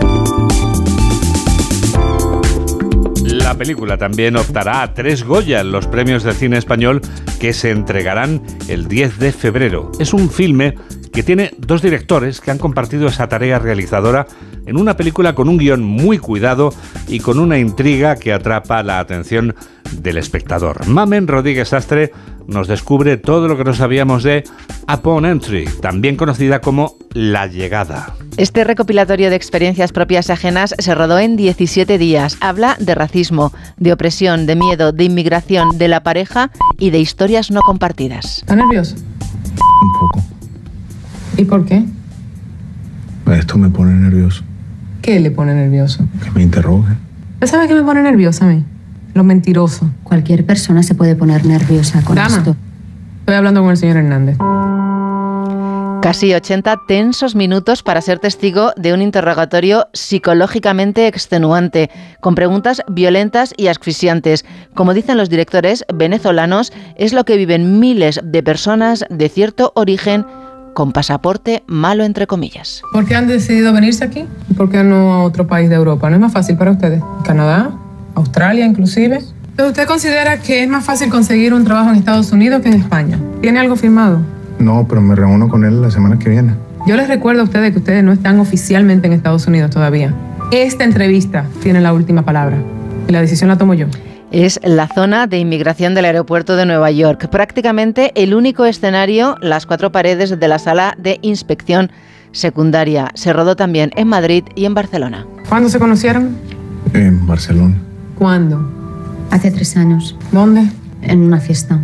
La 3.44 3.52
película 3.58 3.98
también 3.98 4.38
optará 4.38 4.80
a 4.80 4.94
tres 4.94 5.22
Goya 5.22 5.60
en 5.60 5.70
los 5.70 5.86
premios 5.86 6.22
de 6.22 6.32
cine 6.32 6.56
español 6.56 7.02
que 7.38 7.52
se 7.52 7.70
entregarán 7.72 8.40
el 8.68 8.88
10 8.88 9.18
de 9.18 9.32
febrero. 9.32 9.92
Es 10.00 10.14
un 10.14 10.30
filme 10.30 10.76
que 11.12 11.22
tiene 11.22 11.52
dos 11.58 11.82
directores 11.82 12.40
que 12.40 12.50
han 12.50 12.56
compartido 12.56 13.06
esa 13.06 13.28
tarea 13.28 13.58
realizadora 13.58 14.26
en 14.64 14.78
una 14.78 14.96
película 14.96 15.34
con 15.34 15.50
un 15.50 15.58
guion 15.58 15.84
muy 15.84 16.16
cuidado 16.16 16.72
y 17.06 17.20
con 17.20 17.38
una 17.38 17.58
intriga 17.58 18.16
que 18.16 18.32
atrapa 18.32 18.82
la 18.82 18.98
atención 18.98 19.54
del 19.92 20.16
espectador. 20.16 20.86
Mamen 20.86 21.28
Rodríguez 21.28 21.74
Astre 21.74 22.12
nos 22.46 22.68
descubre 22.68 23.16
todo 23.16 23.48
lo 23.48 23.56
que 23.56 23.64
no 23.64 23.74
sabíamos 23.74 24.22
de 24.22 24.44
Upon 24.92 25.26
Entry, 25.26 25.66
también 25.80 26.16
conocida 26.16 26.60
como 26.60 26.96
La 27.12 27.46
Llegada. 27.46 28.14
Este 28.36 28.64
recopilatorio 28.64 29.30
de 29.30 29.36
experiencias 29.36 29.92
propias 29.92 30.28
y 30.28 30.32
ajenas 30.32 30.74
se 30.78 30.94
rodó 30.94 31.18
en 31.18 31.36
17 31.36 31.98
días. 31.98 32.36
Habla 32.40 32.76
de 32.80 32.94
racismo, 32.94 33.52
de 33.76 33.92
opresión, 33.92 34.46
de 34.46 34.56
miedo, 34.56 34.92
de 34.92 35.04
inmigración, 35.04 35.78
de 35.78 35.88
la 35.88 36.02
pareja 36.02 36.50
y 36.78 36.90
de 36.90 36.98
historias 36.98 37.50
no 37.50 37.60
compartidas. 37.62 38.38
¿Está 38.38 38.56
nervioso? 38.56 38.96
Un 38.96 39.92
poco. 39.92 40.22
¿Y 41.36 41.44
por 41.44 41.64
qué? 41.64 41.84
Esto 43.32 43.56
me 43.58 43.68
pone 43.70 43.92
nervioso. 43.94 44.42
¿Qué 45.02 45.20
le 45.20 45.30
pone 45.30 45.54
nervioso? 45.54 46.06
Que 46.22 46.30
me 46.30 46.42
interroguen. 46.42 46.98
¿Usted 47.34 47.46
sabe 47.46 47.68
qué 47.68 47.74
me 47.74 47.82
pone 47.82 48.02
nerviosa 48.02 48.46
a 48.46 48.48
mí? 48.48 48.64
Lo 49.14 49.24
mentiroso. 49.24 49.90
Cualquier 50.02 50.44
persona 50.44 50.82
se 50.82 50.94
puede 50.94 51.14
poner 51.14 51.46
nerviosa 51.46 52.02
con 52.02 52.16
Dama, 52.16 52.36
esto. 52.36 52.56
Estoy 53.20 53.36
hablando 53.36 53.62
con 53.62 53.70
el 53.70 53.76
señor 53.76 53.96
Hernández. 53.96 54.36
Casi 56.02 56.34
80 56.34 56.82
tensos 56.86 57.34
minutos 57.34 57.82
para 57.82 58.02
ser 58.02 58.18
testigo 58.18 58.72
de 58.76 58.92
un 58.92 59.00
interrogatorio 59.00 59.86
psicológicamente 59.94 61.06
extenuante, 61.06 61.90
con 62.20 62.34
preguntas 62.34 62.82
violentas 62.88 63.54
y 63.56 63.68
asfixiantes. 63.68 64.44
Como 64.74 64.92
dicen 64.92 65.16
los 65.16 65.30
directores 65.30 65.86
venezolanos, 65.94 66.74
es 66.96 67.14
lo 67.14 67.24
que 67.24 67.38
viven 67.38 67.80
miles 67.80 68.20
de 68.22 68.42
personas 68.42 69.06
de 69.08 69.30
cierto 69.30 69.72
origen 69.76 70.26
con 70.74 70.92
pasaporte 70.92 71.62
malo 71.66 72.04
entre 72.04 72.26
comillas. 72.26 72.82
¿Por 72.92 73.06
qué 73.06 73.14
han 73.14 73.26
decidido 73.26 73.72
venirse 73.72 74.04
aquí? 74.04 74.26
¿Y 74.50 74.54
por 74.54 74.68
qué 74.68 74.84
no 74.84 75.14
a 75.14 75.22
otro 75.22 75.46
país 75.46 75.70
de 75.70 75.76
Europa? 75.76 76.10
¿No 76.10 76.16
es 76.16 76.20
más 76.20 76.32
fácil 76.32 76.58
para 76.58 76.72
ustedes? 76.72 77.00
¿Canadá? 77.24 77.70
¿Australia 78.14 78.66
inclusive? 78.66 79.20
¿Usted 79.58 79.86
considera 79.86 80.38
que 80.38 80.64
es 80.64 80.68
más 80.68 80.84
fácil 80.84 81.10
conseguir 81.10 81.54
un 81.54 81.64
trabajo 81.64 81.90
en 81.90 81.96
Estados 81.96 82.32
Unidos 82.32 82.60
que 82.62 82.68
en 82.68 82.74
España? 82.74 83.18
¿Tiene 83.40 83.60
algo 83.60 83.76
firmado? 83.76 84.20
No, 84.58 84.86
pero 84.88 85.00
me 85.00 85.14
reúno 85.14 85.48
con 85.48 85.64
él 85.64 85.80
la 85.80 85.90
semana 85.90 86.18
que 86.18 86.28
viene. 86.28 86.54
Yo 86.86 86.96
les 86.96 87.08
recuerdo 87.08 87.42
a 87.42 87.44
ustedes 87.44 87.72
que 87.72 87.78
ustedes 87.78 88.02
no 88.04 88.12
están 88.12 88.40
oficialmente 88.40 89.06
en 89.06 89.12
Estados 89.12 89.46
Unidos 89.46 89.70
todavía. 89.70 90.12
Esta 90.50 90.84
entrevista 90.84 91.46
tiene 91.62 91.80
la 91.80 91.92
última 91.92 92.22
palabra 92.22 92.58
y 93.08 93.12
la 93.12 93.20
decisión 93.20 93.48
la 93.48 93.56
tomo 93.56 93.74
yo. 93.74 93.86
Es 94.32 94.58
la 94.64 94.88
zona 94.88 95.26
de 95.26 95.38
inmigración 95.38 95.94
del 95.94 96.06
aeropuerto 96.06 96.56
de 96.56 96.66
Nueva 96.66 96.90
York, 96.90 97.28
prácticamente 97.28 98.10
el 98.16 98.34
único 98.34 98.64
escenario, 98.64 99.36
las 99.40 99.64
cuatro 99.66 99.92
paredes 99.92 100.38
de 100.38 100.48
la 100.48 100.58
sala 100.58 100.96
de 100.98 101.20
inspección 101.22 101.92
secundaria. 102.32 103.10
Se 103.14 103.32
rodó 103.32 103.54
también 103.54 103.92
en 103.94 104.08
Madrid 104.08 104.44
y 104.56 104.64
en 104.64 104.74
Barcelona. 104.74 105.24
¿Cuándo 105.48 105.68
se 105.68 105.78
conocieron? 105.78 106.36
En 106.92 107.24
Barcelona. 107.26 107.76
¿Cuándo? 108.16 108.60
Hace 109.30 109.50
tres 109.50 109.76
años. 109.76 110.16
¿Dónde? 110.32 110.68
En 111.02 111.22
una 111.22 111.40
fiesta. 111.40 111.80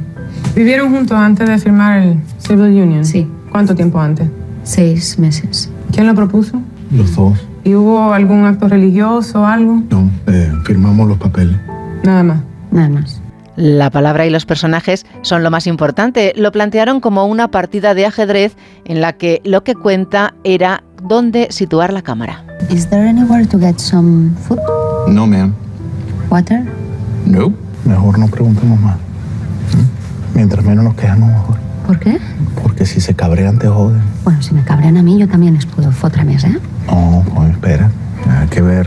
¿Vivieron 0.54 0.90
juntos 0.90 1.16
antes 1.16 1.48
de 1.48 1.58
firmar 1.58 2.00
el 2.00 2.18
Civil 2.38 2.82
Union? 2.82 3.04
Sí. 3.04 3.28
¿Cuánto 3.50 3.74
tiempo 3.74 4.00
antes? 4.00 4.28
Seis 4.62 5.18
meses. 5.18 5.70
¿Quién 5.92 6.06
lo 6.06 6.14
propuso? 6.14 6.60
Los 6.90 7.14
dos. 7.14 7.38
¿Y 7.64 7.74
hubo 7.74 8.12
algún 8.12 8.44
acto 8.44 8.68
religioso 8.68 9.42
o 9.42 9.44
algo? 9.44 9.82
No, 9.90 10.10
eh, 10.26 10.52
firmamos 10.64 11.08
los 11.08 11.18
papeles. 11.18 11.56
Nada 12.02 12.22
más. 12.22 12.40
Nada 12.70 12.88
más. 12.88 13.20
La 13.56 13.90
palabra 13.90 14.26
y 14.26 14.30
los 14.30 14.46
personajes 14.46 15.04
son 15.22 15.42
lo 15.42 15.50
más 15.50 15.66
importante. 15.66 16.32
Lo 16.36 16.52
plantearon 16.52 17.00
como 17.00 17.26
una 17.26 17.50
partida 17.50 17.94
de 17.94 18.06
ajedrez 18.06 18.56
en 18.84 19.00
la 19.00 19.12
que 19.14 19.42
lo 19.44 19.64
que 19.64 19.74
cuenta 19.74 20.34
era 20.44 20.82
dónde 21.02 21.48
situar 21.50 21.92
la 21.92 22.02
cámara. 22.02 22.44
Is 22.70 22.88
there 22.88 23.08
anywhere 23.08 23.46
to 23.46 23.58
get 23.58 23.78
some 23.78 24.30
food? 24.46 24.58
No, 25.08 25.26
ma'am. 25.26 25.52
Water? 26.30 26.62
No. 27.26 27.52
Mejor 27.84 28.18
no 28.18 28.28
preguntemos 28.28 28.80
más. 28.80 28.96
¿Mm? 28.96 30.36
Mientras 30.36 30.64
menos 30.64 30.84
nos 30.84 30.94
quejamos, 30.94 31.28
mejor. 31.28 31.56
¿Por 31.86 31.98
qué? 31.98 32.18
Porque 32.62 32.86
si 32.86 33.00
se 33.00 33.14
cabrean, 33.14 33.58
te 33.58 33.66
joden. 33.66 34.00
Bueno, 34.22 34.40
si 34.42 34.54
me 34.54 34.62
cabrean 34.62 34.96
a 34.96 35.02
mí, 35.02 35.18
yo 35.18 35.28
también 35.28 35.54
les 35.54 35.66
puedo 35.66 35.90
fotre 35.90 36.24
més, 36.24 36.44
¿eh? 36.44 36.56
No, 36.86 37.24
pues 37.34 37.50
espera. 37.50 37.90
Hay 38.38 38.46
que 38.48 38.62
ver 38.62 38.86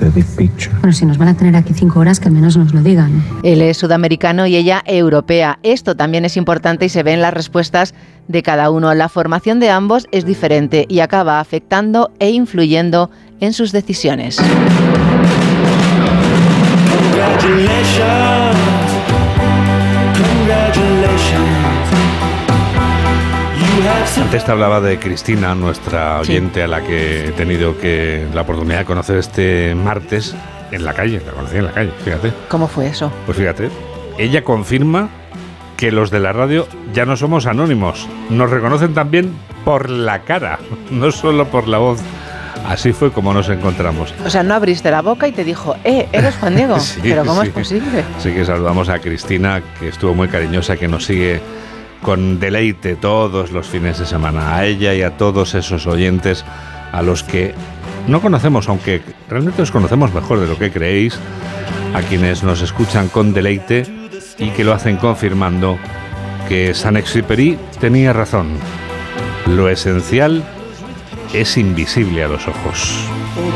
the 0.00 0.08
big 0.10 0.26
picture. 0.36 0.74
Bueno, 0.80 0.92
si 0.92 1.06
nos 1.06 1.18
van 1.18 1.28
a 1.28 1.34
tener 1.34 1.54
aquí 1.54 1.72
cinco 1.72 2.00
horas, 2.00 2.18
que 2.18 2.28
al 2.28 2.34
menos 2.34 2.56
nos 2.56 2.74
lo 2.74 2.82
digan. 2.82 3.22
Él 3.44 3.62
es 3.62 3.76
sudamericano 3.76 4.46
y 4.46 4.56
ella 4.56 4.82
europea. 4.86 5.60
Esto 5.62 5.94
también 5.94 6.24
es 6.24 6.36
importante 6.36 6.86
y 6.86 6.88
se 6.88 7.04
ve 7.04 7.12
en 7.12 7.20
las 7.20 7.32
respuestas 7.32 7.94
de 8.26 8.42
cada 8.42 8.70
uno. 8.70 8.92
La 8.94 9.08
formación 9.08 9.60
de 9.60 9.70
ambos 9.70 10.08
es 10.10 10.24
diferente 10.24 10.86
y 10.88 10.98
acaba 10.98 11.38
afectando 11.38 12.10
e 12.18 12.30
influyendo 12.30 13.10
en 13.40 13.52
sus 13.52 13.70
decisiones. 13.70 14.38
Antes 24.20 24.44
te 24.44 24.52
hablaba 24.52 24.80
de 24.80 24.98
Cristina, 24.98 25.54
nuestra 25.54 26.20
oyente 26.20 26.62
a 26.62 26.66
la 26.66 26.82
que 26.82 27.28
he 27.28 27.32
tenido 27.32 27.78
que 27.78 28.26
la 28.32 28.42
oportunidad 28.42 28.78
de 28.78 28.84
conocer 28.84 29.16
este 29.18 29.74
martes 29.74 30.34
en 30.70 30.84
la 30.84 30.94
calle, 30.94 31.20
la 31.24 31.32
conocí 31.32 31.56
en 31.56 31.64
la 31.66 31.72
calle, 31.72 31.90
fíjate. 32.04 32.32
¿Cómo 32.48 32.66
fue 32.66 32.86
eso? 32.86 33.12
Pues 33.26 33.36
fíjate, 33.36 33.68
ella 34.18 34.42
confirma 34.42 35.08
que 35.76 35.92
los 35.92 36.10
de 36.10 36.20
la 36.20 36.32
radio 36.32 36.66
ya 36.94 37.04
no 37.04 37.16
somos 37.16 37.46
anónimos, 37.46 38.08
nos 38.30 38.50
reconocen 38.50 38.94
también 38.94 39.34
por 39.64 39.90
la 39.90 40.20
cara, 40.20 40.58
no 40.90 41.10
solo 41.10 41.46
por 41.48 41.68
la 41.68 41.78
voz. 41.78 42.00
Así 42.66 42.92
fue 42.92 43.10
como 43.10 43.32
nos 43.34 43.48
encontramos. 43.48 44.14
O 44.24 44.30
sea, 44.30 44.42
no 44.42 44.54
abriste 44.54 44.90
la 44.90 45.02
boca 45.02 45.26
y 45.28 45.32
te 45.32 45.44
dijo, 45.44 45.76
eh, 45.84 46.08
eres 46.12 46.34
Juan 46.36 46.56
Diego. 46.56 46.78
Sí, 46.80 47.00
Pero 47.02 47.24
¿cómo 47.24 47.42
sí. 47.42 47.48
es 47.48 47.54
posible? 47.54 48.04
Así 48.16 48.32
que 48.32 48.44
saludamos 48.44 48.88
a 48.88 48.98
Cristina, 48.98 49.62
que 49.78 49.88
estuvo 49.88 50.14
muy 50.14 50.28
cariñosa, 50.28 50.76
que 50.76 50.88
nos 50.88 51.04
sigue 51.04 51.40
con 52.02 52.40
deleite 52.40 52.96
todos 52.96 53.52
los 53.52 53.66
fines 53.66 53.98
de 53.98 54.06
semana. 54.06 54.56
A 54.56 54.66
ella 54.66 54.94
y 54.94 55.02
a 55.02 55.16
todos 55.16 55.54
esos 55.54 55.86
oyentes 55.86 56.44
a 56.92 57.02
los 57.02 57.22
que 57.22 57.54
no 58.06 58.20
conocemos, 58.20 58.68
aunque 58.68 59.00
realmente 59.28 59.62
os 59.62 59.70
conocemos 59.70 60.12
mejor 60.12 60.40
de 60.40 60.46
lo 60.46 60.58
que 60.58 60.70
creéis, 60.70 61.18
a 61.94 62.00
quienes 62.02 62.42
nos 62.42 62.60
escuchan 62.62 63.08
con 63.08 63.32
deleite 63.32 63.84
y 64.38 64.50
que 64.50 64.64
lo 64.64 64.72
hacen 64.72 64.96
confirmando 64.96 65.78
que 66.48 66.74
Saint-Exupéry 66.74 67.58
tenía 67.80 68.12
razón. 68.12 68.48
Lo 69.46 69.68
esencial 69.68 70.42
es 71.32 71.56
invisible 71.56 72.24
a 72.24 72.28
los 72.28 72.46
ojos. 72.46 73.08
Oh. 73.36 73.52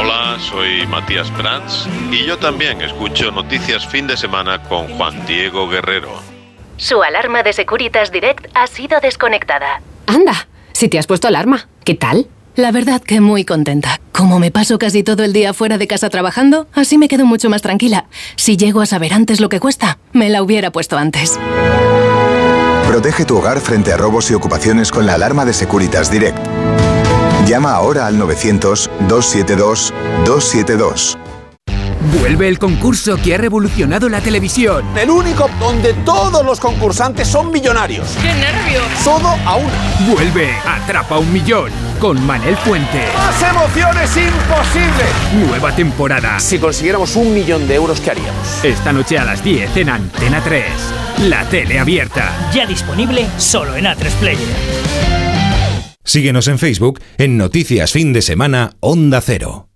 Hola, 0.00 0.38
soy 0.38 0.86
Matías 0.86 1.30
Prats 1.32 1.88
y 2.10 2.24
yo 2.24 2.38
también 2.38 2.80
escucho 2.80 3.30
Noticias 3.30 3.86
Fin 3.86 4.06
de 4.06 4.16
Semana 4.16 4.62
con 4.62 4.88
Juan 4.96 5.26
Diego 5.26 5.68
Guerrero. 5.68 6.10
Su 6.76 7.02
alarma 7.02 7.42
de 7.42 7.52
Securitas 7.52 8.10
Direct 8.10 8.46
ha 8.54 8.66
sido 8.66 9.00
desconectada. 9.00 9.82
Anda, 10.06 10.48
si 10.72 10.88
te 10.88 10.98
has 10.98 11.06
puesto 11.06 11.28
alarma, 11.28 11.68
¿qué 11.84 11.94
tal? 11.94 12.26
La 12.56 12.72
verdad 12.72 13.00
que 13.00 13.20
muy 13.20 13.44
contenta. 13.44 14.00
Como 14.12 14.40
me 14.40 14.50
paso 14.50 14.78
casi 14.78 15.04
todo 15.04 15.22
el 15.22 15.32
día 15.32 15.54
fuera 15.54 15.78
de 15.78 15.86
casa 15.86 16.10
trabajando, 16.10 16.66
así 16.74 16.98
me 16.98 17.06
quedo 17.08 17.24
mucho 17.24 17.48
más 17.48 17.62
tranquila. 17.62 18.06
Si 18.36 18.56
llego 18.56 18.80
a 18.80 18.86
saber 18.86 19.14
antes 19.14 19.38
lo 19.40 19.48
que 19.48 19.60
cuesta, 19.60 19.98
me 20.12 20.28
la 20.30 20.42
hubiera 20.42 20.72
puesto 20.72 20.98
antes. 20.98 21.38
Protege 22.86 23.24
tu 23.24 23.38
hogar 23.38 23.60
frente 23.60 23.92
a 23.92 23.96
robos 23.96 24.32
y 24.32 24.34
ocupaciones 24.34 24.90
con 24.90 25.06
la 25.06 25.14
alarma 25.14 25.44
de 25.44 25.52
Securitas 25.52 26.10
Direct. 26.10 26.44
Llama 27.46 27.70
ahora 27.72 28.08
al 28.08 28.18
900-272-272. 28.18 31.16
Vuelve 32.18 32.48
el 32.48 32.58
concurso 32.58 33.16
que 33.16 33.34
ha 33.34 33.38
revolucionado 33.38 34.08
la 34.08 34.20
televisión. 34.20 34.84
El 34.96 35.10
único 35.10 35.48
donde 35.60 35.92
todos 36.04 36.44
los 36.44 36.58
concursantes 36.58 37.28
son 37.28 37.52
millonarios. 37.52 38.08
¡Qué 38.20 38.34
nervios! 38.34 38.82
Todo 39.04 39.28
a 39.28 39.54
una. 39.56 40.12
Vuelve 40.12 40.50
Atrapa 40.66 41.18
un 41.18 41.32
Millón 41.32 41.70
con 42.00 42.26
Manel 42.26 42.56
Fuente. 42.56 43.04
¡Más 43.14 43.42
emociones 43.42 44.16
imposible! 44.16 45.46
Nueva 45.46 45.74
temporada. 45.76 46.40
Si 46.40 46.58
consiguiéramos 46.58 47.14
un 47.14 47.34
millón 47.34 47.68
de 47.68 47.74
euros, 47.74 48.00
¿qué 48.00 48.12
haríamos? 48.12 48.64
Esta 48.64 48.92
noche 48.92 49.18
a 49.18 49.24
las 49.24 49.44
10 49.44 49.76
en 49.76 49.90
Antena 49.90 50.40
3. 50.42 50.64
La 51.28 51.44
tele 51.44 51.78
abierta. 51.78 52.32
Ya 52.52 52.66
disponible 52.66 53.26
solo 53.36 53.76
en 53.76 53.84
A3 53.84 54.10
Player. 54.18 54.48
Síguenos 56.02 56.48
en 56.48 56.58
Facebook 56.58 57.00
en 57.18 57.36
Noticias 57.36 57.92
Fin 57.92 58.12
de 58.12 58.22
Semana 58.22 58.72
Onda 58.80 59.20
Cero. 59.20 59.68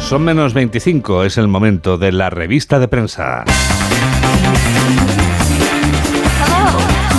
Son 0.00 0.22
menos 0.22 0.52
25, 0.52 1.24
es 1.24 1.38
el 1.38 1.48
momento 1.48 1.96
de 1.96 2.12
la 2.12 2.28
revista 2.28 2.78
de 2.78 2.88
prensa. 2.88 3.44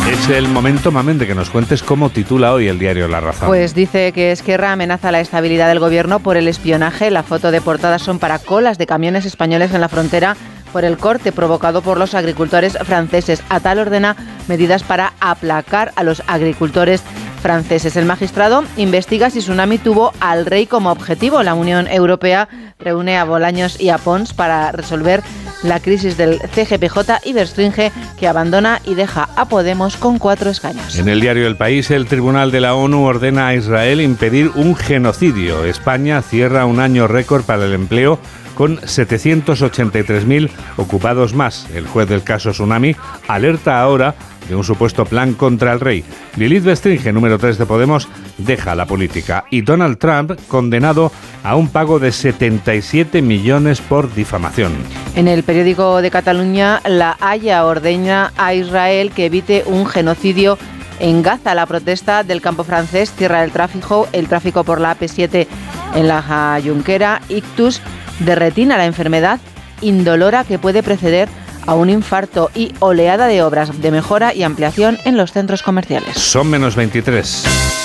Es 0.08 0.30
el 0.30 0.48
momento, 0.48 0.92
Mamen, 0.92 1.18
de 1.18 1.26
que 1.26 1.34
nos 1.34 1.50
cuentes 1.50 1.82
cómo 1.82 2.12
titula 2.12 2.54
hoy 2.54 2.68
el 2.68 2.78
diario 2.78 3.08
La 3.08 3.22
Razón. 3.22 3.48
Pues 3.48 3.74
dice 3.74 4.12
que 4.12 4.32
Esquerra 4.32 4.72
amenaza 4.72 5.12
la 5.12 5.20
estabilidad 5.20 5.68
del 5.68 5.80
gobierno 5.80 6.20
por 6.20 6.38
el 6.38 6.48
espionaje. 6.48 7.10
La 7.10 7.24
foto 7.24 7.50
de 7.50 7.60
portada 7.60 7.98
son 7.98 8.20
para 8.20 8.38
colas 8.38 8.78
de 8.78 8.86
camiones 8.86 9.26
españoles 9.26 9.74
en 9.74 9.82
la 9.82 9.90
frontera 9.90 10.38
por 10.72 10.86
el 10.86 10.98
corte 10.98 11.32
provocado 11.32 11.82
por 11.82 11.98
los 11.98 12.14
agricultores 12.14 12.78
franceses. 12.84 13.42
A 13.50 13.60
tal 13.60 13.80
ordena 13.80 14.16
medidas 14.48 14.84
para 14.84 15.14
aplacar 15.22 15.92
a 15.96 16.04
los 16.04 16.22
agricultores 16.28 17.02
franceses. 17.46 17.96
El 17.96 18.06
magistrado 18.06 18.64
investiga 18.76 19.30
si 19.30 19.38
Tsunami 19.38 19.78
tuvo 19.78 20.14
al 20.20 20.48
rey 20.48 20.66
como 20.66 20.90
objetivo. 20.90 21.44
La 21.44 21.54
Unión 21.54 21.88
Europea 21.88 22.50
reúne 22.80 23.20
a 23.20 23.24
Bolaños 23.24 23.80
y 23.80 23.90
a 23.90 24.00
Pons 24.00 24.34
para 24.34 24.72
resolver 24.72 25.22
la 25.62 25.80
crisis 25.80 26.18
del 26.18 26.40
CGPJ 26.40 27.24
y 27.24 27.34
restringe 27.34 27.92
que 28.18 28.28
abandona 28.28 28.82
y 28.84 28.96
deja 28.96 29.30
a 29.36 29.46
Podemos 29.46 29.96
con 29.96 30.18
cuatro 30.18 30.50
escaños. 30.50 30.98
En 30.98 31.08
el 31.08 31.22
diario 31.22 31.46
El 31.46 31.56
País, 31.56 31.92
el 31.92 32.08
Tribunal 32.08 32.50
de 32.50 32.62
la 32.62 32.74
ONU 32.74 33.06
ordena 33.06 33.50
a 33.50 33.54
Israel 33.54 34.02
impedir 34.02 34.50
un 34.56 34.76
genocidio. 34.76 35.66
España 35.66 36.24
cierra 36.24 36.66
un 36.66 36.80
año 36.80 37.08
récord 37.08 37.44
para 37.44 37.66
el 37.66 37.74
empleo 37.74 38.20
con 38.56 38.78
783.000 38.78 40.50
ocupados 40.78 41.34
más. 41.34 41.68
El 41.74 41.86
juez 41.86 42.10
del 42.10 42.24
caso 42.24 42.52
Tsunami 42.52 42.96
alerta 43.28 43.82
ahora 43.82 44.16
de 44.48 44.56
un 44.56 44.64
supuesto 44.64 45.06
plan 45.06 45.34
contra 45.34 45.74
el 45.74 45.80
rey. 45.80 46.04
Lilith 46.36 46.64
Bestringe, 46.64 47.12
número 47.12 47.38
3 47.38 47.58
de 47.58 47.66
Podemos, 47.66 48.08
deja 48.38 48.76
la 48.76 48.86
política 48.86 49.46
y 49.50 49.62
Donald 49.62 49.98
Trump 49.98 50.34
condenado 50.48 51.12
a 51.44 51.56
un 51.56 51.70
pago 51.70 52.00
de 52.00 52.12
77 52.12 53.22
millones 53.22 53.82
por 53.82 54.14
difamación. 54.14 54.74
En 55.16 55.28
el 55.28 55.44
periódico 55.44 56.02
de 56.02 56.12
Cataluña, 56.12 56.82
La 56.86 57.18
Haya 57.20 57.66
ordena 57.66 58.34
a 58.38 58.54
Israel 58.54 59.12
que 59.12 59.26
evite 59.26 59.64
un 59.66 59.86
genocidio 59.86 60.58
en 61.00 61.22
Gaza. 61.22 61.56
La 61.56 61.66
protesta 61.66 62.24
del 62.24 62.42
campo 62.42 62.64
francés 62.64 63.12
cierra 63.16 63.44
el 63.44 63.52
tráfico, 63.52 64.08
el 64.12 64.28
tráfico 64.28 64.64
por 64.64 64.80
la 64.80 64.98
AP7 64.98 65.48
en 65.96 66.08
la 66.08 66.60
Junquera. 66.64 67.22
Ictus 67.30 67.82
de 68.20 68.36
retina, 68.36 68.78
la 68.78 68.86
enfermedad 68.86 69.40
indolora 69.82 70.44
que 70.44 70.60
puede 70.60 70.84
preceder 70.84 71.28
a 71.66 71.74
un 71.74 71.90
infarto 71.90 72.52
y 72.54 72.74
oleada 72.80 73.28
de 73.28 73.42
obras 73.42 73.82
de 73.82 73.92
mejora 73.92 74.34
y 74.34 74.44
ampliación 74.44 74.98
en 75.06 75.18
los 75.18 75.32
centros 75.32 75.64
comerciales. 75.64 76.18
Son 76.18 76.48
menos 76.48 76.76
23. 76.76 77.85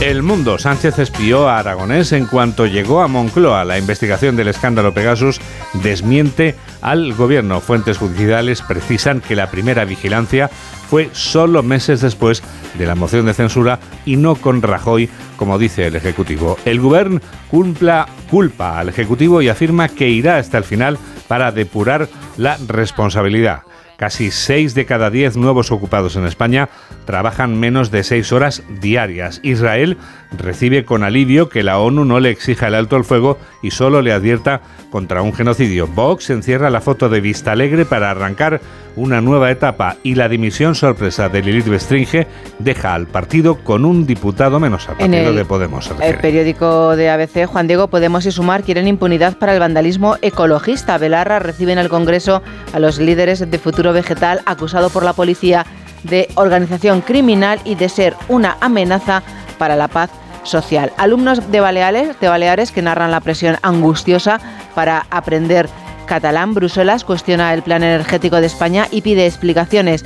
El 0.00 0.22
mundo. 0.22 0.58
Sánchez 0.58 1.00
espió 1.00 1.48
a 1.48 1.58
Aragonés 1.58 2.12
en 2.12 2.26
cuanto 2.26 2.66
llegó 2.66 3.02
a 3.02 3.08
Moncloa. 3.08 3.64
La 3.64 3.78
investigación 3.78 4.36
del 4.36 4.46
escándalo 4.46 4.94
Pegasus 4.94 5.40
desmiente 5.82 6.54
al 6.80 7.14
gobierno. 7.14 7.60
Fuentes 7.60 7.98
judiciales 7.98 8.62
precisan 8.62 9.20
que 9.20 9.34
la 9.34 9.50
primera 9.50 9.84
vigilancia 9.84 10.50
fue 10.88 11.10
solo 11.12 11.64
meses 11.64 12.00
después 12.00 12.44
de 12.78 12.86
la 12.86 12.94
moción 12.94 13.26
de 13.26 13.34
censura 13.34 13.80
y 14.06 14.14
no 14.16 14.36
con 14.36 14.62
Rajoy, 14.62 15.10
como 15.36 15.58
dice 15.58 15.88
el 15.88 15.96
Ejecutivo. 15.96 16.56
El 16.64 16.78
Gobierno 16.78 17.20
cumpla, 17.50 18.06
culpa 18.30 18.78
al 18.78 18.90
Ejecutivo 18.90 19.42
y 19.42 19.48
afirma 19.48 19.88
que 19.88 20.08
irá 20.08 20.36
hasta 20.36 20.58
el 20.58 20.64
final 20.64 20.96
para 21.26 21.50
depurar 21.50 22.08
la 22.36 22.56
responsabilidad. 22.68 23.62
Casi 23.98 24.30
6 24.30 24.76
de 24.76 24.86
cada 24.86 25.10
10 25.10 25.36
nuevos 25.36 25.72
ocupados 25.72 26.14
en 26.14 26.24
España 26.24 26.68
trabajan 27.04 27.58
menos 27.58 27.90
de 27.90 28.04
6 28.04 28.30
horas 28.30 28.62
diarias. 28.80 29.40
Israel 29.42 29.96
recibe 30.38 30.84
con 30.84 31.02
alivio 31.02 31.48
que 31.48 31.64
la 31.64 31.80
ONU 31.80 32.04
no 32.04 32.20
le 32.20 32.30
exija 32.30 32.68
el 32.68 32.76
alto 32.76 32.94
al 32.94 33.02
fuego 33.02 33.38
y 33.60 33.72
solo 33.72 34.00
le 34.00 34.12
advierta 34.12 34.60
contra 34.92 35.20
un 35.20 35.34
genocidio. 35.34 35.88
Vox 35.88 36.30
encierra 36.30 36.70
la 36.70 36.80
foto 36.80 37.08
de 37.08 37.20
Vista 37.20 37.50
Alegre 37.50 37.86
para 37.86 38.12
arrancar 38.12 38.60
una 38.98 39.20
nueva 39.20 39.50
etapa 39.50 39.96
y 40.02 40.14
la 40.16 40.28
dimisión 40.28 40.74
sorpresa 40.74 41.28
de 41.28 41.40
Lilith 41.42 41.68
Bestringe 41.68 42.26
deja 42.58 42.94
al 42.94 43.06
partido 43.06 43.56
con 43.62 43.84
un 43.84 44.06
diputado 44.06 44.58
menos 44.58 44.88
al 44.88 44.96
En 44.98 45.12
partido 45.12 45.30
el- 45.30 45.36
de 45.36 45.44
Podemos. 45.44 45.90
El 46.00 46.18
periódico 46.18 46.96
de 46.96 47.08
ABC, 47.10 47.46
Juan 47.46 47.66
Diego, 47.68 47.88
Podemos 47.88 48.26
y 48.26 48.32
Sumar 48.32 48.62
quieren 48.64 48.88
impunidad 48.88 49.36
para 49.38 49.54
el 49.54 49.60
vandalismo 49.60 50.16
ecologista. 50.20 50.98
Belarra 50.98 51.38
recibe 51.38 51.72
en 51.72 51.78
el 51.78 51.88
Congreso 51.88 52.42
a 52.72 52.78
los 52.80 52.98
líderes 52.98 53.48
de 53.50 53.58
Futuro 53.58 53.92
Vegetal 53.92 54.40
acusado 54.46 54.90
por 54.90 55.04
la 55.04 55.12
policía 55.12 55.64
de 56.02 56.28
organización 56.34 57.00
criminal 57.00 57.60
y 57.64 57.74
de 57.76 57.88
ser 57.88 58.14
una 58.28 58.56
amenaza 58.60 59.22
para 59.58 59.76
la 59.76 59.88
paz 59.88 60.10
social. 60.44 60.92
Alumnos 60.96 61.50
de 61.50 61.60
Baleares, 61.60 62.18
de 62.20 62.28
Baleares 62.28 62.72
que 62.72 62.82
narran 62.82 63.10
la 63.10 63.20
presión 63.20 63.56
angustiosa 63.62 64.40
para 64.74 65.06
aprender 65.10 65.68
catalán. 66.08 66.54
Bruselas 66.54 67.04
cuestiona 67.04 67.54
el 67.54 67.62
plan 67.62 67.84
energético 67.84 68.40
de 68.40 68.46
España 68.46 68.88
y 68.90 69.02
pide 69.02 69.26
explicaciones 69.26 70.04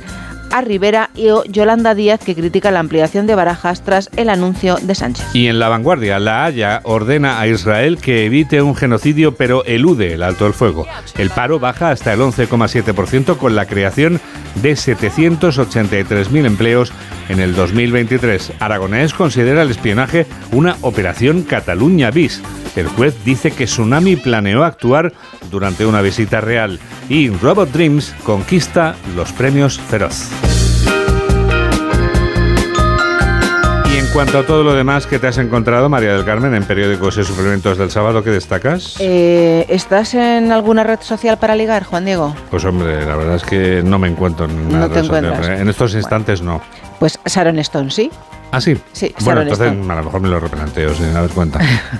a 0.53 0.61
Rivera 0.61 1.09
y 1.15 1.29
Yolanda 1.49 1.95
Díaz 1.95 2.19
que 2.23 2.35
critica 2.35 2.69
la 2.69 2.79
ampliación 2.79 3.25
de 3.25 3.33
barajas 3.33 3.81
tras 3.81 4.11
el 4.15 4.29
anuncio 4.29 4.77
de 4.81 4.93
Sánchez. 4.93 5.25
Y 5.33 5.47
en 5.47 5.57
la 5.57 5.67
vanguardia, 5.67 6.19
La 6.19 6.45
Haya 6.45 6.81
ordena 6.83 7.39
a 7.39 7.47
Israel 7.47 7.97
que 7.97 8.25
evite 8.25 8.61
un 8.61 8.75
genocidio 8.75 9.35
pero 9.35 9.65
elude 9.65 10.13
el 10.13 10.21
alto 10.21 10.45
el 10.45 10.53
fuego. 10.53 10.85
El 11.17 11.31
paro 11.31 11.59
baja 11.59 11.89
hasta 11.89 12.13
el 12.13 12.19
11,7% 12.19 13.37
con 13.37 13.55
la 13.55 13.65
creación 13.65 14.21
de 14.61 14.73
783.000 14.73 16.45
empleos 16.45 16.93
en 17.29 17.39
el 17.39 17.55
2023. 17.55 18.53
Aragonés 18.59 19.15
considera 19.15 19.63
el 19.63 19.71
espionaje 19.71 20.27
una 20.51 20.77
operación 20.81 21.41
Cataluña 21.41 22.11
bis. 22.11 22.43
El 22.75 22.87
juez 22.87 23.15
dice 23.25 23.51
que 23.51 23.65
Tsunami 23.65 24.17
planeó 24.17 24.63
actuar 24.63 25.13
durante 25.49 25.85
una 25.85 26.01
visita 26.01 26.41
real 26.41 26.79
y 27.09 27.29
Robot 27.29 27.71
Dreams 27.71 28.13
conquista 28.23 28.95
los 29.15 29.31
premios 29.31 29.79
Feroz. 29.79 30.42
Cuanto 34.13 34.37
a 34.37 34.43
todo 34.45 34.63
lo 34.63 34.73
demás 34.73 35.07
que 35.07 35.17
te 35.17 35.27
has 35.27 35.37
encontrado, 35.39 35.89
María 35.89 36.13
del 36.13 36.23
Carmen, 36.23 36.53
en 36.53 36.63
periódicos 36.65 37.17
y 37.17 37.23
suplementos 37.23 37.77
del 37.79 37.89
sábado, 37.89 38.23
¿qué 38.23 38.29
destacas? 38.29 38.95
Eh, 38.99 39.65
¿Estás 39.69 40.13
en 40.13 40.51
alguna 40.51 40.83
red 40.83 40.99
social 41.01 41.37
para 41.39 41.55
ligar, 41.55 41.83
Juan 41.83 42.05
Diego? 42.05 42.35
Pues 42.51 42.63
hombre, 42.65 43.03
la 43.05 43.15
verdad 43.15 43.35
es 43.35 43.43
que 43.43 43.81
no 43.83 43.97
me 43.97 44.07
encuentro 44.07 44.45
en 44.45 44.55
ninguna 44.55 44.79
No 44.81 44.89
te 44.89 44.95
red 44.95 45.05
social. 45.05 45.25
encuentras. 45.25 45.59
En 45.59 45.67
estos 45.69 45.95
instantes 45.95 46.41
no. 46.43 46.61
Pues 47.03 47.19
Sharon 47.25 47.59
Stone, 47.59 47.91
¿sí? 47.91 48.09
¿Ah, 48.53 48.61
sí? 48.61 48.77
Sí, 48.93 49.13
Bueno, 49.25 49.41
Sharon 49.41 49.43
entonces 49.49 49.67
Stone. 49.73 49.91
a 49.91 49.95
lo 49.97 50.03
mejor 50.05 50.21
me 50.21 50.29
lo 50.29 50.39
replanteo 50.39 50.95
sin 50.95 51.13
dar 51.13 51.27
cuenta. 51.27 51.59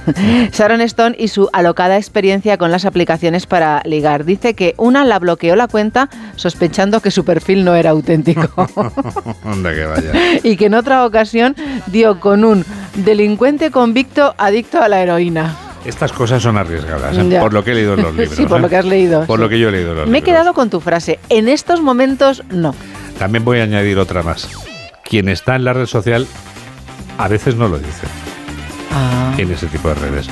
Sharon 0.54 0.80
Stone 0.80 1.18
y 1.20 1.28
su 1.28 1.49
alocada 1.51 1.97
experiencia 1.97 2.58
con 2.58 2.72
las 2.72 2.86
aplicaciones 2.86 3.45
para 3.45 3.82
ligar. 3.84 4.24
Dice 4.24 4.54
que 4.54 4.76
una 4.78 5.04
la 5.04 5.20
bloqueó 5.20 5.58
la 5.58 5.68
cuenta 5.68 6.08
sospechando 6.38 7.01
que 7.01 7.12
su 7.12 7.26
perfil 7.26 7.66
no 7.66 7.76
era 7.76 7.89
auténtico. 7.89 8.47
Anda 9.43 9.74
que 9.74 9.86
vaya. 9.86 10.12
y 10.43 10.56
que 10.56 10.68
en 10.68 10.76
otra 10.76 11.06
ocasión 11.06 11.54
dio 11.88 12.22
con 12.22 12.45
un 12.45 12.64
delincuente 12.95 13.70
convicto 13.70 14.34
adicto 14.38 14.82
a 14.82 14.88
la 14.88 15.01
heroína. 15.01 15.58
Estas 15.84 16.14
cosas 16.14 16.41
son 16.41 16.56
arriesgadas, 16.58 17.18
¿eh? 17.18 17.39
Por 17.41 17.51
lo 17.51 17.62
que 17.66 17.72
he 17.72 17.76
leído 17.76 17.95
en 17.95 18.04
los 18.04 18.16
libros. 18.16 18.38
Sí, 18.38 18.45
por 18.45 18.60
¿eh? 18.60 18.62
lo 18.62 18.70
que 18.70 18.78
has 18.78 18.86
leído. 18.86 19.26
Por 19.26 19.39
sí. 19.39 19.43
lo 19.43 19.49
que 19.49 19.60
yo 19.60 19.68
he 19.68 19.72
leído 19.74 19.91
en 19.91 19.97
los 19.97 20.08
Me 20.08 20.20
he 20.20 20.22
quedado 20.22 20.54
con 20.54 20.70
tu 20.70 20.80
frase. 20.80 21.20
En 21.28 21.49
estos 21.49 21.82
momentos, 21.82 22.41
no. 22.51 22.74
También 23.20 23.43
voy 23.43 23.60
a 23.60 23.64
añadir 23.64 23.99
otra 23.99 24.24
más. 24.24 24.47
Quien 25.04 25.30
está 25.30 25.56
en 25.56 25.66
la 25.66 25.74
red 25.74 25.86
social 25.86 26.28
a 27.18 27.28
veces 27.28 27.56
no 27.56 27.68
lo 27.68 27.78
dice. 27.78 28.08
Ah. 28.91 29.34
En 29.38 29.51
ese 29.51 29.68
tipo 29.68 29.89
de 29.89 29.95
redes. 29.95 30.30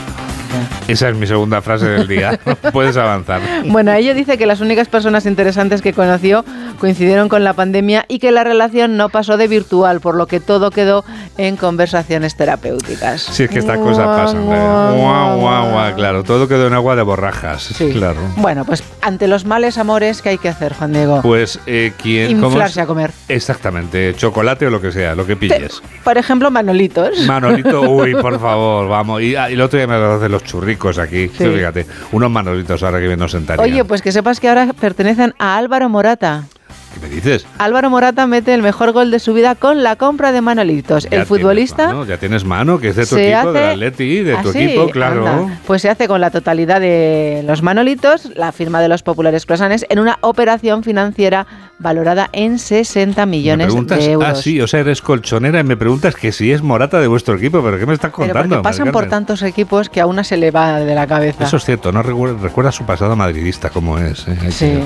Esa 0.87 1.09
es 1.09 1.15
mi 1.15 1.27
segunda 1.27 1.61
frase 1.61 1.87
del 1.87 2.07
día. 2.07 2.39
Puedes 2.73 2.97
avanzar. 2.97 3.41
Bueno, 3.65 3.93
ella 3.93 4.13
dice 4.13 4.37
que 4.37 4.45
las 4.45 4.61
únicas 4.61 4.87
personas 4.87 5.25
interesantes 5.25 5.81
que 5.81 5.93
conoció 5.93 6.43
coincidieron 6.81 7.29
con 7.29 7.43
la 7.43 7.53
pandemia 7.53 8.05
y 8.07 8.17
que 8.17 8.31
la 8.31 8.43
relación 8.43 8.97
no 8.97 9.09
pasó 9.09 9.37
de 9.37 9.47
virtual, 9.47 10.01
por 10.01 10.15
lo 10.15 10.25
que 10.25 10.39
todo 10.39 10.71
quedó 10.71 11.05
en 11.37 11.55
conversaciones 11.55 12.35
terapéuticas. 12.35 13.21
Si 13.21 13.43
es 13.43 13.51
que 13.51 13.59
estas 13.59 13.77
cosas 13.77 14.07
pasan. 14.07 14.47
Guau, 14.47 15.37
guau, 15.37 15.69
guau, 15.69 15.95
claro. 15.95 16.23
Todo 16.23 16.47
quedó 16.47 16.65
en 16.65 16.73
agua 16.73 16.95
de 16.95 17.03
borrajas. 17.03 17.75
Claro. 17.93 18.19
Bueno, 18.37 18.65
pues 18.65 18.83
ante 19.03 19.27
los 19.27 19.45
males 19.45 19.77
amores, 19.77 20.23
¿qué 20.23 20.29
hay 20.29 20.37
que 20.39 20.49
hacer, 20.49 20.73
Juan 20.73 20.91
Diego? 20.91 21.21
Pues, 21.21 21.59
eh, 21.67 21.93
¿quién? 22.01 22.37
cómo 22.37 22.47
Inflarse 22.47 22.81
a 22.81 22.87
comer. 22.87 23.11
Exactamente. 23.27 24.15
Chocolate 24.15 24.65
o 24.65 24.71
lo 24.71 24.81
que 24.81 24.91
sea, 24.91 25.13
lo 25.13 25.27
que 25.27 25.35
pilles. 25.35 25.83
Por 26.03 26.17
ejemplo, 26.17 26.49
Manolitos. 26.49 27.19
Manolito, 27.27 27.81
uy, 27.81 28.15
por 28.15 28.39
favor, 28.39 28.87
vamos. 28.87 29.21
Y, 29.21 29.35
ah, 29.35 29.51
y 29.51 29.53
el 29.53 29.61
otro 29.61 29.77
día 29.77 29.85
me 29.85 29.93
hablabas 29.93 30.21
de 30.21 30.29
los 30.29 30.43
churricos 30.43 30.97
aquí. 30.97 31.27
Sí. 31.27 31.45
Fíjate, 31.45 31.85
unos 32.11 32.31
manolitos 32.31 32.81
ahora 32.81 32.99
que 32.99 33.15
nos 33.15 33.33
sentarían. 33.33 33.69
Oye, 33.69 33.85
pues 33.85 34.01
que 34.01 34.11
sepas 34.11 34.39
que 34.39 34.49
ahora 34.49 34.73
pertenecen 34.73 35.35
a 35.37 35.57
Álvaro 35.57 35.87
Morata. 35.87 36.45
¿Qué 36.93 36.99
me 36.99 37.09
dices? 37.09 37.45
Álvaro 37.57 37.89
Morata 37.89 38.27
mete 38.27 38.53
el 38.53 38.61
mejor 38.61 38.91
gol 38.91 39.11
de 39.11 39.19
su 39.19 39.33
vida 39.33 39.55
con 39.55 39.81
la 39.81 39.95
compra 39.95 40.31
de 40.31 40.41
Manolitos. 40.41 41.07
Ya 41.09 41.19
el 41.19 41.25
futbolista 41.25 41.75
tienes 41.87 41.93
mano, 41.95 42.05
ya 42.05 42.17
tienes 42.17 42.43
mano, 42.45 42.79
que 42.79 42.89
es 42.89 42.95
de 42.95 43.05
tu 43.05 43.15
equipo, 43.17 43.51
del 43.53 43.63
hace- 43.63 43.71
Atleti, 43.71 44.19
de 44.23 44.35
tu 44.37 44.51
sí, 44.51 44.59
equipo, 44.63 44.89
claro. 44.89 45.27
anda. 45.27 45.59
Pues 45.65 45.81
se 45.81 45.89
hace 45.89 46.07
con 46.07 46.19
la 46.21 46.31
totalidad 46.31 46.81
de 46.81 47.43
los 47.47 47.61
Manolitos, 47.61 48.29
la 48.35 48.51
firma 48.51 48.81
de 48.81 48.89
los 48.89 49.03
populares 49.03 49.45
croissants, 49.45 49.85
en 49.89 49.99
una 49.99 50.17
operación 50.21 50.83
financiera 50.83 51.47
valorada 51.81 52.29
en 52.31 52.59
60 52.59 53.25
¿Me 53.25 53.31
millones 53.31 53.67
preguntas? 53.67 53.99
de 53.99 54.11
euros. 54.11 54.29
Ah, 54.29 54.35
sí, 54.35 54.61
o 54.61 54.67
sea, 54.67 54.81
eres 54.81 55.01
colchonera 55.01 55.59
y 55.59 55.63
me 55.63 55.75
preguntas 55.77 56.15
que 56.15 56.31
si 56.31 56.51
es 56.51 56.61
Morata 56.61 56.99
de 56.99 57.07
vuestro 57.07 57.35
equipo, 57.35 57.61
pero 57.63 57.79
¿qué 57.79 57.85
me 57.85 57.93
estás 57.93 58.11
Pero 58.15 58.27
contando? 58.27 58.55
porque 58.57 58.63
pasan 58.63 58.91
por 58.91 59.07
tantos 59.07 59.41
equipos 59.41 59.89
que 59.89 59.99
a 60.01 60.05
una 60.05 60.23
se 60.23 60.37
le 60.37 60.51
va 60.51 60.79
de 60.79 60.93
la 60.95 61.07
cabeza. 61.07 61.43
Eso 61.43 61.57
es 61.57 61.65
cierto, 61.65 61.91
no 61.91 62.03
recuerda, 62.03 62.37
recuerda 62.41 62.71
su 62.71 62.85
pasado 62.85 63.15
madridista 63.15 63.69
como 63.69 63.97
es. 63.97 64.27
¿eh? 64.27 64.37
Sí. 64.51 64.79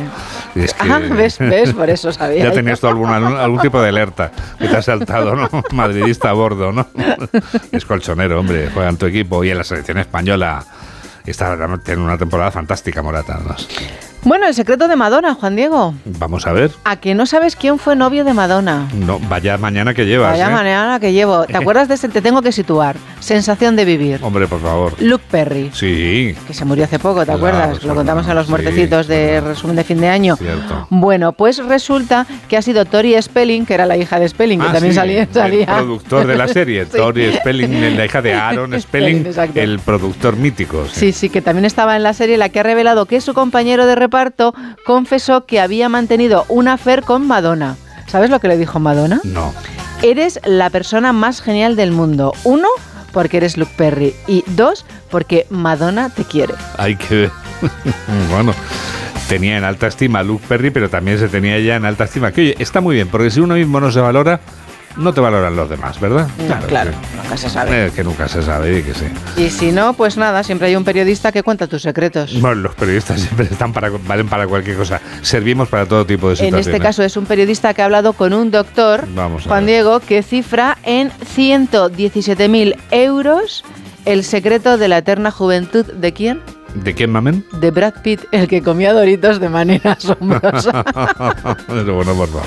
es 0.55 0.73
que- 0.73 0.89
Ah, 0.91 0.99
ves, 1.09 1.39
ves, 1.39 1.73
por 1.73 1.89
eso 1.89 2.11
sabía. 2.13 2.45
Ya 2.45 2.51
tenías 2.51 2.79
tú 2.79 2.87
algún, 2.87 3.09
algún, 3.09 3.59
tipo 3.59 3.81
de 3.81 3.89
alerta 3.89 4.31
que 4.57 4.67
te 4.67 4.77
ha 4.77 4.81
saltado, 4.81 5.35
¿no? 5.35 5.49
Madridista 5.73 6.29
a 6.29 6.33
bordo, 6.33 6.71
¿no? 6.71 6.87
Es 7.71 7.85
colchonero, 7.85 8.39
hombre, 8.39 8.69
juega 8.73 8.89
en 8.89 8.97
tu 8.97 9.05
equipo 9.05 9.43
y 9.43 9.49
en 9.51 9.57
la 9.57 9.63
selección 9.63 9.97
española 9.97 10.63
está 11.25 11.57
tiene 11.83 12.01
una 12.01 12.17
temporada 12.17 12.51
fantástica, 12.51 13.01
Morata. 13.01 13.39
¿no? 13.43 13.55
Bueno, 14.27 14.47
el 14.47 14.55
secreto 14.55 14.87
de 14.87 14.95
Madonna, 14.95 15.35
Juan 15.35 15.55
Diego. 15.55 15.93
Vamos 16.17 16.47
a 16.47 16.51
ver. 16.51 16.71
¿A 16.83 16.95
que 16.95 17.13
no 17.13 17.27
sabes 17.27 17.55
quién 17.55 17.77
fue 17.77 17.95
novio 17.95 18.25
de 18.25 18.33
Madonna? 18.33 18.87
No, 18.95 19.19
vaya 19.29 19.55
mañana 19.59 19.93
que 19.93 20.07
llevas. 20.07 20.31
Vaya 20.31 20.47
¿eh? 20.49 20.51
mañana 20.51 20.99
que 20.99 21.13
llevo. 21.13 21.45
¿Te 21.45 21.55
acuerdas 21.57 21.87
de 21.87 21.93
ese? 21.93 22.09
Te 22.09 22.23
tengo 22.23 22.41
que 22.41 22.51
situar. 22.51 22.95
Sensación 23.19 23.75
de 23.75 23.85
vivir. 23.85 24.19
Hombre, 24.23 24.47
por 24.47 24.59
favor. 24.61 24.93
Luke 24.99 25.23
Perry. 25.29 25.69
Sí, 25.75 26.35
Que 26.47 26.55
se 26.55 26.65
murió 26.65 26.85
hace 26.85 26.97
poco, 26.97 27.19
¿te 27.19 27.25
Claro, 27.25 27.37
acuerdas? 27.37 27.83
Lo 27.83 27.93
contamos 27.93 28.27
en 28.27 28.33
los 28.33 28.47
sí, 28.47 28.49
muertecitos 28.51 29.05
de 29.07 29.41
resumen 29.41 29.75
de 29.75 29.83
fin 29.83 30.01
de 30.01 30.09
año. 30.09 30.37
cierto. 30.37 30.87
Bueno, 30.89 31.33
pues 31.33 31.63
resulta 31.63 32.25
que 32.49 32.57
ha 32.57 32.63
sido 32.63 32.85
Tori 32.85 33.21
Spelling, 33.21 33.67
que 33.67 33.75
era 33.75 33.85
la 33.85 33.95
hija 33.95 34.19
de 34.19 34.27
Spelling, 34.27 34.59
que 34.59 34.67
Ah, 34.67 34.73
también 34.73 34.93
sí, 34.93 34.99
salía, 34.99 35.27
salía. 35.31 35.65
El 35.65 35.83
productor 35.85 36.25
de 36.25 36.35
la 36.35 36.47
serie, 36.47 36.85
Sí. 36.91 36.97
Tori 36.97 37.31
Spelling, 37.31 37.95
la 37.95 38.05
hija 38.05 38.23
de 38.23 38.33
Aaron 38.33 38.81
Spelling, 38.81 39.27
el 39.53 39.77
productor 39.79 40.35
mítico. 40.35 40.87
sí. 40.91 41.05
Sí, 41.05 41.11
sí, 41.11 41.29
que 41.29 41.43
también 41.43 41.65
estaba 41.65 41.95
en 41.95 42.01
la 42.01 42.13
serie, 42.13 42.37
la 42.39 42.49
que 42.49 42.59
ha 42.61 42.63
revelado 42.63 43.05
que 43.05 43.21
su 43.21 43.35
compañero 43.35 43.85
de 43.85 43.93
reparto 43.95 44.14
confesó 44.85 45.45
que 45.45 45.59
había 45.59 45.89
mantenido 45.89 46.45
un 46.47 46.67
affair 46.67 47.03
con 47.03 47.27
Madonna. 47.27 47.75
¿Sabes 48.07 48.29
lo 48.29 48.39
que 48.39 48.47
le 48.47 48.57
dijo 48.57 48.79
Madonna? 48.79 49.19
No. 49.23 49.53
Eres 50.01 50.39
la 50.45 50.69
persona 50.69 51.13
más 51.13 51.41
genial 51.41 51.75
del 51.75 51.91
mundo. 51.91 52.33
Uno, 52.43 52.67
porque 53.11 53.37
eres 53.37 53.57
Luke 53.57 53.71
Perry. 53.77 54.13
Y 54.27 54.43
dos, 54.47 54.85
porque 55.09 55.47
Madonna 55.49 56.09
te 56.09 56.23
quiere. 56.23 56.53
Hay 56.77 56.95
que 56.95 57.15
ver. 57.15 57.31
bueno, 58.29 58.53
tenía 59.27 59.57
en 59.57 59.63
alta 59.63 59.87
estima 59.87 60.19
a 60.19 60.23
Luke 60.23 60.45
Perry, 60.47 60.69
pero 60.69 60.89
también 60.89 61.17
se 61.17 61.27
tenía 61.27 61.55
ella 61.55 61.75
en 61.75 61.85
alta 61.85 62.03
estima. 62.03 62.31
Que 62.31 62.41
oye, 62.41 62.55
está 62.59 62.81
muy 62.81 62.95
bien, 62.95 63.07
porque 63.07 63.31
si 63.31 63.39
uno 63.39 63.55
mismo 63.55 63.79
no 63.79 63.91
se 63.91 63.99
valora, 63.99 64.39
no 64.97 65.13
te 65.13 65.21
valoran 65.21 65.55
los 65.55 65.69
demás, 65.69 65.99
¿verdad? 65.99 66.27
No, 66.47 66.59
claro, 66.67 66.91
nunca 67.21 67.37
se 67.37 67.49
sabe. 67.49 67.87
Eh, 67.87 67.91
que 67.95 68.03
nunca 68.03 68.27
se 68.27 68.41
sabe, 68.41 68.79
y 68.79 68.83
que 68.83 68.93
sí. 68.93 69.05
Y 69.37 69.49
si 69.49 69.71
no, 69.71 69.93
pues 69.93 70.17
nada, 70.17 70.43
siempre 70.43 70.67
hay 70.67 70.75
un 70.75 70.83
periodista 70.83 71.31
que 71.31 71.43
cuenta 71.43 71.67
tus 71.67 71.81
secretos. 71.81 72.39
Bueno, 72.39 72.55
los 72.61 72.75
periodistas 72.75 73.19
siempre 73.21 73.45
están 73.51 73.73
para, 73.73 73.89
valen 73.89 74.27
para 74.27 74.47
cualquier 74.47 74.77
cosa. 74.77 75.01
Servimos 75.21 75.69
para 75.69 75.85
todo 75.85 76.05
tipo 76.05 76.27
de 76.27 76.33
En 76.33 76.37
situaciones. 76.37 76.67
este 76.67 76.79
caso 76.79 77.03
es 77.03 77.17
un 77.17 77.25
periodista 77.25 77.73
que 77.73 77.81
ha 77.81 77.85
hablado 77.85 78.13
con 78.13 78.33
un 78.33 78.51
doctor, 78.51 79.05
Vamos 79.13 79.43
Juan 79.43 79.65
ver. 79.65 79.75
Diego, 79.75 79.99
que 79.99 80.23
cifra 80.23 80.77
en 80.83 81.11
117.000 81.11 82.75
euros 82.91 83.63
el 84.05 84.23
secreto 84.23 84.77
de 84.77 84.87
la 84.87 84.99
eterna 84.99 85.31
juventud 85.31 85.85
de 85.85 86.13
quién? 86.13 86.41
¿De 86.75 86.93
quién, 86.93 87.09
mamen? 87.11 87.43
De 87.59 87.71
Brad 87.71 87.93
Pitt, 88.03 88.21
el 88.31 88.47
que 88.47 88.61
comía 88.61 88.93
doritos 88.93 89.39
de 89.39 89.49
manera 89.49 89.91
asombrosa. 89.99 90.83
Bueno, 91.67 92.13
por 92.15 92.27
favor. 92.27 92.45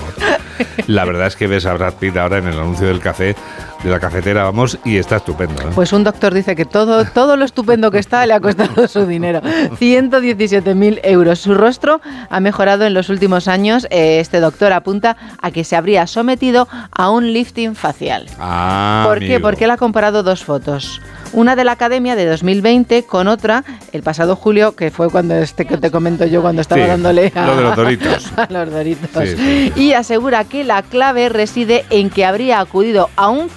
La 0.87 1.05
verdad 1.05 1.26
es 1.29 1.37
que 1.37 1.47
ves 1.47 1.66
a 1.66 1.74
Brad 1.74 1.95
Pitt 1.95 2.16
ahora 2.16 2.39
en 2.39 2.47
el 2.49 2.59
anuncio 2.59 2.87
del 2.87 3.01
café, 3.01 3.35
de 3.83 3.91
la 3.91 4.01
cafetera, 4.01 4.45
vamos, 4.45 4.79
y 4.85 4.97
está 4.97 5.16
estupendo. 5.16 5.61
¿eh? 5.62 5.66
Pues 5.74 5.93
un 5.93 6.03
doctor 6.05 6.35
dice 6.35 6.57
que 6.57 6.64
todo, 6.64 7.05
todo 7.05 7.37
lo 7.37 7.45
estupendo 7.45 7.91
que 7.91 7.99
está 7.99 8.26
le 8.26 8.35
ha 8.35 8.41
costado 8.41 8.87
su 8.89 9.07
dinero. 9.07 9.41
117.000 9.43 11.01
euros. 11.05 11.39
Su 11.41 11.55
rostro 11.55 12.01
ha 12.29 12.41
mejorado 12.41 12.85
en 12.87 12.95
los 12.95 13.09
últimos 13.09 13.49
años. 13.49 13.87
Eh, 13.91 14.20
Este 14.20 14.41
doctor 14.41 14.72
apunta 14.72 15.16
a 15.41 15.51
que 15.51 15.64
se 15.64 15.76
habría 15.76 16.07
sometido 16.07 16.68
a 16.93 17.11
un 17.11 17.33
lifting 17.33 17.74
facial. 17.74 18.26
Ah, 18.39 19.05
¿Por 19.07 19.20
qué? 19.20 19.41
Porque 19.41 19.64
él 19.64 19.70
ha 19.70 19.76
comparado 19.76 20.22
dos 20.22 20.45
fotos. 20.45 21.01
Una 21.33 21.57
de 21.57 21.64
la 21.64 21.72
academia 21.72 22.16
de 22.16 22.26
2020 22.26 23.05
con 23.05 23.29
otra 23.29 23.64
el 23.93 24.03
pasado 24.03 24.37
julio, 24.37 24.74
que 24.74 24.91
fue 24.91 25.11
cuando 25.11 25.35
este 25.35 25.66
que 25.66 25.76
te 25.76 25.91
comento 25.91 26.26
yo 26.26 26.43
cuando 26.43 26.62
estaba 26.62 26.83
Sí, 26.83 26.89
dándole 26.89 27.33
a, 27.35 27.47
lo 27.47 27.57
de 27.57 27.62
los 27.62 27.76
doritos. 27.76 28.33
a 28.37 28.47
los 28.51 28.70
doritos. 28.70 29.29
Sí, 29.29 29.37
sí, 29.37 29.72
Y 29.76 29.93
asegura 29.93 30.45
que 30.45 30.64
la 30.64 30.83
clave 30.83 31.29
reside 31.29 31.85
en 31.91 32.11
que 32.11 32.24
habría 32.24 32.61
acudido 32.61 33.11
a 33.16 33.29
un 33.29 33.51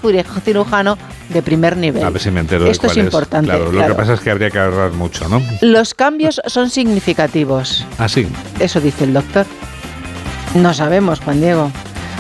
cirujano 0.43 0.97
de 1.29 1.41
primer 1.41 1.77
nivel. 1.77 2.03
A 2.03 2.09
ver 2.09 2.21
si 2.21 2.29
me 2.29 2.41
entero 2.41 2.67
Esto 2.67 2.83
de 2.83 2.87
es 2.87 2.93
cuál 2.93 3.05
importante, 3.05 3.51
Claro, 3.51 3.71
lo 3.71 3.87
que 3.87 3.93
pasa 3.93 4.13
es 4.13 4.19
que 4.19 4.31
habría 4.31 4.49
que 4.49 4.59
ahorrar 4.59 4.91
mucho, 4.91 5.27
¿no? 5.29 5.41
Los 5.61 5.93
cambios 5.93 6.41
son 6.47 6.69
significativos. 6.69 7.85
Ah, 7.97 8.09
sí. 8.09 8.27
Eso 8.59 8.81
dice 8.81 9.05
el 9.05 9.13
doctor. 9.13 9.45
No 10.55 10.73
sabemos, 10.73 11.19
Juan 11.21 11.39
Diego. 11.39 11.71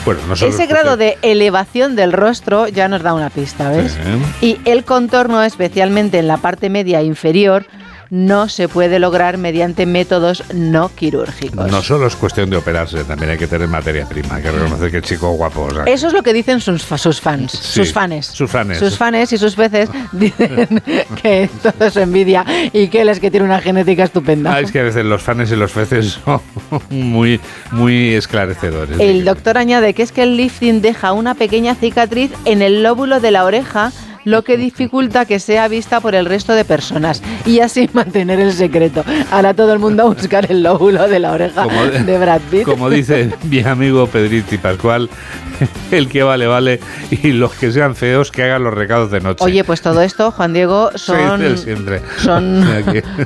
Bueno, 0.05 0.21
Ese 0.33 0.47
es 0.47 0.69
grado 0.69 0.97
de 0.97 1.17
elevación 1.21 1.95
del 1.95 2.11
rostro 2.11 2.67
ya 2.67 2.87
nos 2.87 3.03
da 3.03 3.13
una 3.13 3.29
pista, 3.29 3.69
¿ves? 3.69 3.97
Sí. 4.39 4.57
Y 4.65 4.69
el 4.69 4.83
contorno, 4.83 5.43
especialmente 5.43 6.17
en 6.17 6.27
la 6.27 6.37
parte 6.37 6.69
media 6.69 7.03
inferior, 7.03 7.65
no 8.11 8.49
se 8.49 8.67
puede 8.67 8.99
lograr 8.99 9.37
mediante 9.37 9.85
métodos 9.85 10.43
no 10.53 10.89
quirúrgicos. 10.93 11.71
No 11.71 11.81
solo 11.81 12.07
es 12.07 12.17
cuestión 12.17 12.49
de 12.49 12.57
operarse, 12.57 13.05
también 13.05 13.31
hay 13.31 13.37
que 13.37 13.47
tener 13.47 13.69
materia 13.69 14.05
prima, 14.05 14.35
hay 14.35 14.43
que 14.43 14.51
reconocer 14.51 14.91
que 14.91 14.97
el 14.97 15.03
chico 15.03 15.31
guapo. 15.31 15.61
o 15.61 15.73
sea, 15.73 15.83
Eso 15.85 16.07
es 16.07 16.13
lo 16.13 16.21
que 16.21 16.33
dicen 16.33 16.59
sus, 16.59 16.81
sus 16.81 17.21
fans, 17.21 17.53
sus 17.53 17.93
fanes. 17.93 18.25
Sus 18.25 18.51
fanes. 18.51 18.77
Sus 18.79 18.97
fanes 18.97 19.31
y 19.31 19.37
sus 19.37 19.55
veces 19.55 19.89
dicen 20.11 20.83
que 21.21 21.49
todo 21.63 21.87
es 21.87 21.95
envidia 21.95 22.45
y 22.73 22.89
que 22.89 23.01
él 23.01 23.07
es 23.07 23.21
que 23.21 23.31
tiene 23.31 23.45
una 23.45 23.61
genética 23.61 24.03
estupenda. 24.03 24.55
Ah, 24.55 24.59
es 24.59 24.73
que 24.73 24.81
a 24.81 24.83
veces 24.83 25.05
los 25.05 25.21
fanes 25.21 25.49
y 25.49 25.55
los 25.55 25.71
feces 25.71 26.19
son 26.25 26.41
muy, 26.89 27.39
muy 27.71 28.13
esclarecedores. 28.13 28.99
El 28.99 29.23
doctor 29.23 29.57
añade 29.57 29.93
que 29.93 30.03
es 30.03 30.11
que 30.11 30.23
el 30.23 30.35
lifting 30.35 30.81
deja 30.81 31.13
una 31.13 31.33
pequeña 31.35 31.75
cicatriz 31.75 32.31
en 32.43 32.61
el 32.61 32.83
lóbulo 32.83 33.21
de 33.21 33.31
la 33.31 33.45
oreja, 33.45 33.93
lo 34.25 34.43
que 34.43 34.57
dificulta 34.57 35.25
que 35.25 35.39
sea 35.39 35.67
vista 35.67 35.99
por 35.99 36.15
el 36.15 36.25
resto 36.25 36.53
de 36.53 36.65
personas 36.65 37.21
y 37.45 37.59
así 37.59 37.89
mantener 37.93 38.39
el 38.39 38.53
secreto. 38.53 39.03
Ahora 39.31 39.53
todo 39.53 39.73
el 39.73 39.79
mundo 39.79 40.03
a 40.03 40.05
buscar 40.13 40.51
el 40.51 40.63
lóbulo 40.63 41.07
de 41.07 41.19
la 41.19 41.31
oreja 41.31 41.63
Como- 41.63 41.83
de 41.85 42.17
Brad 42.17 42.41
Pitt. 42.49 42.63
Como 42.63 42.89
dice 42.89 43.31
mi 43.43 43.59
amigo 43.61 44.07
Pedriti 44.07 44.57
Pascual, 44.57 45.09
el 45.91 46.07
que 46.07 46.23
vale, 46.23 46.47
vale, 46.47 46.79
y 47.11 47.31
los 47.31 47.53
que 47.53 47.71
sean 47.71 47.95
feos 47.95 48.31
que 48.31 48.43
hagan 48.43 48.63
los 48.63 48.73
recados 48.73 49.11
de 49.11 49.21
noche. 49.21 49.43
Oye, 49.43 49.63
pues 49.63 49.81
todo 49.81 50.01
esto, 50.01 50.31
Juan 50.31 50.53
Diego, 50.53 50.91
son, 50.95 51.57
siempre. 51.57 52.01
son 52.17 52.65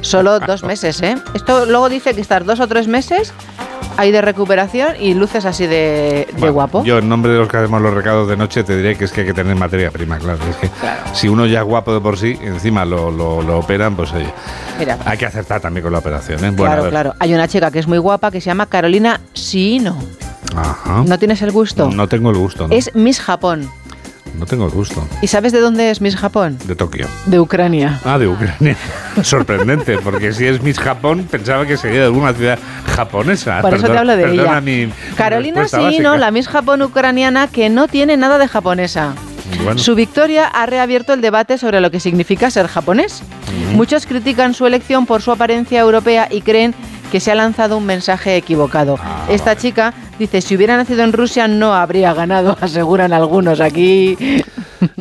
solo 0.01 0.39
dos 0.39 0.63
meses, 0.63 1.01
¿eh? 1.01 1.15
Esto 1.33 1.65
luego 1.65 1.89
dice 1.89 2.13
que 2.13 2.21
estar 2.21 2.43
dos 2.45 2.59
o 2.59 2.67
tres 2.67 2.87
meses 2.87 3.33
hay 3.97 4.11
de 4.11 4.21
recuperación 4.21 4.95
y 4.99 5.13
luces 5.13 5.45
así 5.45 5.67
de, 5.67 6.27
de 6.37 6.49
guapo. 6.49 6.83
Yo, 6.83 6.97
en 6.97 7.07
nombre 7.07 7.31
de 7.31 7.37
los 7.39 7.47
que 7.47 7.57
hacemos 7.57 7.81
los 7.81 7.93
recados 7.93 8.27
de 8.27 8.35
noche, 8.35 8.63
te 8.63 8.75
diré 8.75 8.97
que 8.97 9.05
es 9.05 9.11
que 9.11 9.21
hay 9.21 9.27
que 9.27 9.33
tener 9.33 9.55
materia 9.55 9.89
prima, 9.91 10.17
claro. 10.17 10.39
Es 10.49 10.55
que 10.57 10.69
si 11.13 11.27
uno 11.27 11.45
ya 11.45 11.59
es 11.59 11.65
guapo 11.65 11.93
de 11.93 11.99
por 12.01 12.17
sí, 12.17 12.37
encima 12.41 12.85
lo, 12.85 13.11
lo, 13.11 13.41
lo 13.41 13.59
operan, 13.59 13.95
pues 13.95 14.11
oye, 14.13 14.31
Mira, 14.79 14.97
hay 15.05 15.17
que 15.17 15.25
acertar 15.25 15.61
también 15.61 15.83
con 15.83 15.93
la 15.93 15.99
operación. 15.99 16.39
¿eh? 16.43 16.51
Bueno, 16.51 16.75
claro, 16.75 16.89
claro. 16.89 17.13
Hay 17.19 17.33
una 17.33 17.47
chica 17.47 17.71
que 17.71 17.79
es 17.79 17.87
muy 17.87 17.97
guapa 17.97 18.31
que 18.31 18.41
se 18.41 18.47
llama 18.47 18.65
Carolina 18.65 19.21
Siino. 19.33 19.97
Ajá. 20.55 21.03
¿No 21.05 21.17
tienes 21.19 21.41
el 21.41 21.51
gusto? 21.51 21.89
No 21.89 22.07
tengo 22.07 22.29
el 22.29 22.37
gusto, 22.37 22.67
¿no? 22.67 22.73
Es 22.75 22.93
Miss 22.95 23.19
Japón. 23.19 23.69
No 24.39 24.45
tengo 24.45 24.65
el 24.65 24.71
gusto. 24.71 25.07
¿Y 25.21 25.27
sabes 25.27 25.53
de 25.53 25.61
dónde 25.61 25.91
es 25.91 26.01
Miss 26.01 26.17
Japón? 26.17 26.57
De 26.65 26.75
Tokio. 26.75 27.07
De 27.25 27.39
Ucrania. 27.39 28.01
Ah, 28.03 28.17
de 28.17 28.27
Ucrania. 28.27 28.75
Sorprendente, 29.23 29.97
porque 29.99 30.33
si 30.33 30.45
es 30.45 30.61
Miss 30.61 30.77
Japón, 30.77 31.25
pensaba 31.29 31.65
que 31.65 31.77
sería 31.77 31.99
de 32.01 32.05
alguna 32.07 32.33
ciudad 32.33 32.59
japonesa. 32.95 33.61
Por 33.61 33.73
eso 33.73 33.87
te 33.87 33.97
hablo 33.97 34.17
de 34.17 34.33
ella. 34.33 34.59
mi 34.59 34.91
Carolina 35.15 35.61
básica. 35.61 36.17
la 36.17 36.31
Miss 36.31 36.49
Japón 36.49 36.81
ucraniana 36.81 37.47
que 37.47 37.69
no 37.69 37.87
tiene 37.87 38.17
nada 38.17 38.37
de 38.37 38.47
japonesa. 38.47 39.13
Bueno. 39.63 39.79
Su 39.79 39.95
victoria 39.95 40.47
ha 40.47 40.65
reabierto 40.65 41.13
el 41.13 41.21
debate 41.21 41.57
sobre 41.57 41.81
lo 41.81 41.91
que 41.91 41.99
significa 41.99 42.51
ser 42.51 42.67
japonés. 42.67 43.23
Muchos 43.73 44.05
critican 44.05 44.53
su 44.53 44.65
elección 44.65 45.05
por 45.05 45.21
su 45.21 45.31
apariencia 45.31 45.79
europea 45.79 46.27
y 46.29 46.41
creen 46.41 46.73
que 47.11 47.19
se 47.19 47.31
ha 47.31 47.35
lanzado 47.35 47.77
un 47.77 47.85
mensaje 47.85 48.35
equivocado. 48.35 48.97
Ah, 49.01 49.25
Esta 49.29 49.55
chica 49.55 49.93
dice, 50.19 50.41
si 50.41 50.55
hubiera 50.55 50.75
nacido 50.77 51.03
en 51.03 51.13
Rusia 51.13 51.47
no 51.47 51.73
habría 51.73 52.13
ganado, 52.13 52.57
aseguran 52.61 53.13
algunos. 53.13 53.61
Aquí 53.61 54.17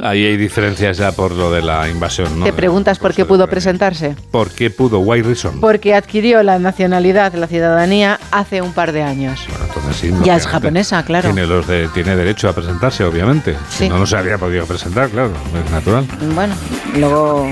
Ahí 0.05 0.23
hay 0.27 0.37
diferencias 0.37 0.99
ya 0.99 1.13
por 1.13 1.33
lo 1.33 1.51
de 1.51 1.63
la 1.63 1.89
invasión, 1.89 2.39
¿no? 2.39 2.45
te 2.45 2.53
preguntas 2.53 2.99
por 2.99 3.15
qué 3.15 3.25
pudo 3.25 3.49
presentarse. 3.49 4.15
¿Por 4.31 4.51
qué 4.51 4.69
pudo? 4.69 4.99
Why 4.99 5.23
reason? 5.23 5.63
Porque 5.63 5.95
adquirió 5.95 6.43
la 6.43 6.59
nacionalidad, 6.59 7.33
la 7.33 7.47
ciudadanía, 7.47 8.21
hace 8.31 8.61
un 8.61 8.75
par 8.75 8.93
de 8.93 9.03
años. 9.03 9.47
Entonces, 9.67 9.97
sí, 9.97 10.13
Ya 10.23 10.37
es 10.37 10.47
japonesa, 10.47 11.03
claro. 11.07 11.33
Tiene, 11.33 11.47
los 11.47 11.67
de, 11.67 11.89
tiene 11.89 12.17
derecho 12.17 12.51
a 12.51 12.53
presentarse, 12.53 13.03
obviamente. 13.03 13.55
Sí. 13.71 13.85
Si 13.85 13.89
no, 13.89 13.99
no 13.99 14.05
se 14.05 14.19
habría 14.19 14.37
podido 14.37 14.67
presentar, 14.67 15.09
claro, 15.09 15.33
es 15.65 15.71
natural. 15.71 16.07
Bueno, 16.35 16.55
luego 16.99 17.49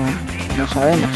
no 0.55 0.67
sabemos. 0.67 1.09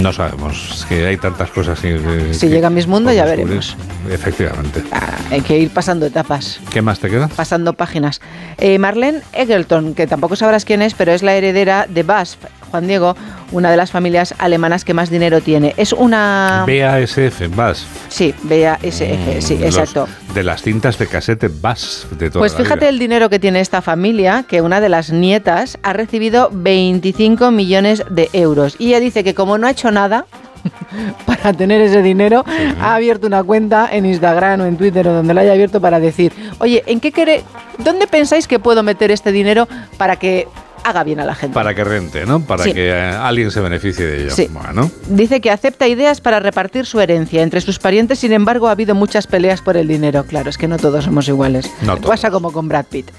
No 0.00 0.12
sabemos, 0.12 0.70
es 0.78 0.84
que 0.86 1.06
hay 1.06 1.16
tantas 1.18 1.50
cosas. 1.50 1.78
que- 1.80 2.32
Si 2.32 2.46
que 2.46 2.48
llega 2.48 2.70
Miss 2.70 2.86
Mundo 2.86 3.12
ya 3.12 3.24
descubrir. 3.26 3.46
veremos. 3.46 3.76
Efectivamente. 4.10 4.82
Hay 5.30 5.40
que 5.42 5.58
ir 5.58 5.70
pasando 5.70 6.06
etapas. 6.06 6.60
¿Qué 6.70 6.80
más 6.82 6.98
te 6.98 7.10
queda? 7.10 7.28
pasando 7.28 7.74
páginas. 7.74 8.20
Eh, 8.58 8.78
Marlene 8.78 9.20
Eggleton, 9.32 9.94
que 9.94 10.06
tampoco 10.06 10.34
sabrás 10.36 10.64
quién 10.64 10.80
es, 10.82 10.94
pero 10.94 11.12
es 11.12 11.22
la 11.22 11.34
heredera 11.34 11.86
de 11.88 12.02
BASF, 12.04 12.38
Juan 12.72 12.86
Diego, 12.88 13.14
una 13.52 13.70
de 13.70 13.76
las 13.76 13.90
familias 13.92 14.34
alemanas 14.38 14.84
que 14.84 14.94
más 14.94 15.10
dinero 15.10 15.40
tiene. 15.42 15.74
Es 15.76 15.92
una... 15.92 16.64
BASF, 16.66 17.54
BASF. 17.54 17.86
Sí, 18.08 18.34
BASF, 18.42 19.40
sí, 19.40 19.54
Mm, 19.56 19.60
Los- 19.60 19.76
exacto. 19.76 20.08
de 20.34 20.42
las 20.42 20.62
cintas 20.62 20.96
de 20.98 21.06
casete 21.06 21.48
BASF 21.48 22.10
de 22.12 22.30
toda 22.30 22.40
Pues 22.40 22.52
la 22.54 22.58
fíjate 22.60 22.80
vida. 22.80 22.88
el 22.88 22.98
dinero 22.98 23.28
que 23.28 23.38
tiene 23.38 23.60
esta 23.60 23.82
familia, 23.82 24.44
que 24.48 24.62
una 24.62 24.80
de 24.80 24.88
las 24.88 25.10
nietas 25.12 25.76
ha 25.82 25.92
recibido 25.92 26.48
25 26.50 27.50
millones 27.50 28.02
de 28.08 28.30
euros. 28.32 28.76
Y 28.78 28.88
ella 28.88 29.00
dice 29.00 29.22
que 29.22 29.34
como 29.34 29.58
no 29.58 29.66
ha 29.66 29.70
hecho 29.70 29.90
nada 29.90 30.24
para 31.26 31.52
tener 31.52 31.80
ese 31.82 32.00
dinero, 32.02 32.44
ha 32.80 32.94
abierto 32.94 33.26
una 33.26 33.42
cuenta 33.42 33.88
en 33.92 34.06
Instagram 34.06 34.60
o 34.62 34.64
en 34.64 34.76
Twitter 34.78 35.06
o 35.08 35.12
donde 35.12 35.34
la 35.34 35.42
haya 35.42 35.52
abierto 35.52 35.80
para 35.80 36.00
decir, 36.00 36.32
oye, 36.58 36.82
¿en 36.86 37.00
qué 37.00 37.12
quere, 37.12 37.42
¿dónde 37.78 38.06
pensáis 38.06 38.46
que 38.48 38.58
puedo 38.58 38.82
meter 38.82 39.10
este 39.10 39.32
dinero 39.32 39.68
para 39.98 40.16
que 40.16 40.46
haga 40.84 41.04
bien 41.04 41.20
a 41.20 41.24
la 41.24 41.34
gente? 41.34 41.54
Para 41.54 41.74
que 41.74 41.84
rente, 41.84 42.26
¿no? 42.26 42.40
Para 42.40 42.64
Sí. 42.64 42.72
que 42.74 42.88
eh, 42.90 42.92
alguien 43.02 43.50
se 43.50 43.60
beneficie 43.60 44.04
de 44.06 44.22
ello. 44.24 44.30
Sí. 44.34 44.48
Bueno, 44.50 44.90
Dice 45.08 45.40
que 45.40 45.50
acepta 45.50 45.86
ideas 45.88 46.20
para 46.20 46.40
repartir 46.40 46.86
su 46.86 47.00
herencia. 47.00 47.42
Entre 47.42 47.60
sus 47.60 47.78
parientes, 47.78 48.18
sin 48.18 48.32
embargo, 48.32 48.68
ha 48.68 48.72
habido 48.72 48.94
muchas 48.94 49.26
peleas 49.26 49.60
por 49.62 49.76
el 49.76 49.88
dinero. 49.88 50.24
Claro, 50.24 50.50
es 50.50 50.58
que 50.58 50.68
no 50.68 50.76
todos 50.78 51.04
somos 51.04 51.28
iguales. 51.28 51.70
No 51.82 51.96
todos. 51.96 52.10
Pasa 52.10 52.30
como 52.30 52.52
con 52.52 52.68
Brad 52.68 52.86
Pitt. 52.86 53.10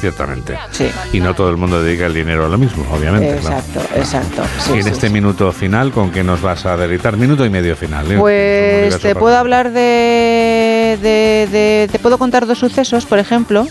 ciertamente. 0.00 0.56
Sí. 0.72 0.88
Y 1.12 1.20
no 1.20 1.34
todo 1.34 1.50
el 1.50 1.56
mundo 1.56 1.80
dedica 1.82 2.06
el 2.06 2.14
dinero 2.14 2.46
a 2.46 2.48
lo 2.48 2.58
mismo, 2.58 2.84
obviamente. 2.92 3.36
claro. 3.40 3.56
Exacto, 3.58 3.80
exacto. 3.96 4.42
Sí, 4.58 4.72
y 4.74 4.78
en 4.78 4.84
sí, 4.84 4.90
este 4.90 5.10
minuto 5.10 5.52
final, 5.52 5.92
¿con 5.92 6.10
qué 6.10 6.24
nos 6.24 6.40
vas 6.42 6.66
a 6.66 6.76
deleitar? 6.76 7.16
Minuto 7.16 7.44
y 7.44 7.50
medio 7.50 7.76
final. 7.76 8.10
¿eh? 8.10 8.16
Pues 8.18 8.98
te 9.00 9.14
puedo 9.14 9.36
hablar 9.36 9.70
de, 9.70 10.98
de- 11.00 11.48
de- 11.52 11.88
Te 11.92 11.98
puedo 12.00 12.18
contar 12.18 12.46
dos 12.46 12.58
sucesos, 12.58 13.06
por 13.06 13.18
ejemplo, 13.20 13.66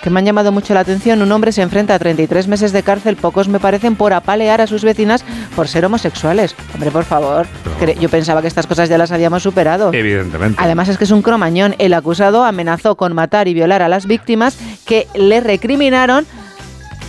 que 0.00 0.10
me 0.10 0.20
han 0.20 0.26
llamado 0.26 0.52
mucho 0.52 0.74
la 0.74 0.80
atención. 0.80 1.22
Un 1.22 1.32
hombre 1.32 1.52
se 1.52 1.62
enfrenta 1.62 1.94
a 1.94 1.98
33 1.98 2.48
meses 2.48 2.72
de 2.72 2.82
cárcel, 2.82 3.16
pocos 3.16 3.48
me 3.48 3.60
parecen, 3.60 3.96
por 3.96 4.12
apalear 4.12 4.60
a 4.60 4.66
sus 4.66 4.84
vecinas 4.84 5.24
por 5.54 5.68
ser 5.68 5.84
homosexuales. 5.84 6.54
Hombre, 6.74 6.90
por 6.90 7.04
favor. 7.04 7.46
Yo 8.00 8.08
pensaba 8.08 8.42
que 8.42 8.48
estas 8.48 8.66
cosas 8.66 8.88
ya 8.88 8.98
las 8.98 9.12
habíamos 9.12 9.42
superado. 9.42 9.92
Evidentemente. 9.92 10.60
Además 10.62 10.88
es 10.88 10.98
que 10.98 11.04
es 11.04 11.10
un 11.10 11.22
cromañón. 11.22 11.74
El 11.78 11.94
acusado 11.94 12.44
amenazó 12.44 12.96
con 12.96 13.14
matar 13.14 13.48
y 13.48 13.54
violar 13.54 13.82
a 13.82 13.88
las 13.88 14.06
víctimas 14.06 14.58
que 14.84 15.06
le 15.14 15.40
recriminaron 15.40 16.26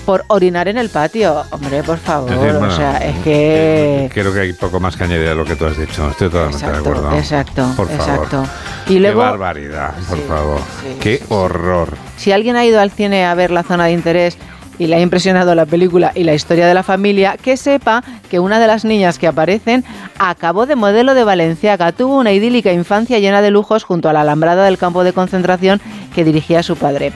por 0.07 0.23
orinar 0.29 0.69
en 0.69 0.77
el 0.77 0.87
patio. 0.89 1.43
Hombre, 1.51 1.83
por 1.83 1.97
favor. 1.97 2.31
Es 2.31 2.39
decir, 2.39 2.57
bueno, 2.57 2.73
o 2.73 2.77
sea, 2.77 2.97
es 2.99 3.17
que... 3.25 4.09
Creo 4.13 4.33
que 4.33 4.39
hay 4.39 4.53
poco 4.53 4.79
más 4.79 4.95
que 4.95 5.03
añadir 5.03 5.27
a 5.27 5.35
lo 5.35 5.43
que 5.43 5.57
tú 5.57 5.65
has 5.65 5.77
dicho. 5.77 6.09
Estoy 6.09 6.29
totalmente 6.29 6.65
de 6.65 6.77
acuerdo. 6.77 7.11
Exacto, 7.17 7.67
Por 7.75 7.89
favor. 7.89 8.15
exacto. 8.25 8.45
Y 8.87 8.99
luego, 8.99 9.19
Qué 9.19 9.27
barbaridad, 9.27 9.93
por 10.09 10.19
favor. 10.25 10.61
Qué 11.01 11.21
horror. 11.27 11.89
si 12.15 12.31
alguien 12.31 12.55
ha 12.55 12.63
ido 12.65 12.79
al 12.79 12.89
cine 12.89 13.25
a 13.25 13.35
ver 13.35 13.51
la 13.51 13.63
zona 13.63 13.87
de 13.87 13.91
interés 13.91 14.37
y 14.79 14.87
le 14.87 14.95
ha 14.95 15.01
impresionado 15.01 15.55
la 15.55 15.65
película 15.65 16.13
y 16.15 16.23
la 16.23 16.33
historia 16.35 16.67
de 16.67 16.73
la 16.73 16.83
familia, 16.83 17.35
que 17.35 17.57
sepa 17.57 18.01
que 18.29 18.39
una 18.39 18.59
de 18.59 18.67
las 18.67 18.85
niñas 18.85 19.19
que 19.19 19.27
aparecen 19.27 19.83
acabó 20.19 20.67
de 20.67 20.77
modelo 20.77 21.15
de 21.15 21.25
Valenciaga, 21.25 21.91
tuvo 21.91 22.17
una 22.17 22.31
idílica 22.31 22.71
infancia 22.71 23.19
llena 23.19 23.41
de 23.41 23.51
lujos 23.51 23.83
junto 23.83 24.07
a 24.07 24.13
la 24.13 24.21
alambrada 24.21 24.63
del 24.63 24.77
campo 24.77 25.03
de 25.03 25.11
concentración 25.11 25.81
que 26.17 26.23
dirigía 26.23 26.63
su 26.63 26.75
padre. 26.75 27.13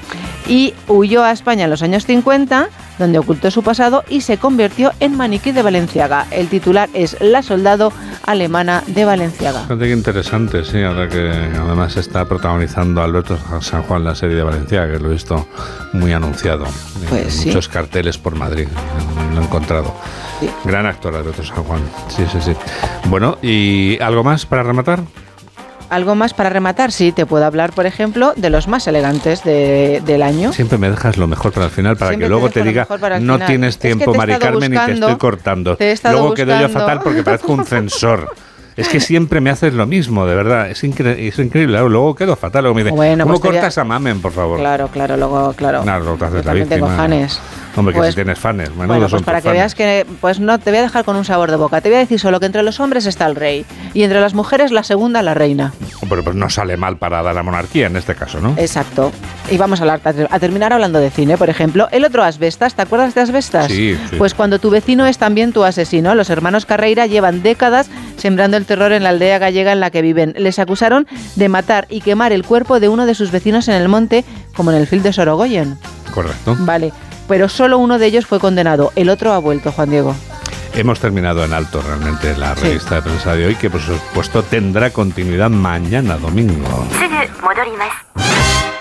Y 0.48 0.76
huyó 0.88 1.24
a 1.24 1.32
España 1.32 1.64
en 1.64 1.72
los 1.72 1.82
años 1.82 2.06
50, 2.06 2.70
donde 3.00 3.18
ocultó 3.18 3.50
su 3.50 3.64
pasado 3.64 4.04
y 4.08 4.22
se 4.22 4.38
convirtió 4.38 4.92
en 5.00 5.18
maniquí 5.18 5.52
de 5.52 5.64
Valenciaga. 5.64 6.28
El 6.30 6.50
titular 6.50 6.88
es 6.94 7.18
La 7.20 7.42
soldado 7.42 7.92
alemana 8.28 8.84
de 8.86 9.04
Valenciaga. 9.04 9.66
Qué 9.68 9.90
interesante, 9.90 10.64
sí, 10.64 10.84
ahora 10.84 11.10
que 11.10 11.32
además 11.32 11.98
está 11.98 12.26
protagonizando 12.26 13.02
Alberto 13.02 13.40
San 13.62 13.82
Juan 13.82 14.04
la 14.04 14.14
serie 14.14 14.36
de 14.36 14.44
Valencia, 14.44 14.86
que 14.86 15.00
lo 15.00 15.10
he 15.10 15.14
visto 15.14 15.48
muy 15.94 16.14
anunciado. 16.14 16.66
Pues 17.10 17.24
En 17.24 17.32
sí. 17.32 17.48
Muchos 17.48 17.70
carteles 17.70 18.20
por 18.20 18.36
Madrid, 18.36 18.68
lo 19.34 19.42
he 19.42 19.44
encontrado. 19.44 19.96
Gran 20.64 20.86
actor 20.86 21.16
Alberto 21.16 21.44
San 21.44 21.64
Juan, 21.64 21.82
sí, 22.08 22.24
sí, 22.32 22.38
sí. 22.40 22.54
Bueno, 23.06 23.40
¿y 23.42 24.00
algo 24.00 24.24
más 24.24 24.46
para 24.46 24.62
rematar? 24.62 25.00
Algo 25.92 26.16
más 26.16 26.34
para 26.34 26.50
rematar, 26.50 26.94
sí, 26.94 27.12
te 27.12 27.26
puedo 27.26 27.46
hablar, 27.46 27.74
por 27.74 27.86
ejemplo, 27.86 28.32
de 28.38 28.50
los 28.50 28.70
más 28.70 28.88
elegantes 28.88 29.44
de- 29.44 30.02
del 30.06 30.24
año. 30.24 30.54
Siempre 30.54 30.78
me 30.78 30.90
dejas 30.90 31.18
lo 31.18 31.28
mejor 31.28 31.52
para 31.52 31.66
el 31.66 31.72
final, 31.72 31.98
para 31.98 32.12
Siempre 32.12 32.28
que 32.28 32.30
luego 32.30 32.50
te 32.50 32.60
lo 32.62 32.66
diga, 32.66 32.88
no 33.20 33.34
final". 33.34 33.46
tienes 33.46 33.70
Es 33.72 33.78
que 33.78 33.88
tiempo, 33.90 34.12
te 34.12 34.16
he 34.16 34.18
Mari 34.18 34.34
Carmen, 34.40 34.72
y 34.72 34.76
te 34.76 34.80
buscando- 34.80 35.08
estoy 35.08 35.20
cortando. 35.20 35.76
te 35.76 35.96
Luego 36.10 36.34
quedo 36.34 36.52
yo 36.54 36.62
buscando. 36.64 36.80
fatal 36.80 37.02
porque 37.04 37.24
parezco 37.24 37.52
un 37.52 37.66
censor. 37.66 38.34
Es 38.78 38.88
que 38.88 39.02
siempre 39.02 39.42
me 39.42 39.50
haces 39.50 39.74
lo 39.74 39.86
mismo, 39.86 40.26
de 40.26 40.34
verdad. 40.34 40.70
Es, 40.72 40.82
incre- 40.86 41.18
es 41.28 41.38
increíble. 41.40 41.78
Luego 41.78 42.16
quedo 42.16 42.38
fatal. 42.38 42.64
Luego 42.64 42.76
me 42.76 42.84
dice, 42.86 42.96
Bueno, 42.96 43.26
¿cómo 43.26 43.38
pues 43.38 43.50
a- 43.50 43.52
cortas 43.60 43.78
a 43.78 43.84
Mamen, 43.84 44.22
por 44.22 44.32
favor? 44.32 44.60
Claro, 44.60 44.88
claro, 44.88 45.18
luego, 45.18 45.52
claro. 45.58 45.84
Luego 45.84 46.16
te 46.16 46.24
haces 46.26 46.46
la 46.46 46.54
víctima. 46.54 46.88
Hombre, 47.76 47.94
que 47.94 48.00
Pues- 48.00 48.10
si 48.10 48.16
tienes 48.16 48.38
fanes. 48.40 48.70
Menudo 48.72 48.88
Bueno, 48.88 49.10
son 49.10 49.20
pues 49.20 49.24
para 49.24 49.38
tus 49.40 49.44
que 49.44 49.50
fanes. 49.50 49.62
veas 49.62 49.76
que, 49.76 50.06
pues 50.20 50.40
no, 50.40 50.60
te 50.60 50.72
voy 50.72 50.80
a 50.80 50.82
dejar 50.84 51.06
con 51.06 51.16
un 51.16 51.26
sabor 51.26 51.50
de 51.52 51.58
boca. 51.58 51.82
Te 51.82 51.90
voy 51.90 51.98
a 51.98 52.00
decir 52.00 52.20
solo 52.20 52.40
que 52.40 52.46
entre 52.46 52.64
los 52.64 52.80
hombres 52.80 53.06
está 53.06 53.26
el 53.28 53.36
rey 53.36 53.66
y 53.94 54.04
entre 54.04 54.20
las 54.20 54.34
mujeres 54.34 54.72
la 54.72 54.84
segunda, 54.84 55.22
la 55.22 55.34
reina. 55.34 55.72
Pero 56.10 56.24
pues 56.24 56.36
no 56.36 56.50
sale 56.50 56.76
mal 56.76 56.98
para 56.98 57.22
la 57.22 57.44
monarquía 57.44 57.88
en 57.88 57.96
este 57.96 58.16
caso, 58.16 58.42
¿no? 58.42 58.54
Exacto. 58.58 59.12
Y 59.50 59.58
vamos 59.58 59.80
a, 59.80 59.84
hablar, 59.84 60.02
a 60.30 60.40
terminar 60.40 60.74
hablando 60.74 61.00
de 61.00 61.10
cine, 61.10 61.38
por 61.38 61.50
ejemplo. 61.50 61.88
El 61.92 62.04
otro 62.04 62.24
Asbestas, 62.24 62.74
¿te 62.76 62.82
acuerdas 62.82 63.16
de 63.16 63.22
Asbestas? 63.22 63.68
Sí, 63.68 63.98
sí. 64.10 64.16
Pues 64.18 64.34
cuando 64.34 64.60
tu 64.60 64.70
vecino 64.70 65.06
es 65.08 65.18
también 65.18 65.54
tu 65.54 65.64
asesino. 65.64 66.14
Los 66.16 66.30
hermanos 66.30 66.66
Carreira 66.66 67.06
llevan 67.06 67.42
décadas 67.44 67.90
sembrando 68.18 68.58
el 68.58 68.66
terror 68.66 68.92
en 68.92 69.04
la 69.04 69.10
aldea 69.10 69.40
gallega 69.40 69.72
en 69.72 69.80
la 69.80 69.90
que 69.90 70.02
viven. 70.02 70.34
Les 70.38 70.60
acusaron 70.60 71.08
de 71.36 71.48
matar 71.50 71.88
y 71.90 72.02
quemar 72.02 72.34
el 72.34 72.44
cuerpo 72.46 72.80
de 72.82 72.90
uno 72.90 73.06
de 73.06 73.16
sus 73.16 73.32
vecinos 73.32 73.68
en 73.70 73.76
el 73.76 73.88
monte, 73.88 74.26
como 74.56 74.72
en 74.72 74.78
el 74.78 74.88
film 74.88 75.04
de 75.04 75.14
Sorogoyen. 75.14 75.78
Correcto. 76.14 76.58
Vale, 76.60 76.92
pero 77.28 77.50
solo 77.50 77.78
uno 77.78 77.98
de 78.00 78.06
ellos 78.08 78.26
fue 78.26 78.40
condenado. 78.40 78.92
El 78.96 79.10
otro 79.10 79.34
ha 79.34 79.38
vuelto, 79.40 79.72
Juan 79.72 79.90
Diego. 79.90 80.16
Hemos 80.74 81.00
terminado 81.00 81.44
en 81.44 81.54
alto 81.54 81.82
realmente 81.82 82.36
la 82.38 82.56
Sí. 82.56 82.64
revista 82.64 82.96
de 82.96 83.02
prensa 83.02 83.36
de 83.36 83.46
hoy, 83.48 83.56
que 83.56 83.70
por 83.70 83.82
supuesto 83.82 84.42
tendrá 84.44 84.90
continuidad 84.92 85.50
mañana 85.50 86.18
domingo. 86.18 86.86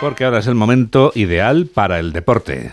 Porque 0.01 0.25
ahora 0.25 0.39
es 0.39 0.47
el 0.47 0.55
momento 0.55 1.13
ideal 1.15 1.67
para 1.73 1.99
el 1.99 2.13
deporte. 2.13 2.73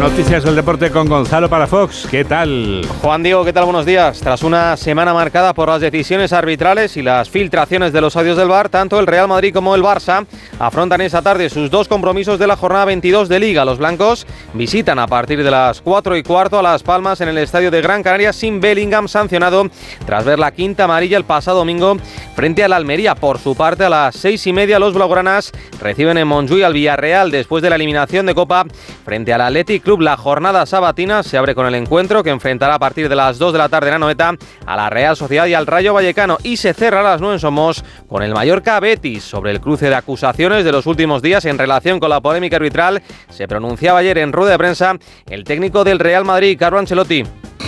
Noticias 0.00 0.44
del 0.44 0.56
deporte 0.56 0.90
con 0.90 1.10
Gonzalo 1.10 1.50
Palafox. 1.50 2.06
¿Qué 2.10 2.24
tal? 2.24 2.80
Juan 3.02 3.22
Diego, 3.22 3.44
¿qué 3.44 3.52
tal? 3.52 3.64
Buenos 3.64 3.84
días. 3.84 4.18
Tras 4.20 4.42
una 4.42 4.74
semana 4.78 5.12
marcada 5.12 5.52
por 5.52 5.68
las 5.68 5.82
decisiones 5.82 6.32
arbitrales 6.32 6.96
y 6.96 7.02
las 7.02 7.28
filtraciones 7.28 7.92
de 7.92 8.00
los 8.00 8.16
audios 8.16 8.38
del 8.38 8.48
VAR, 8.48 8.70
tanto 8.70 8.98
el 8.98 9.06
Real 9.06 9.28
Madrid 9.28 9.52
como 9.52 9.74
el 9.74 9.82
Barça 9.82 10.24
afrontan 10.58 11.02
esta 11.02 11.20
tarde 11.20 11.50
sus 11.50 11.70
dos 11.70 11.86
compromisos 11.86 12.38
de 12.38 12.46
la 12.46 12.56
jornada 12.56 12.86
22 12.86 13.28
de 13.28 13.40
Liga. 13.40 13.66
Los 13.66 13.76
blancos 13.76 14.26
visitan 14.54 14.98
a 14.98 15.06
partir 15.06 15.44
de 15.44 15.50
las 15.50 15.82
4 15.82 16.16
y 16.16 16.22
cuarto 16.22 16.58
a 16.58 16.62
Las 16.62 16.82
Palmas 16.82 17.20
en 17.20 17.28
el 17.28 17.36
estadio 17.36 17.70
de 17.70 17.82
Gran 17.82 18.02
Canaria 18.02 18.32
sin 18.32 18.58
Bellingham 18.58 19.06
sancionado 19.06 19.68
tras 20.06 20.24
ver 20.24 20.38
la 20.38 20.52
quinta 20.52 20.84
amarilla 20.84 21.18
el 21.18 21.24
pasado 21.24 21.58
domingo 21.58 21.98
frente 22.34 22.64
al 22.64 22.72
Almería. 22.72 23.14
Por 23.16 23.38
su 23.38 23.54
parte, 23.54 23.84
a 23.84 23.90
las 23.90 24.16
seis 24.16 24.46
y 24.46 24.54
media 24.54 24.78
los 24.78 24.94
blaugranas 24.94 25.52
reciben 25.78 26.16
en 26.16 26.26
Montjuïc 26.26 26.64
al 26.64 26.72
Villarreal 26.72 27.30
después 27.30 27.62
de 27.62 27.68
la 27.68 27.76
eliminación 27.76 28.24
de 28.24 28.34
Copa 28.34 28.64
frente 29.04 29.34
al 29.34 29.42
Athletic 29.42 29.89
Club. 29.90 30.02
La 30.02 30.16
jornada 30.16 30.66
sabatina 30.66 31.24
se 31.24 31.36
abre 31.36 31.56
con 31.56 31.66
el 31.66 31.74
encuentro 31.74 32.22
que 32.22 32.30
enfrentará 32.30 32.76
a 32.76 32.78
partir 32.78 33.08
de 33.08 33.16
las 33.16 33.38
2 33.38 33.52
de 33.52 33.58
la 33.58 33.68
tarde 33.68 33.88
en 33.88 33.94
Anoeta 33.94 34.36
a 34.64 34.76
la 34.76 34.88
Real 34.88 35.16
Sociedad 35.16 35.46
y 35.46 35.54
al 35.54 35.66
Rayo 35.66 35.94
Vallecano 35.94 36.38
y 36.44 36.58
se 36.58 36.74
cerrará 36.74 37.08
a 37.08 37.12
las 37.14 37.20
9 37.20 37.34
en 37.34 37.40
Somos 37.40 37.84
con 38.08 38.22
el 38.22 38.32
Mallorca 38.32 38.78
Betis 38.78 39.24
sobre 39.24 39.50
el 39.50 39.60
cruce 39.60 39.88
de 39.88 39.96
acusaciones 39.96 40.64
de 40.64 40.70
los 40.70 40.86
últimos 40.86 41.22
días 41.22 41.44
en 41.44 41.58
relación 41.58 41.98
con 41.98 42.08
la 42.08 42.20
polémica 42.20 42.54
arbitral. 42.54 43.02
Se 43.30 43.48
pronunciaba 43.48 43.98
ayer 43.98 44.18
en 44.18 44.32
rueda 44.32 44.52
de 44.52 44.58
prensa 44.58 44.96
el 45.28 45.42
técnico 45.42 45.82
del 45.82 45.98
Real 45.98 46.24
Madrid, 46.24 46.56
Carlo 46.56 46.78
Ancelotti. 46.78 47.24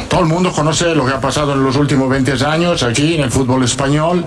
Todo 0.09 0.21
el 0.21 0.27
mundo 0.27 0.53
conoce 0.53 0.95
lo 0.95 1.05
que 1.05 1.15
ha 1.15 1.21
pasado 1.21 1.55
en 1.55 1.65
los 1.65 1.75
últimos 1.75 2.09
20 2.09 2.45
años 2.47 2.85
aquí 2.85 3.17
en 3.17 3.23
el 3.23 3.33
fútbol 3.33 3.65
español. 3.65 4.25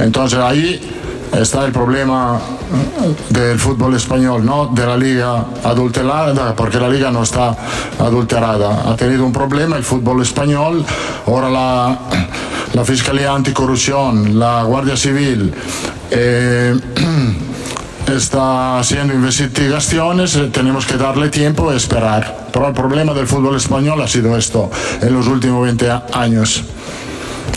Entonces 0.00 0.38
ahí 0.38 0.80
está 1.34 1.64
el 1.64 1.72
problema 1.72 2.38
del 3.30 3.58
fútbol 3.58 3.94
español, 3.94 4.44
no 4.44 4.66
de 4.66 4.86
la 4.86 4.96
liga 4.96 5.44
adulterada, 5.64 6.54
porque 6.54 6.78
la 6.78 6.88
liga 6.88 7.10
no 7.10 7.22
está 7.22 7.56
adulterada. 7.98 8.90
Ha 8.90 8.96
tenido 8.96 9.24
un 9.24 9.32
problema 9.32 9.76
el 9.76 9.84
fútbol 9.84 10.22
español, 10.22 10.84
ahora 11.26 11.50
la, 11.50 11.98
la 12.74 12.84
Fiscalía 12.84 13.32
Anticorrupción, 13.32 14.38
la 14.38 14.62
Guardia 14.64 14.96
Civil. 14.96 15.52
eh, 16.10 16.74
está 18.06 18.78
haciendo 18.78 19.12
investigaciones, 19.14 20.38
tenemos 20.52 20.86
que 20.86 20.96
darle 20.96 21.28
tiempo 21.28 21.72
y 21.72 21.76
esperar. 21.76 22.46
Pero 22.52 22.68
el 22.68 22.72
problema 22.72 23.12
del 23.12 23.26
fútbol 23.26 23.56
español 23.56 24.00
ha 24.00 24.06
sido 24.08 24.36
esto 24.36 24.70
en 25.02 25.12
los 25.12 25.26
últimos 25.26 25.64
20 25.64 25.90
a- 25.90 26.06
años. 26.12 26.62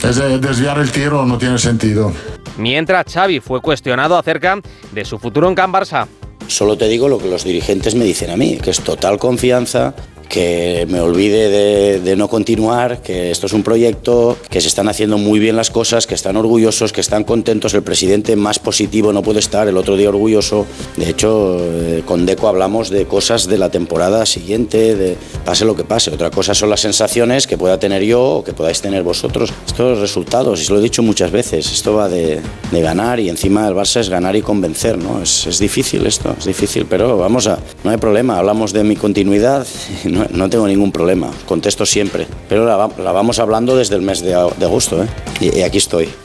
Es 0.04 0.16
de- 0.16 0.40
desviar 0.40 0.80
el 0.80 0.92
tiro 0.92 1.24
no 1.26 1.38
tiene 1.38 1.60
sentido. 1.60 2.12
Mientras 2.60 3.06
Xavi 3.12 3.40
fue 3.40 3.62
cuestionado 3.62 4.18
acerca 4.18 4.60
de 4.92 5.06
su 5.06 5.18
futuro 5.18 5.48
en 5.48 5.56
Can 5.56 5.72
Barça. 5.72 6.08
Solo 6.48 6.78
te 6.78 6.90
digo 6.90 7.08
lo 7.08 7.18
que 7.18 7.30
los 7.30 7.46
dirigentes 7.46 7.96
me 7.96 8.04
dicen 8.04 8.32
a 8.32 8.36
mí, 8.36 8.58
que 8.58 8.72
es 8.72 8.82
total 8.82 9.18
confianza, 9.18 9.94
que 10.30 10.86
me 10.90 11.02
olvide 11.02 12.00
de, 12.00 12.16
no 12.16 12.28
continuar, 12.28 13.02
que 13.02 13.32
esto 13.32 13.48
es 13.48 13.54
un 13.54 13.64
proyecto, 13.64 14.38
que 14.50 14.62
se 14.62 14.68
están 14.68 14.88
haciendo 14.88 15.18
muy 15.18 15.40
bien 15.40 15.56
las 15.56 15.72
cosas, 15.72 16.06
que 16.08 16.16
están 16.16 16.38
orgullosos, 16.38 16.94
que 16.94 17.02
están 17.02 17.24
contentos. 17.24 17.74
El 17.74 17.84
presidente 17.84 18.36
más 18.36 18.60
positivo 18.60 19.12
no 19.12 19.24
puede 19.24 19.40
estar, 19.40 19.68
el 19.68 19.78
otro 19.78 19.98
día 19.98 20.10
orgulloso. 20.10 20.66
De 20.98 21.10
hecho, 21.10 21.58
eh, 21.60 22.04
con 22.06 22.26
Deco 22.26 22.48
hablamos 22.48 22.90
de 22.90 23.06
cosas 23.06 23.48
de 23.48 23.58
la 23.58 23.70
temporada 23.70 24.26
siguiente, 24.26 24.96
de 24.96 25.18
pase 25.44 25.66
lo 25.66 25.76
que 25.76 25.84
pase. 25.84 26.12
Otra 26.12 26.30
cosa 26.30 26.54
son 26.54 26.70
las 26.70 26.82
sensaciones 26.82 27.48
que 27.48 27.58
pueda 27.58 27.80
tener 27.80 28.04
yo 28.04 28.24
o 28.24 28.44
que 28.44 28.54
podáis 28.54 28.82
tener 28.82 29.04
vosotros. 29.04 29.52
Estos 29.66 30.00
resultados, 30.00 30.62
y 30.62 30.66
se 30.66 30.74
lo 30.74 30.80
he 30.80 30.82
dicho 30.82 31.02
muchas 31.02 31.32
veces, 31.32 31.72
esto 31.72 31.96
va 31.96 32.08
de, 32.08 32.42
ganar 32.72 33.20
y 33.20 33.30
encima 33.30 33.68
el 33.68 33.74
Barça 33.74 34.00
es 34.00 34.10
ganar 34.10 34.36
y 34.36 34.42
convencer, 34.42 34.98
¿no? 34.98 35.22
Es, 35.22 35.60
difícil 35.60 36.06
esto, 36.06 36.36
es 36.38 36.46
difícil, 36.46 36.86
pero 36.90 37.18
vamos 37.18 37.48
a, 37.48 37.60
no 37.84 37.92
hay 37.92 37.98
problema, 37.98 38.38
hablamos 38.38 38.72
de 38.72 38.84
mi 38.84 38.96
continuidad, 38.96 39.68
no, 40.32 40.50
tengo 40.50 40.68
ningún 40.68 40.92
problema, 40.92 41.30
contesto 41.46 41.86
siempre, 41.86 42.28
pero 42.48 42.66
la, 42.66 42.76
va- 42.76 42.90
la 43.04 43.12
vamos 43.12 43.40
hablando 43.40 43.76
desde 43.76 43.96
el 43.96 44.02
mes 44.02 44.22
de, 44.22 44.34
agosto, 44.36 45.04
¿eh? 45.04 45.08
Y, 45.40 45.60
y 45.60 45.62
aquí 45.64 45.78
estoy. 45.78 46.10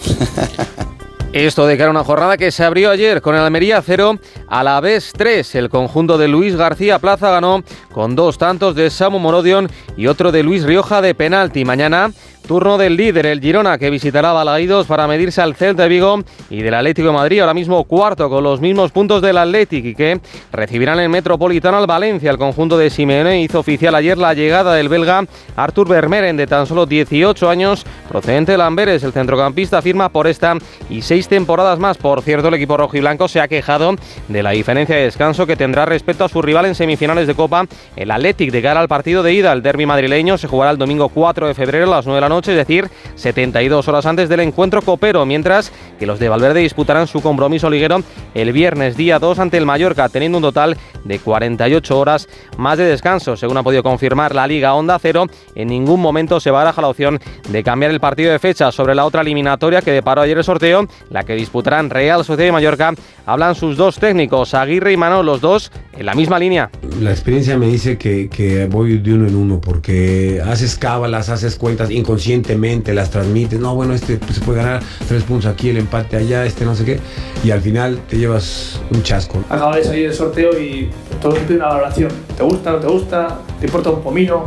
Esto 1.32 1.66
de 1.66 1.76
cara 1.76 1.88
a 1.88 1.90
una 1.90 2.04
jornada 2.04 2.36
que 2.36 2.52
se 2.52 2.62
abrió 2.62 2.90
ayer 2.92 3.20
con 3.20 3.34
el 3.34 3.40
Almería 3.40 3.82
0 3.84 4.20
a 4.46 4.62
la 4.62 4.80
vez 4.80 5.10
3. 5.16 5.56
El 5.56 5.68
conjunto 5.68 6.16
de 6.16 6.28
Luis 6.28 6.54
García 6.54 7.00
Plaza 7.00 7.28
ganó 7.32 7.64
con 7.92 8.14
dos 8.14 8.38
tantos 8.38 8.76
de 8.76 8.88
Samu 8.88 9.18
Morodion 9.18 9.68
y 9.96 10.06
otro 10.06 10.30
de 10.30 10.44
Luis 10.44 10.62
Rioja 10.62 11.02
de 11.02 11.12
penalti. 11.16 11.64
Mañana 11.64 12.12
turno 12.46 12.78
del 12.78 12.96
líder, 12.96 13.26
el 13.26 13.40
Girona, 13.40 13.78
que 13.78 13.90
visitará 13.90 14.32
Balaídos 14.32 14.86
para 14.86 15.06
medirse 15.06 15.40
al 15.40 15.54
Celta 15.54 15.84
de 15.84 15.88
Vigo 15.88 16.22
y 16.50 16.62
del 16.62 16.74
Atlético 16.74 17.08
de 17.08 17.14
Madrid, 17.14 17.40
ahora 17.40 17.54
mismo 17.54 17.82
cuarto 17.84 18.28
con 18.28 18.44
los 18.44 18.60
mismos 18.60 18.92
puntos 18.92 19.22
del 19.22 19.38
Atlético 19.38 19.88
y 19.88 19.94
que 19.94 20.20
recibirán 20.52 21.00
el 21.00 21.08
Metropolitano 21.08 21.78
al 21.78 21.86
Valencia. 21.86 22.30
El 22.30 22.38
conjunto 22.38 22.76
de 22.76 22.90
Simeone 22.90 23.40
hizo 23.40 23.60
oficial 23.60 23.94
ayer 23.94 24.18
la 24.18 24.34
llegada 24.34 24.74
del 24.74 24.88
belga 24.88 25.24
Artur 25.56 25.88
Vermeeren 25.88 26.36
de 26.36 26.46
tan 26.46 26.66
solo 26.66 26.86
18 26.86 27.48
años, 27.48 27.84
procedente 28.08 28.52
de 28.52 28.58
Lamberes. 28.58 29.02
El 29.04 29.12
centrocampista 29.12 29.80
firma 29.80 30.08
por 30.08 30.26
esta 30.26 30.56
y 30.90 31.02
seis 31.02 31.28
temporadas 31.28 31.78
más. 31.78 31.96
Por 31.96 32.22
cierto, 32.22 32.48
el 32.48 32.54
equipo 32.54 32.76
rojo 32.76 32.96
y 32.96 33.00
blanco 33.00 33.28
se 33.28 33.40
ha 33.40 33.48
quejado 33.48 33.96
de 34.28 34.42
la 34.42 34.50
diferencia 34.50 34.96
de 34.96 35.04
descanso 35.04 35.46
que 35.46 35.56
tendrá 35.56 35.86
respecto 35.86 36.24
a 36.24 36.28
su 36.28 36.42
rival 36.42 36.66
en 36.66 36.74
semifinales 36.74 37.26
de 37.26 37.34
Copa, 37.34 37.66
el 37.96 38.10
Athletic, 38.10 38.50
de 38.50 38.62
cara 38.62 38.80
al 38.80 38.88
partido 38.88 39.22
de 39.22 39.32
ida. 39.32 39.52
El 39.52 39.62
derby 39.62 39.86
madrileño 39.86 40.36
se 40.38 40.48
jugará 40.48 40.70
el 40.70 40.78
domingo 40.78 41.08
4 41.08 41.46
de 41.46 41.54
febrero 41.54 41.86
a 41.86 41.96
las 41.96 42.06
9 42.06 42.16
de 42.16 42.20
la 42.20 42.28
noche, 42.28 42.33
es 42.38 42.56
decir, 42.56 42.88
72 43.14 43.88
horas 43.88 44.06
antes 44.06 44.28
del 44.28 44.40
encuentro 44.40 44.82
copero, 44.82 45.24
mientras 45.24 45.72
que 45.98 46.06
los 46.06 46.18
de 46.18 46.28
Valverde 46.28 46.60
disputarán 46.60 47.06
su 47.06 47.20
compromiso 47.20 47.70
liguero 47.70 48.02
el 48.34 48.52
viernes 48.52 48.96
día 48.96 49.18
2 49.18 49.38
ante 49.38 49.56
el 49.56 49.66
Mallorca, 49.66 50.08
teniendo 50.08 50.38
un 50.38 50.42
total 50.42 50.76
de 51.04 51.18
48 51.18 51.98
horas 51.98 52.28
más 52.56 52.78
de 52.78 52.84
descanso. 52.84 53.36
Según 53.36 53.56
ha 53.56 53.62
podido 53.62 53.82
confirmar 53.82 54.34
la 54.34 54.46
Liga 54.46 54.74
Onda 54.74 54.98
Cero, 54.98 55.26
en 55.54 55.68
ningún 55.68 56.00
momento 56.00 56.40
se 56.40 56.50
baraja 56.50 56.80
la 56.80 56.88
opción 56.88 57.20
de 57.48 57.62
cambiar 57.62 57.90
el 57.90 58.00
partido 58.00 58.32
de 58.32 58.38
fecha 58.38 58.72
sobre 58.72 58.94
la 58.94 59.04
otra 59.04 59.20
eliminatoria 59.20 59.82
que 59.82 59.92
deparó 59.92 60.22
ayer 60.22 60.38
el 60.38 60.44
sorteo, 60.44 60.86
la 61.10 61.24
que 61.24 61.34
disputarán 61.34 61.90
Real 61.90 62.24
Sociedad 62.24 62.48
y 62.48 62.52
Mallorca. 62.52 62.94
Hablan 63.26 63.54
sus 63.54 63.76
dos 63.76 63.98
técnicos, 63.98 64.54
Aguirre 64.54 64.92
y 64.92 64.96
Manolo, 64.96 65.22
los 65.22 65.40
dos 65.40 65.72
en 65.96 66.06
la 66.06 66.14
misma 66.14 66.38
línea. 66.38 66.70
La 67.00 67.10
experiencia 67.10 67.56
me 67.56 67.66
dice 67.66 67.96
que, 67.98 68.28
que 68.28 68.66
voy 68.66 68.98
de 68.98 69.14
uno 69.14 69.26
en 69.26 69.34
uno 69.34 69.60
porque 69.60 70.42
haces 70.44 70.76
cábalas, 70.76 71.28
haces 71.28 71.56
cuentas 71.56 71.90
inconscientemente, 72.24 72.94
las 72.94 73.10
transmites. 73.10 73.58
No, 73.60 73.74
bueno, 73.74 73.94
este 73.94 74.16
pues, 74.16 74.36
se 74.36 74.40
puede 74.40 74.62
ganar 74.62 74.82
tres 75.06 75.22
puntos 75.24 75.50
aquí, 75.50 75.70
el 75.70 75.76
empate 75.76 76.16
allá, 76.16 76.44
este 76.46 76.64
no 76.64 76.74
sé 76.74 76.84
qué. 76.84 77.00
Y 77.42 77.50
al 77.50 77.60
final 77.60 78.00
te 78.08 78.16
llevas 78.16 78.80
un 78.90 79.02
chasco. 79.02 79.42
Acaba 79.48 79.76
de 79.76 79.84
salir 79.84 80.06
el 80.06 80.14
sorteo 80.14 80.58
y 80.58 80.90
todo 81.20 81.34
pide 81.34 81.56
una 81.56 81.66
valoración. 81.66 82.10
¿Te 82.36 82.42
gusta, 82.42 82.72
no 82.72 82.78
te 82.78 82.86
gusta? 82.86 83.38
¿Te 83.60 83.66
importa 83.66 83.90
un 83.90 84.02
pomino? 84.02 84.44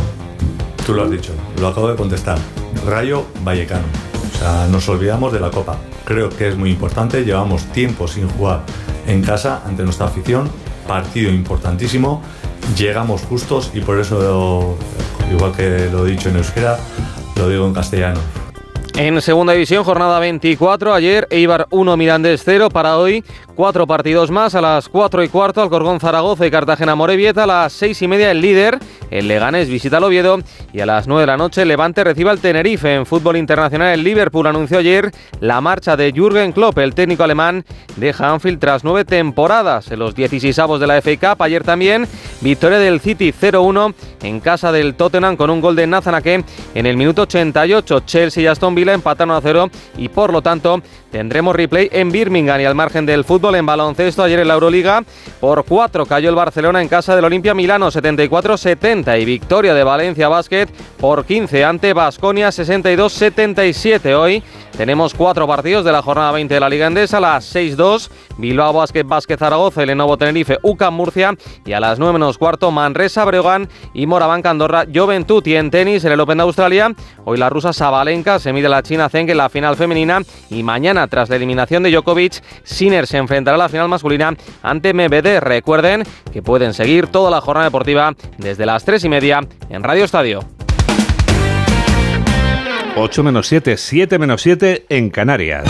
Tú 0.86 0.94
lo 0.94 1.04
has 1.04 1.12
dicho, 1.12 1.34
lo 1.60 1.68
acabo 1.68 1.90
de 1.90 1.96
contestar. 1.96 2.38
Rayo 2.86 3.26
Vallecano. 3.44 3.86
O 4.34 4.38
sea, 4.38 4.68
nos 4.68 4.88
olvidamos 4.90 5.34
de 5.34 5.40
la 5.40 5.52
Copa. 5.52 5.78
Creo 6.06 6.30
que 6.30 6.48
es 6.48 6.56
muy 6.56 6.72
importante. 6.72 7.24
Llevamos 7.24 7.66
tiempo 7.74 8.08
sin 8.08 8.28
jugar 8.30 8.62
en 9.08 9.22
casa 9.22 9.62
ante 9.66 9.84
nuestra 9.84 10.08
afición. 10.08 10.50
Partido 10.88 11.32
importantísimo. 11.32 12.22
Llegamos 12.78 13.22
justos 13.22 13.72
y 13.74 13.82
por 13.82 14.00
eso, 14.00 14.78
igual 15.32 15.54
que 15.54 15.90
lo 15.92 16.06
he 16.06 16.12
dicho 16.12 16.30
en 16.30 16.38
euskera, 16.38 16.78
lo 17.38 17.50
digo 17.50 17.68
en 17.68 17.74
castellano. 17.74 18.47
En 19.00 19.22
segunda 19.22 19.54
división, 19.54 19.84
jornada 19.84 20.18
24, 20.18 20.92
ayer 20.92 21.28
Eibar 21.30 21.68
1, 21.70 21.98
Mirandés 21.98 22.42
0, 22.44 22.72
para 22.72 22.98
hoy 22.98 23.24
cuatro 23.54 23.86
partidos 23.86 24.32
más, 24.32 24.56
a 24.56 24.62
las 24.62 24.90
4 24.90 25.24
y 25.24 25.30
cuarto 25.30 25.62
Alcorcón 25.62 26.00
Zaragoza 26.00 26.48
y 26.48 26.52
Cartagena 26.52 26.96
Morevieta, 26.96 27.44
a 27.44 27.48
las 27.48 27.74
6 27.74 28.02
y 28.02 28.08
media 28.08 28.32
el 28.32 28.42
líder, 28.42 28.80
el 29.12 29.28
Leganés 29.28 29.70
visita 29.70 29.98
al 29.98 30.06
Oviedo 30.06 30.40
y 30.74 30.80
a 30.80 30.88
las 30.88 31.08
9 31.08 31.22
de 31.22 31.28
la 31.28 31.38
noche 31.38 31.64
Levante 31.64 32.04
recibe 32.04 32.32
al 32.32 32.40
Tenerife. 32.40 32.96
En 32.96 33.06
fútbol 33.06 33.38
internacional 33.38 33.94
el 33.94 34.04
Liverpool 34.04 34.48
anunció 34.48 34.80
ayer 34.80 35.12
la 35.42 35.62
marcha 35.62 35.96
de 35.96 36.12
Jürgen 36.12 36.52
Klopp, 36.52 36.80
el 36.80 36.96
técnico 36.96 37.24
alemán 37.24 37.66
deja 37.98 38.32
Anfield 38.32 38.60
tras 38.60 38.84
nueve 38.84 39.06
temporadas. 39.06 39.92
En 39.92 40.00
los 40.00 40.16
16 40.16 40.58
avos 40.58 40.80
de 40.80 40.88
la 40.88 41.02
FA 41.04 41.36
Cup, 41.36 41.44
ayer 41.44 41.64
también 41.64 42.08
victoria 42.42 42.80
del 42.80 43.00
City 43.00 43.32
0-1 43.32 43.94
en 44.24 44.40
casa 44.40 44.72
del 44.72 44.96
Tottenham 44.96 45.38
con 45.38 45.52
un 45.52 45.62
gol 45.62 45.76
de 45.76 45.86
Nathan 45.86 46.16
Ake 46.16 46.44
en 46.74 46.86
el 46.88 46.98
minuto 46.98 47.24
88. 47.24 48.00
Chelsea 48.02 48.44
y 48.44 48.48
Aston 48.48 48.74
Villa 48.74 48.87
empataron 48.94 49.36
a 49.36 49.42
cero 49.42 49.70
y 49.98 50.10
por 50.10 50.32
lo 50.32 50.42
tanto 50.42 50.82
tendremos 51.12 51.56
replay 51.56 51.90
en 51.92 52.12
Birmingham 52.12 52.62
y 52.62 52.66
al 52.66 52.76
margen 52.76 53.06
del 53.06 53.24
fútbol 53.24 53.56
en 53.56 53.66
baloncesto 53.66 54.24
ayer 54.24 54.40
en 54.40 54.48
la 54.48 54.56
Euroliga 54.56 55.04
por 55.40 55.64
4 55.64 56.06
cayó 56.06 56.30
el 56.30 56.36
Barcelona 56.36 56.82
en 56.82 56.88
casa 56.88 57.16
del 57.16 57.26
Olimpia 57.26 57.54
Milano 57.54 57.90
74-70 57.90 59.22
y 59.22 59.26
victoria 59.26 59.74
de 59.74 59.84
Valencia 59.84 60.28
Basket 60.28 60.68
por 61.00 61.26
15 61.26 61.64
ante 61.66 61.94
Basconia 61.94 62.50
62-77 62.50 64.14
hoy 64.16 64.44
tenemos 64.78 65.16
cuatro 65.16 65.48
partidos 65.48 65.84
de 65.86 65.92
la 65.92 66.04
jornada 66.04 66.32
20 66.32 66.54
de 66.54 66.60
la 66.60 66.70
Liga 66.70 66.86
Endesa, 66.86 67.20
las 67.20 67.56
6-2, 67.56 68.12
Bilbao 68.38 68.74
Basket, 68.74 69.04
Basket 69.06 69.36
Zaragoza, 69.36 69.82
el 69.82 69.88
Lenovo 69.88 70.18
Tenerife, 70.18 70.60
UCAM 70.62 70.94
Murcia 70.94 71.36
y 71.66 71.74
a 71.74 71.80
las 71.80 71.98
9 71.98 72.14
menos 72.14 72.38
cuarto, 72.38 72.70
Manresa 72.70 73.26
Breogán 73.26 73.68
y 73.96 74.06
Moraván 74.06 74.46
Andorra, 74.46 74.86
Juventud 74.94 75.44
y 75.48 75.56
en 75.56 75.72
tenis 75.72 76.06
en 76.06 76.12
el 76.12 76.20
Open 76.20 76.38
de 76.38 76.44
Australia. 76.44 76.94
Hoy 77.26 77.40
la 77.40 77.50
rusa 77.50 77.74
Sabalenka 77.74 78.38
se 78.38 78.54
mide 78.54 78.68
a 78.68 78.70
china 78.84 79.10
Zeng 79.10 79.30
en 79.30 79.38
la 79.38 79.50
final 79.50 79.76
femenina 79.76 80.22
y 80.50 80.64
mañana, 80.64 81.08
tras 81.08 81.30
la 81.30 81.36
eliminación 81.36 81.84
de 81.84 81.92
Djokovic, 81.92 82.42
Sinner 82.64 83.08
se 83.08 83.18
enfrentará 83.18 83.56
a 83.56 83.60
la 83.60 83.70
final 83.70 83.88
masculina 83.90 84.36
ante 84.62 84.94
MBD. 84.94 85.40
Recuerden 85.40 86.04
que 86.32 86.42
pueden 86.42 86.74
seguir 86.74 87.08
toda 87.08 87.32
la 87.32 87.42
jornada 87.42 87.66
deportiva 87.66 88.14
desde 88.38 88.66
las 88.66 88.86
3 88.86 89.04
y 89.04 89.10
media 89.10 89.42
en 89.70 89.84
Radio 89.84 90.04
Estadio. 90.04 90.40
8 92.96 93.24
menos 93.24 93.48
7, 93.48 93.78
7 93.78 94.18
menos 94.18 94.42
7 94.42 94.86
en 94.90 95.10
Canarias. 95.12 95.66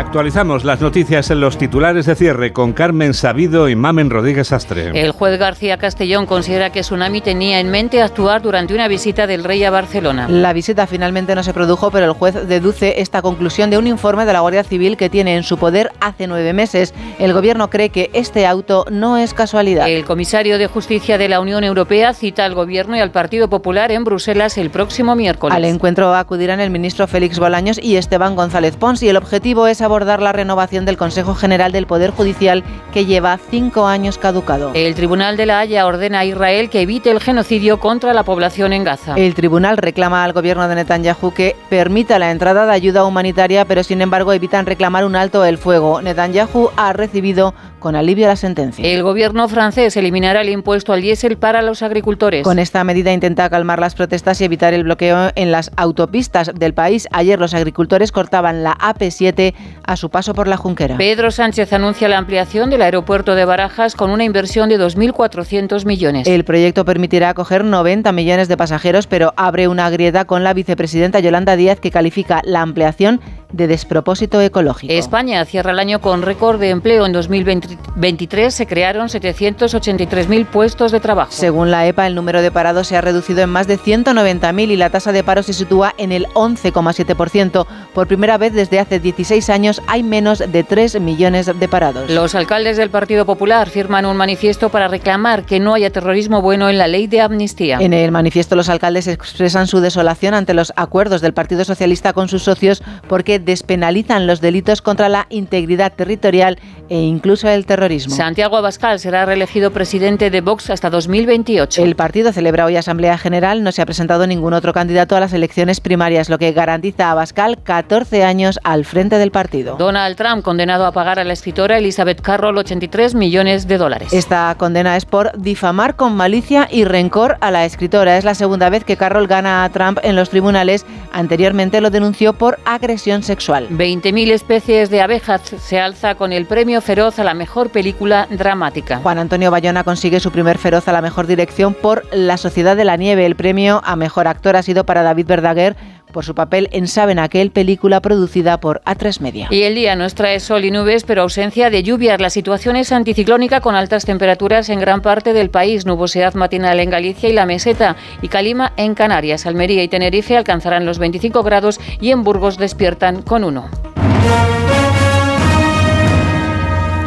Actualizamos 0.00 0.64
las 0.64 0.80
noticias 0.80 1.30
en 1.30 1.40
los 1.40 1.58
titulares 1.58 2.06
de 2.06 2.14
cierre 2.14 2.54
con 2.54 2.72
Carmen 2.72 3.12
Sabido 3.12 3.68
y 3.68 3.76
Mamen 3.76 4.08
Rodríguez 4.08 4.50
Astre. 4.50 4.92
El 4.94 5.12
juez 5.12 5.38
García 5.38 5.76
Castellón 5.76 6.24
considera 6.24 6.72
que 6.72 6.80
Tsunami 6.80 7.20
tenía 7.20 7.60
en 7.60 7.70
mente 7.70 8.00
actuar 8.00 8.40
durante 8.40 8.72
una 8.72 8.88
visita 8.88 9.26
del 9.26 9.44
rey 9.44 9.62
a 9.62 9.70
Barcelona. 9.70 10.26
La 10.26 10.54
visita 10.54 10.86
finalmente 10.86 11.34
no 11.34 11.42
se 11.42 11.52
produjo, 11.52 11.90
pero 11.90 12.06
el 12.06 12.12
juez 12.12 12.48
deduce 12.48 13.02
esta 13.02 13.20
conclusión 13.20 13.68
de 13.68 13.76
un 13.76 13.86
informe 13.86 14.24
de 14.24 14.32
la 14.32 14.40
Guardia 14.40 14.64
Civil 14.64 14.96
que 14.96 15.10
tiene 15.10 15.36
en 15.36 15.42
su 15.42 15.58
poder 15.58 15.92
hace 16.00 16.26
nueve 16.26 16.54
meses. 16.54 16.94
El 17.18 17.34
gobierno 17.34 17.68
cree 17.68 17.90
que 17.90 18.08
este 18.14 18.46
auto 18.46 18.86
no 18.90 19.18
es 19.18 19.34
casualidad. 19.34 19.86
El 19.86 20.06
comisario 20.06 20.56
de 20.56 20.66
Justicia 20.66 21.18
de 21.18 21.28
la 21.28 21.40
Unión 21.40 21.62
Europea 21.62 22.14
cita 22.14 22.46
al 22.46 22.54
gobierno 22.54 22.96
y 22.96 23.00
al 23.00 23.10
Partido 23.10 23.50
Popular 23.50 23.92
en 23.92 24.04
Bruselas 24.04 24.56
el 24.56 24.70
próximo 24.70 25.14
miércoles. 25.14 25.54
Al 25.54 25.66
encuentro 25.66 26.14
acudirán 26.14 26.58
el 26.60 26.70
ministro 26.70 27.06
Félix 27.06 27.38
Bolaños 27.38 27.78
y 27.78 27.96
Esteban 27.96 28.34
González 28.34 28.76
Pons 28.76 29.02
y 29.02 29.10
el 29.10 29.18
objetivo 29.18 29.66
es 29.66 29.82
abordar 29.82 29.89
abordar 29.90 30.22
la 30.22 30.32
renovación 30.32 30.84
del 30.84 30.96
Consejo 30.96 31.34
General 31.34 31.72
del 31.72 31.88
Poder 31.88 32.12
Judicial 32.12 32.62
que 32.92 33.06
lleva 33.06 33.40
cinco 33.50 33.88
años 33.88 34.18
caducado. 34.18 34.70
El 34.74 34.94
Tribunal 34.94 35.36
de 35.36 35.46
la 35.46 35.58
Haya 35.58 35.84
ordena 35.84 36.20
a 36.20 36.24
Israel 36.24 36.70
que 36.70 36.82
evite 36.82 37.10
el 37.10 37.18
genocidio 37.18 37.80
contra 37.80 38.14
la 38.14 38.22
población 38.22 38.72
en 38.72 38.84
Gaza. 38.84 39.14
El 39.16 39.34
tribunal 39.34 39.78
reclama 39.78 40.22
al 40.22 40.32
gobierno 40.32 40.68
de 40.68 40.76
Netanyahu 40.76 41.32
que 41.34 41.56
permita 41.68 42.20
la 42.20 42.30
entrada 42.30 42.66
de 42.66 42.72
ayuda 42.72 43.04
humanitaria, 43.04 43.64
pero 43.64 43.82
sin 43.82 44.00
embargo 44.00 44.32
evitan 44.32 44.64
reclamar 44.64 45.04
un 45.04 45.16
alto 45.16 45.44
el 45.44 45.58
fuego. 45.58 46.00
Netanyahu 46.00 46.70
ha 46.76 46.92
recibido 46.92 47.52
con 47.80 47.96
alivio 47.96 48.26
la 48.28 48.36
sentencia. 48.36 48.84
El 48.84 49.02
gobierno 49.02 49.48
francés 49.48 49.96
eliminará 49.96 50.42
el 50.42 50.48
impuesto 50.50 50.92
al 50.92 51.02
diésel 51.02 51.36
para 51.36 51.62
los 51.62 51.82
agricultores. 51.82 52.44
Con 52.44 52.58
esta 52.58 52.84
medida 52.84 53.12
intenta 53.12 53.50
calmar 53.50 53.80
las 53.80 53.94
protestas 53.94 54.40
y 54.40 54.44
evitar 54.44 54.74
el 54.74 54.84
bloqueo 54.84 55.30
en 55.34 55.50
las 55.50 55.72
autopistas 55.76 56.52
del 56.54 56.74
país. 56.74 57.08
Ayer 57.10 57.38
los 57.40 57.54
agricultores 57.54 58.12
cortaban 58.12 58.62
la 58.62 58.76
AP7 58.78 59.54
a 59.84 59.96
su 59.96 60.10
paso 60.10 60.34
por 60.34 60.46
la 60.46 60.56
Junquera. 60.56 60.96
Pedro 60.96 61.30
Sánchez 61.30 61.72
anuncia 61.72 62.08
la 62.08 62.18
ampliación 62.18 62.70
del 62.70 62.82
aeropuerto 62.82 63.34
de 63.34 63.44
Barajas 63.44 63.94
con 63.94 64.10
una 64.10 64.24
inversión 64.24 64.68
de 64.68 64.78
2.400 64.78 65.84
millones. 65.86 66.26
El 66.26 66.44
proyecto 66.44 66.84
permitirá 66.84 67.30
acoger 67.30 67.64
90 67.64 68.12
millones 68.12 68.48
de 68.48 68.56
pasajeros, 68.56 69.06
pero 69.06 69.32
abre 69.36 69.68
una 69.68 69.88
grieta 69.90 70.24
con 70.24 70.44
la 70.44 70.54
vicepresidenta 70.54 71.20
Yolanda 71.20 71.56
Díaz 71.56 71.80
que 71.80 71.90
califica 71.90 72.42
la 72.44 72.62
ampliación 72.62 73.20
de 73.52 73.66
despropósito 73.66 74.40
ecológico. 74.40 74.92
España 74.92 75.44
cierra 75.44 75.72
el 75.72 75.78
año 75.78 76.00
con 76.00 76.22
récord 76.22 76.60
de 76.60 76.70
empleo. 76.70 77.06
En 77.06 77.12
2023 77.12 78.54
se 78.54 78.66
crearon 78.66 79.08
783.000 79.08 80.46
puestos 80.46 80.92
de 80.92 81.00
trabajo. 81.00 81.32
Según 81.32 81.70
la 81.70 81.86
EPA, 81.86 82.06
el 82.06 82.14
número 82.14 82.42
de 82.42 82.50
parados 82.50 82.86
se 82.86 82.96
ha 82.96 83.00
reducido 83.00 83.42
en 83.42 83.50
más 83.50 83.66
de 83.66 83.78
190.000 83.78 84.70
y 84.70 84.76
la 84.76 84.90
tasa 84.90 85.12
de 85.12 85.24
paro 85.24 85.42
se 85.42 85.52
sitúa 85.52 85.94
en 85.98 86.12
el 86.12 86.26
11,7%. 86.28 87.66
Por 87.94 88.06
primera 88.06 88.38
vez 88.38 88.52
desde 88.52 88.78
hace 88.78 89.00
16 89.00 89.50
años 89.50 89.82
hay 89.86 90.02
menos 90.02 90.38
de 90.38 90.62
3 90.62 91.00
millones 91.00 91.46
de 91.46 91.68
parados. 91.68 92.10
Los 92.10 92.34
alcaldes 92.34 92.76
del 92.76 92.90
Partido 92.90 93.26
Popular 93.26 93.68
firman 93.68 94.06
un 94.06 94.16
manifiesto 94.16 94.68
para 94.68 94.88
reclamar 94.88 95.44
que 95.44 95.58
no 95.58 95.74
haya 95.74 95.90
terrorismo 95.90 96.42
bueno 96.42 96.68
en 96.68 96.78
la 96.78 96.86
ley 96.86 97.06
de 97.06 97.20
amnistía. 97.20 97.78
En 97.80 97.92
el 97.92 98.10
manifiesto 98.12 98.56
los 98.56 98.68
alcaldes 98.68 99.08
expresan 99.08 99.66
su 99.66 99.80
desolación 99.80 100.34
ante 100.34 100.54
los 100.54 100.72
acuerdos 100.76 101.20
del 101.20 101.34
Partido 101.34 101.64
Socialista 101.64 102.12
con 102.12 102.28
sus 102.28 102.42
socios 102.42 102.82
porque 103.08 103.39
despenalizan 103.40 104.26
los 104.26 104.40
delitos 104.40 104.82
contra 104.82 105.08
la 105.08 105.26
integridad 105.30 105.92
territorial 105.92 106.58
e 106.88 107.00
incluso 107.00 107.48
el 107.48 107.66
terrorismo. 107.66 108.14
Santiago 108.14 108.56
Abascal 108.56 108.98
será 108.98 109.24
reelegido 109.24 109.70
presidente 109.70 110.30
de 110.30 110.40
Vox 110.40 110.70
hasta 110.70 110.90
2028. 110.90 111.82
El 111.82 111.96
partido 111.96 112.32
celebra 112.32 112.64
hoy 112.64 112.76
Asamblea 112.76 113.16
General. 113.18 113.62
No 113.62 113.72
se 113.72 113.82
ha 113.82 113.86
presentado 113.86 114.26
ningún 114.26 114.52
otro 114.52 114.72
candidato 114.72 115.16
a 115.16 115.20
las 115.20 115.32
elecciones 115.32 115.80
primarias, 115.80 116.28
lo 116.28 116.38
que 116.38 116.52
garantiza 116.52 117.08
a 117.08 117.12
Abascal 117.12 117.62
14 117.62 118.24
años 118.24 118.58
al 118.64 118.84
frente 118.84 119.18
del 119.18 119.30
partido. 119.30 119.76
Donald 119.76 120.16
Trump 120.16 120.42
condenado 120.42 120.86
a 120.86 120.92
pagar 120.92 121.18
a 121.18 121.24
la 121.24 121.32
escritora 121.32 121.78
Elizabeth 121.78 122.20
Carroll 122.20 122.58
83 122.58 123.14
millones 123.14 123.68
de 123.68 123.78
dólares. 123.78 124.12
Esta 124.12 124.54
condena 124.56 124.96
es 124.96 125.04
por 125.04 125.32
difamar 125.40 125.96
con 125.96 126.16
malicia 126.16 126.68
y 126.70 126.84
rencor 126.84 127.36
a 127.40 127.50
la 127.50 127.64
escritora. 127.64 128.18
Es 128.18 128.24
la 128.24 128.34
segunda 128.34 128.68
vez 128.68 128.84
que 128.84 128.96
Carroll 128.96 129.26
gana 129.26 129.64
a 129.64 129.68
Trump 129.70 129.98
en 130.02 130.16
los 130.16 130.30
tribunales. 130.30 130.84
Anteriormente 131.12 131.80
lo 131.80 131.90
denunció 131.90 132.32
por 132.32 132.58
agresión 132.64 133.22
sexual. 133.22 133.29
20.000 133.70 134.30
especies 134.30 134.90
de 134.90 135.00
abejas 135.00 135.42
se 135.42 135.78
alza 135.78 136.14
con 136.14 136.32
el 136.32 136.46
premio 136.46 136.80
Feroz 136.80 137.18
a 137.18 137.24
la 137.24 137.34
mejor 137.34 137.70
película 137.70 138.26
dramática. 138.30 138.98
Juan 138.98 139.18
Antonio 139.18 139.50
Bayona 139.50 139.84
consigue 139.84 140.20
su 140.20 140.30
primer 140.30 140.58
Feroz 140.58 140.88
a 140.88 140.92
la 140.92 141.02
mejor 141.02 141.26
dirección 141.26 141.74
por 141.74 142.04
La 142.12 142.36
Sociedad 142.36 142.76
de 142.76 142.84
la 142.84 142.96
Nieve. 142.96 143.26
El 143.26 143.36
premio 143.36 143.80
a 143.84 143.96
mejor 143.96 144.26
actor 144.26 144.56
ha 144.56 144.62
sido 144.62 144.84
para 144.84 145.02
David 145.02 145.26
Verdaguer 145.26 145.76
por 146.10 146.24
su 146.24 146.34
papel 146.34 146.68
en 146.72 146.86
Saben 146.86 147.18
Aquel, 147.18 147.50
película 147.50 148.00
producida 148.00 148.60
por 148.60 148.82
A3 148.82 149.20
Media. 149.20 149.48
Y 149.50 149.62
el 149.62 149.74
día 149.74 149.96
nos 149.96 150.14
trae 150.14 150.40
sol 150.40 150.64
y 150.64 150.70
nubes, 150.70 151.04
pero 151.04 151.22
ausencia 151.22 151.70
de 151.70 151.82
lluvias. 151.82 152.20
La 152.20 152.30
situación 152.30 152.76
es 152.76 152.92
anticiclónica 152.92 153.60
con 153.60 153.74
altas 153.74 154.04
temperaturas 154.04 154.68
en 154.68 154.80
gran 154.80 155.02
parte 155.02 155.32
del 155.32 155.50
país. 155.50 155.86
Nubosidad 155.86 156.34
matinal 156.34 156.80
en 156.80 156.90
Galicia 156.90 157.28
y 157.28 157.32
la 157.32 157.46
meseta 157.46 157.96
y 158.22 158.28
calima 158.28 158.72
en 158.76 158.94
Canarias. 158.94 159.46
Almería 159.46 159.82
y 159.82 159.88
Tenerife 159.88 160.36
alcanzarán 160.36 160.86
los 160.86 160.98
25 160.98 161.42
grados 161.42 161.80
y 162.00 162.10
en 162.10 162.24
Burgos 162.24 162.58
despiertan 162.58 163.22
con 163.22 163.44
1. 163.44 163.68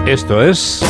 Esto 0.06 0.44
es... 0.44 0.84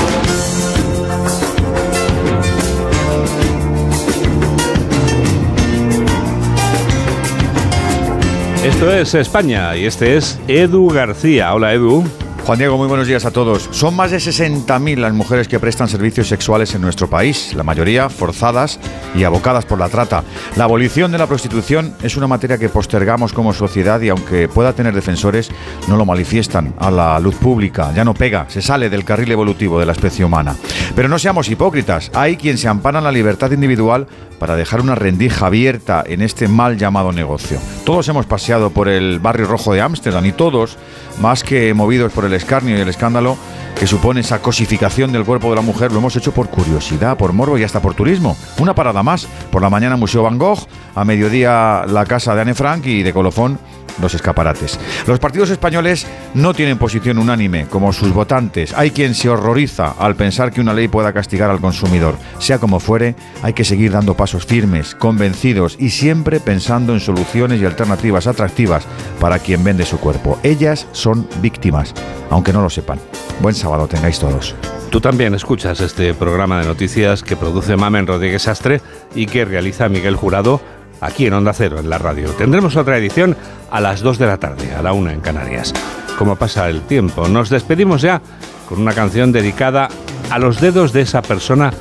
Esto 8.64 8.90
es 8.94 9.14
España 9.14 9.76
y 9.76 9.84
este 9.84 10.16
es 10.16 10.40
Edu 10.48 10.88
García. 10.88 11.54
Hola 11.54 11.74
Edu. 11.74 12.06
Juan 12.46 12.58
Diego, 12.58 12.78
muy 12.78 12.88
buenos 12.88 13.08
días 13.08 13.26
a 13.26 13.32
todos. 13.32 13.70
Son 13.72 13.96
más 13.96 14.12
de 14.12 14.18
60.000 14.18 14.98
las 14.98 15.14
mujeres 15.14 15.48
que 15.48 15.60
prestan 15.60 15.88
servicios 15.88 16.28
sexuales 16.28 16.76
en 16.76 16.82
nuestro 16.82 17.10
país, 17.10 17.54
la 17.56 17.64
mayoría 17.64 18.10
forzadas 18.10 18.82
y 19.16 19.24
abocadas 19.24 19.64
por 19.64 19.80
la 19.80 19.88
trata. 19.88 20.24
La 20.58 20.66
abolición 20.66 21.12
de 21.14 21.18
la 21.18 21.28
prostitución 21.28 21.94
es 22.04 22.18
una 22.18 22.28
materia 22.28 22.58
que 22.58 22.68
postergamos 22.68 23.32
como 23.32 23.54
sociedad 23.54 24.02
y 24.02 24.10
aunque 24.10 24.50
pueda 24.50 24.74
tener 24.74 24.94
defensores, 24.94 25.52
no 25.88 25.96
lo 25.96 26.06
manifiestan 26.06 26.74
a 26.80 26.92
la 26.92 27.18
luz 27.20 27.36
pública. 27.36 27.94
Ya 27.96 28.04
no 28.04 28.14
pega, 28.14 28.46
se 28.50 28.62
sale 28.62 28.90
del 28.90 29.06
carril 29.06 29.32
evolutivo 29.32 29.80
de 29.80 29.86
la 29.86 29.94
especie 29.94 30.26
humana. 30.26 30.56
Pero 30.96 31.08
no 31.08 31.20
seamos 31.20 31.50
hipócritas, 31.50 32.12
hay 32.14 32.36
quien 32.36 32.58
se 32.58 32.68
ampara 32.68 33.00
en 33.00 33.06
la 33.06 33.12
libertad 33.12 33.52
individual 33.52 34.08
para 34.44 34.58
dejar 34.58 34.82
una 34.82 34.94
rendija 34.94 35.46
abierta 35.46 36.04
en 36.06 36.22
este 36.22 36.50
mal 36.50 36.78
llamado 36.78 37.14
negocio. 37.14 37.58
Todos 37.86 38.10
hemos 38.10 38.26
paseado 38.26 38.72
por 38.72 38.90
el 38.90 39.22
barrio 39.22 39.46
rojo 39.46 39.72
de 39.72 39.80
Ámsterdam 39.80 40.26
y 40.26 40.34
todos, 40.34 40.78
más 41.22 41.46
que 41.46 41.74
movidos 41.74 42.12
por 42.12 42.26
el 42.26 42.34
escarnio 42.34 42.78
y 42.78 42.82
el 42.82 42.90
escándalo 42.90 43.38
que 43.80 43.88
supone 43.88 44.20
esa 44.20 44.42
cosificación 44.42 45.14
del 45.14 45.24
cuerpo 45.24 45.50
de 45.50 45.56
la 45.56 45.62
mujer, 45.62 45.94
lo 45.94 46.00
hemos 46.00 46.18
hecho 46.18 46.34
por 46.34 46.50
curiosidad, 46.50 47.16
por 47.16 47.32
morbo 47.32 47.58
y 47.58 47.64
hasta 47.64 47.82
por 47.82 47.94
turismo. 47.94 48.36
Una 48.60 48.76
parada 48.76 49.02
más. 49.02 49.30
Por 49.50 49.62
la 49.62 49.70
mañana 49.70 49.96
Museo 49.96 50.24
Van 50.24 50.38
Gogh, 50.38 50.68
a 50.94 51.06
mediodía 51.06 51.86
la 51.88 52.06
casa 52.06 52.36
de 52.36 52.42
Anne 52.42 52.54
Frank 52.54 52.86
y 52.86 53.02
de 53.02 53.14
colofón 53.14 53.58
los 54.02 54.14
escaparates. 54.14 54.80
Los 55.08 55.20
partidos 55.20 55.50
españoles 55.50 56.08
no 56.34 56.54
tienen 56.54 56.78
posición 56.78 57.18
unánime, 57.18 57.68
como 57.68 57.94
sus 57.94 58.14
votantes. 58.14 58.74
Hay 58.74 58.92
quien 58.92 59.16
se 59.16 59.30
horroriza 59.30 59.94
al 59.98 60.16
pensar 60.16 60.52
que 60.52 60.62
una 60.62 60.74
ley 60.74 60.88
pueda 60.88 61.14
castigar 61.14 61.50
al 61.50 61.62
consumidor. 61.62 62.16
Sea 62.40 62.60
como 62.60 62.80
fuere, 62.80 63.16
hay 63.42 63.54
que 63.54 63.66
seguir 63.66 63.92
dando 63.92 64.16
pasos 64.16 64.46
firmes, 64.46 64.96
convencidos 64.96 65.76
y 65.80 65.90
siempre 65.90 66.40
pensando 66.40 66.94
en 66.94 67.00
soluciones 67.00 67.62
y 67.62 67.66
alternativas 67.66 68.28
atractivas 68.28 68.86
para 69.20 69.40
quien 69.40 69.64
vende 69.64 69.86
su 69.86 70.00
cuerpo. 70.00 70.40
Ellas 70.44 70.88
son 70.92 71.28
víctimas, 71.42 71.94
aunque 72.30 72.54
no 72.54 72.62
lo 72.62 72.70
sepan. 72.70 73.00
Buen 73.42 73.56
sábado 73.56 73.88
tengáis 73.88 74.20
todos. 74.20 74.56
Tú 74.94 75.02
también 75.02 75.34
escuchas 75.34 75.82
este 75.82 76.14
programa 76.14 76.60
de 76.60 76.68
noticias 76.68 77.24
que 77.24 77.36
produce 77.36 77.76
Mamen 77.76 78.06
Rodríguez 78.06 78.48
Astre 78.48 78.80
y 79.16 79.26
que 79.26 79.44
realiza 79.44 79.90
Miguel 79.90 80.16
Jurado 80.16 80.62
aquí 81.02 81.26
en 81.26 81.34
Onda 81.34 81.54
Cero, 81.54 81.80
en 81.80 81.90
la 81.90 81.98
radio. 81.98 82.30
Tendremos 82.32 82.76
otra 82.76 82.98
edición 82.98 83.36
a 83.72 83.82
las 83.82 84.02
2 84.02 84.18
de 84.18 84.26
la 84.26 84.38
tarde, 84.38 84.74
a 84.74 84.82
la 84.82 84.94
1 84.94 85.10
en 85.12 85.22
Canarias. 85.22 85.74
Como 86.18 86.36
pasa 86.36 86.70
el 86.70 86.82
tiempo, 86.82 87.28
nos 87.28 87.50
despedimos 87.50 88.02
ya 88.02 88.22
con 88.70 88.80
una 88.82 88.94
canción 88.94 89.32
dedicada 89.32 89.90
a 90.30 90.40
los 90.40 90.62
dedos 90.62 90.94
de 90.94 91.02
esa 91.02 91.22
persona 91.22 91.72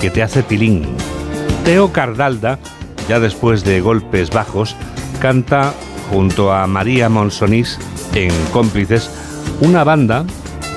que 0.00 0.10
te 0.10 0.22
hace 0.22 0.42
tilín. 0.42 0.86
Teo 1.64 1.92
Cardalda, 1.92 2.58
ya 3.08 3.20
después 3.20 3.64
de 3.64 3.80
Golpes 3.80 4.30
Bajos, 4.30 4.76
canta 5.20 5.74
junto 6.10 6.52
a 6.52 6.66
María 6.66 7.08
Monsonís 7.08 7.78
en 8.14 8.32
Cómplices, 8.52 9.10
una 9.60 9.84
banda 9.84 10.24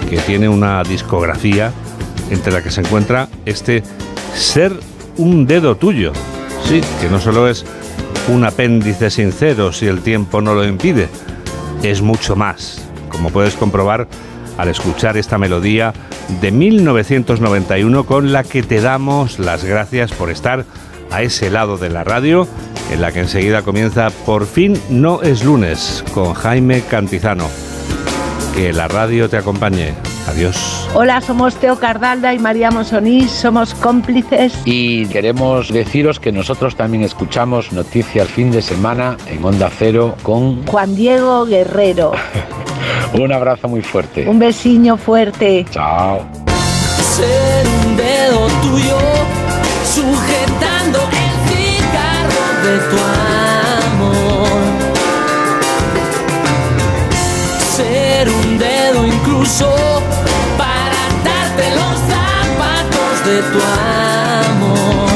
que 0.10 0.18
tiene 0.18 0.50
una 0.50 0.84
discografía 0.84 1.72
entre 2.30 2.52
la 2.52 2.62
que 2.62 2.72
se 2.72 2.82
encuentra 2.82 3.30
este 3.46 3.84
Ser 4.36 4.74
un 5.18 5.46
dedo 5.46 5.76
tuyo. 5.76 6.12
Sí, 6.64 6.82
que 7.00 7.10
no 7.10 7.20
solo 7.20 7.48
es 7.48 7.66
un 8.30 8.46
apéndice 8.46 9.10
sincero 9.10 9.72
si 9.74 9.88
el 9.88 10.02
tiempo 10.02 10.42
no 10.42 10.54
lo 10.54 10.66
impide. 10.66 11.10
Es 11.82 12.02
mucho 12.02 12.36
más, 12.36 12.82
como 13.10 13.30
puedes 13.30 13.56
comprobar 13.56 14.08
al 14.58 14.70
escuchar 14.70 15.18
esta 15.18 15.38
melodía 15.38 15.94
de 16.42 16.52
1991 16.52 18.06
con 18.06 18.32
la 18.32 18.44
que 18.44 18.64
te 18.64 18.82
damos 18.82 19.40
las 19.40 19.64
gracias 19.64 20.12
por 20.12 20.30
estar 20.30 20.66
a 21.12 21.22
ese 21.22 21.50
lado 21.50 21.78
de 21.78 21.90
la 21.90 22.04
radio, 22.04 22.48
en 22.92 23.02
la 23.02 23.12
que 23.12 23.20
enseguida 23.20 23.62
comienza 23.62 24.10
Por 24.26 24.46
fin 24.48 24.80
no 24.90 25.22
es 25.22 25.44
lunes 25.44 26.04
con 26.14 26.34
Jaime 26.34 26.82
Cantizano. 26.82 27.48
Que 28.56 28.74
la 28.74 28.88
radio 28.88 29.30
te 29.30 29.38
acompañe. 29.38 30.13
Adiós. 30.28 30.88
Hola, 30.94 31.22
somos 31.22 31.56
Teo 31.56 31.78
Cardalda 31.78 32.34
y 32.34 32.40
María 32.40 32.72
Monsonís, 32.72 33.30
somos 33.32 33.74
cómplices. 33.76 34.54
Y 34.66 35.06
queremos 35.08 35.72
deciros 35.72 36.20
que 36.20 36.32
nosotros 36.32 36.76
también 36.76 37.04
escuchamos 37.04 37.72
Noticias 37.74 38.28
Fin 38.30 38.52
de 38.52 38.62
Semana 38.62 39.18
en 39.28 39.44
Onda 39.44 39.70
Cero 39.70 40.16
con 40.24 40.66
Juan 40.66 40.96
Diego 40.96 41.46
Guerrero. 41.46 42.14
un 43.20 43.32
abrazo 43.32 43.68
muy 43.68 43.82
fuerte. 43.82 44.28
Un 44.28 44.40
besiño 44.40 44.98
fuerte. 44.98 45.66
Chao. 45.70 46.26
Ser 47.16 47.68
un 47.86 47.98
dedo 47.98 48.48
tuyo 48.62 48.98
sujetando 49.94 51.00
el 51.00 51.34
cigarro 51.50 52.46
de 52.64 52.78
tu 52.90 52.98
amor. 53.92 54.50
Ser 57.76 58.30
un 58.30 58.58
dedo 58.58 59.06
de 63.34 63.42
tu 63.52 63.60
amor. 64.48 65.10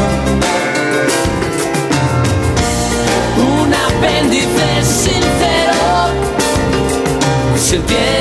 Un 3.37 3.69
apéndice 3.87 4.67
sincero 4.83 5.87
es 7.55 7.73
el 7.73 7.81
tiempo. 7.83 8.16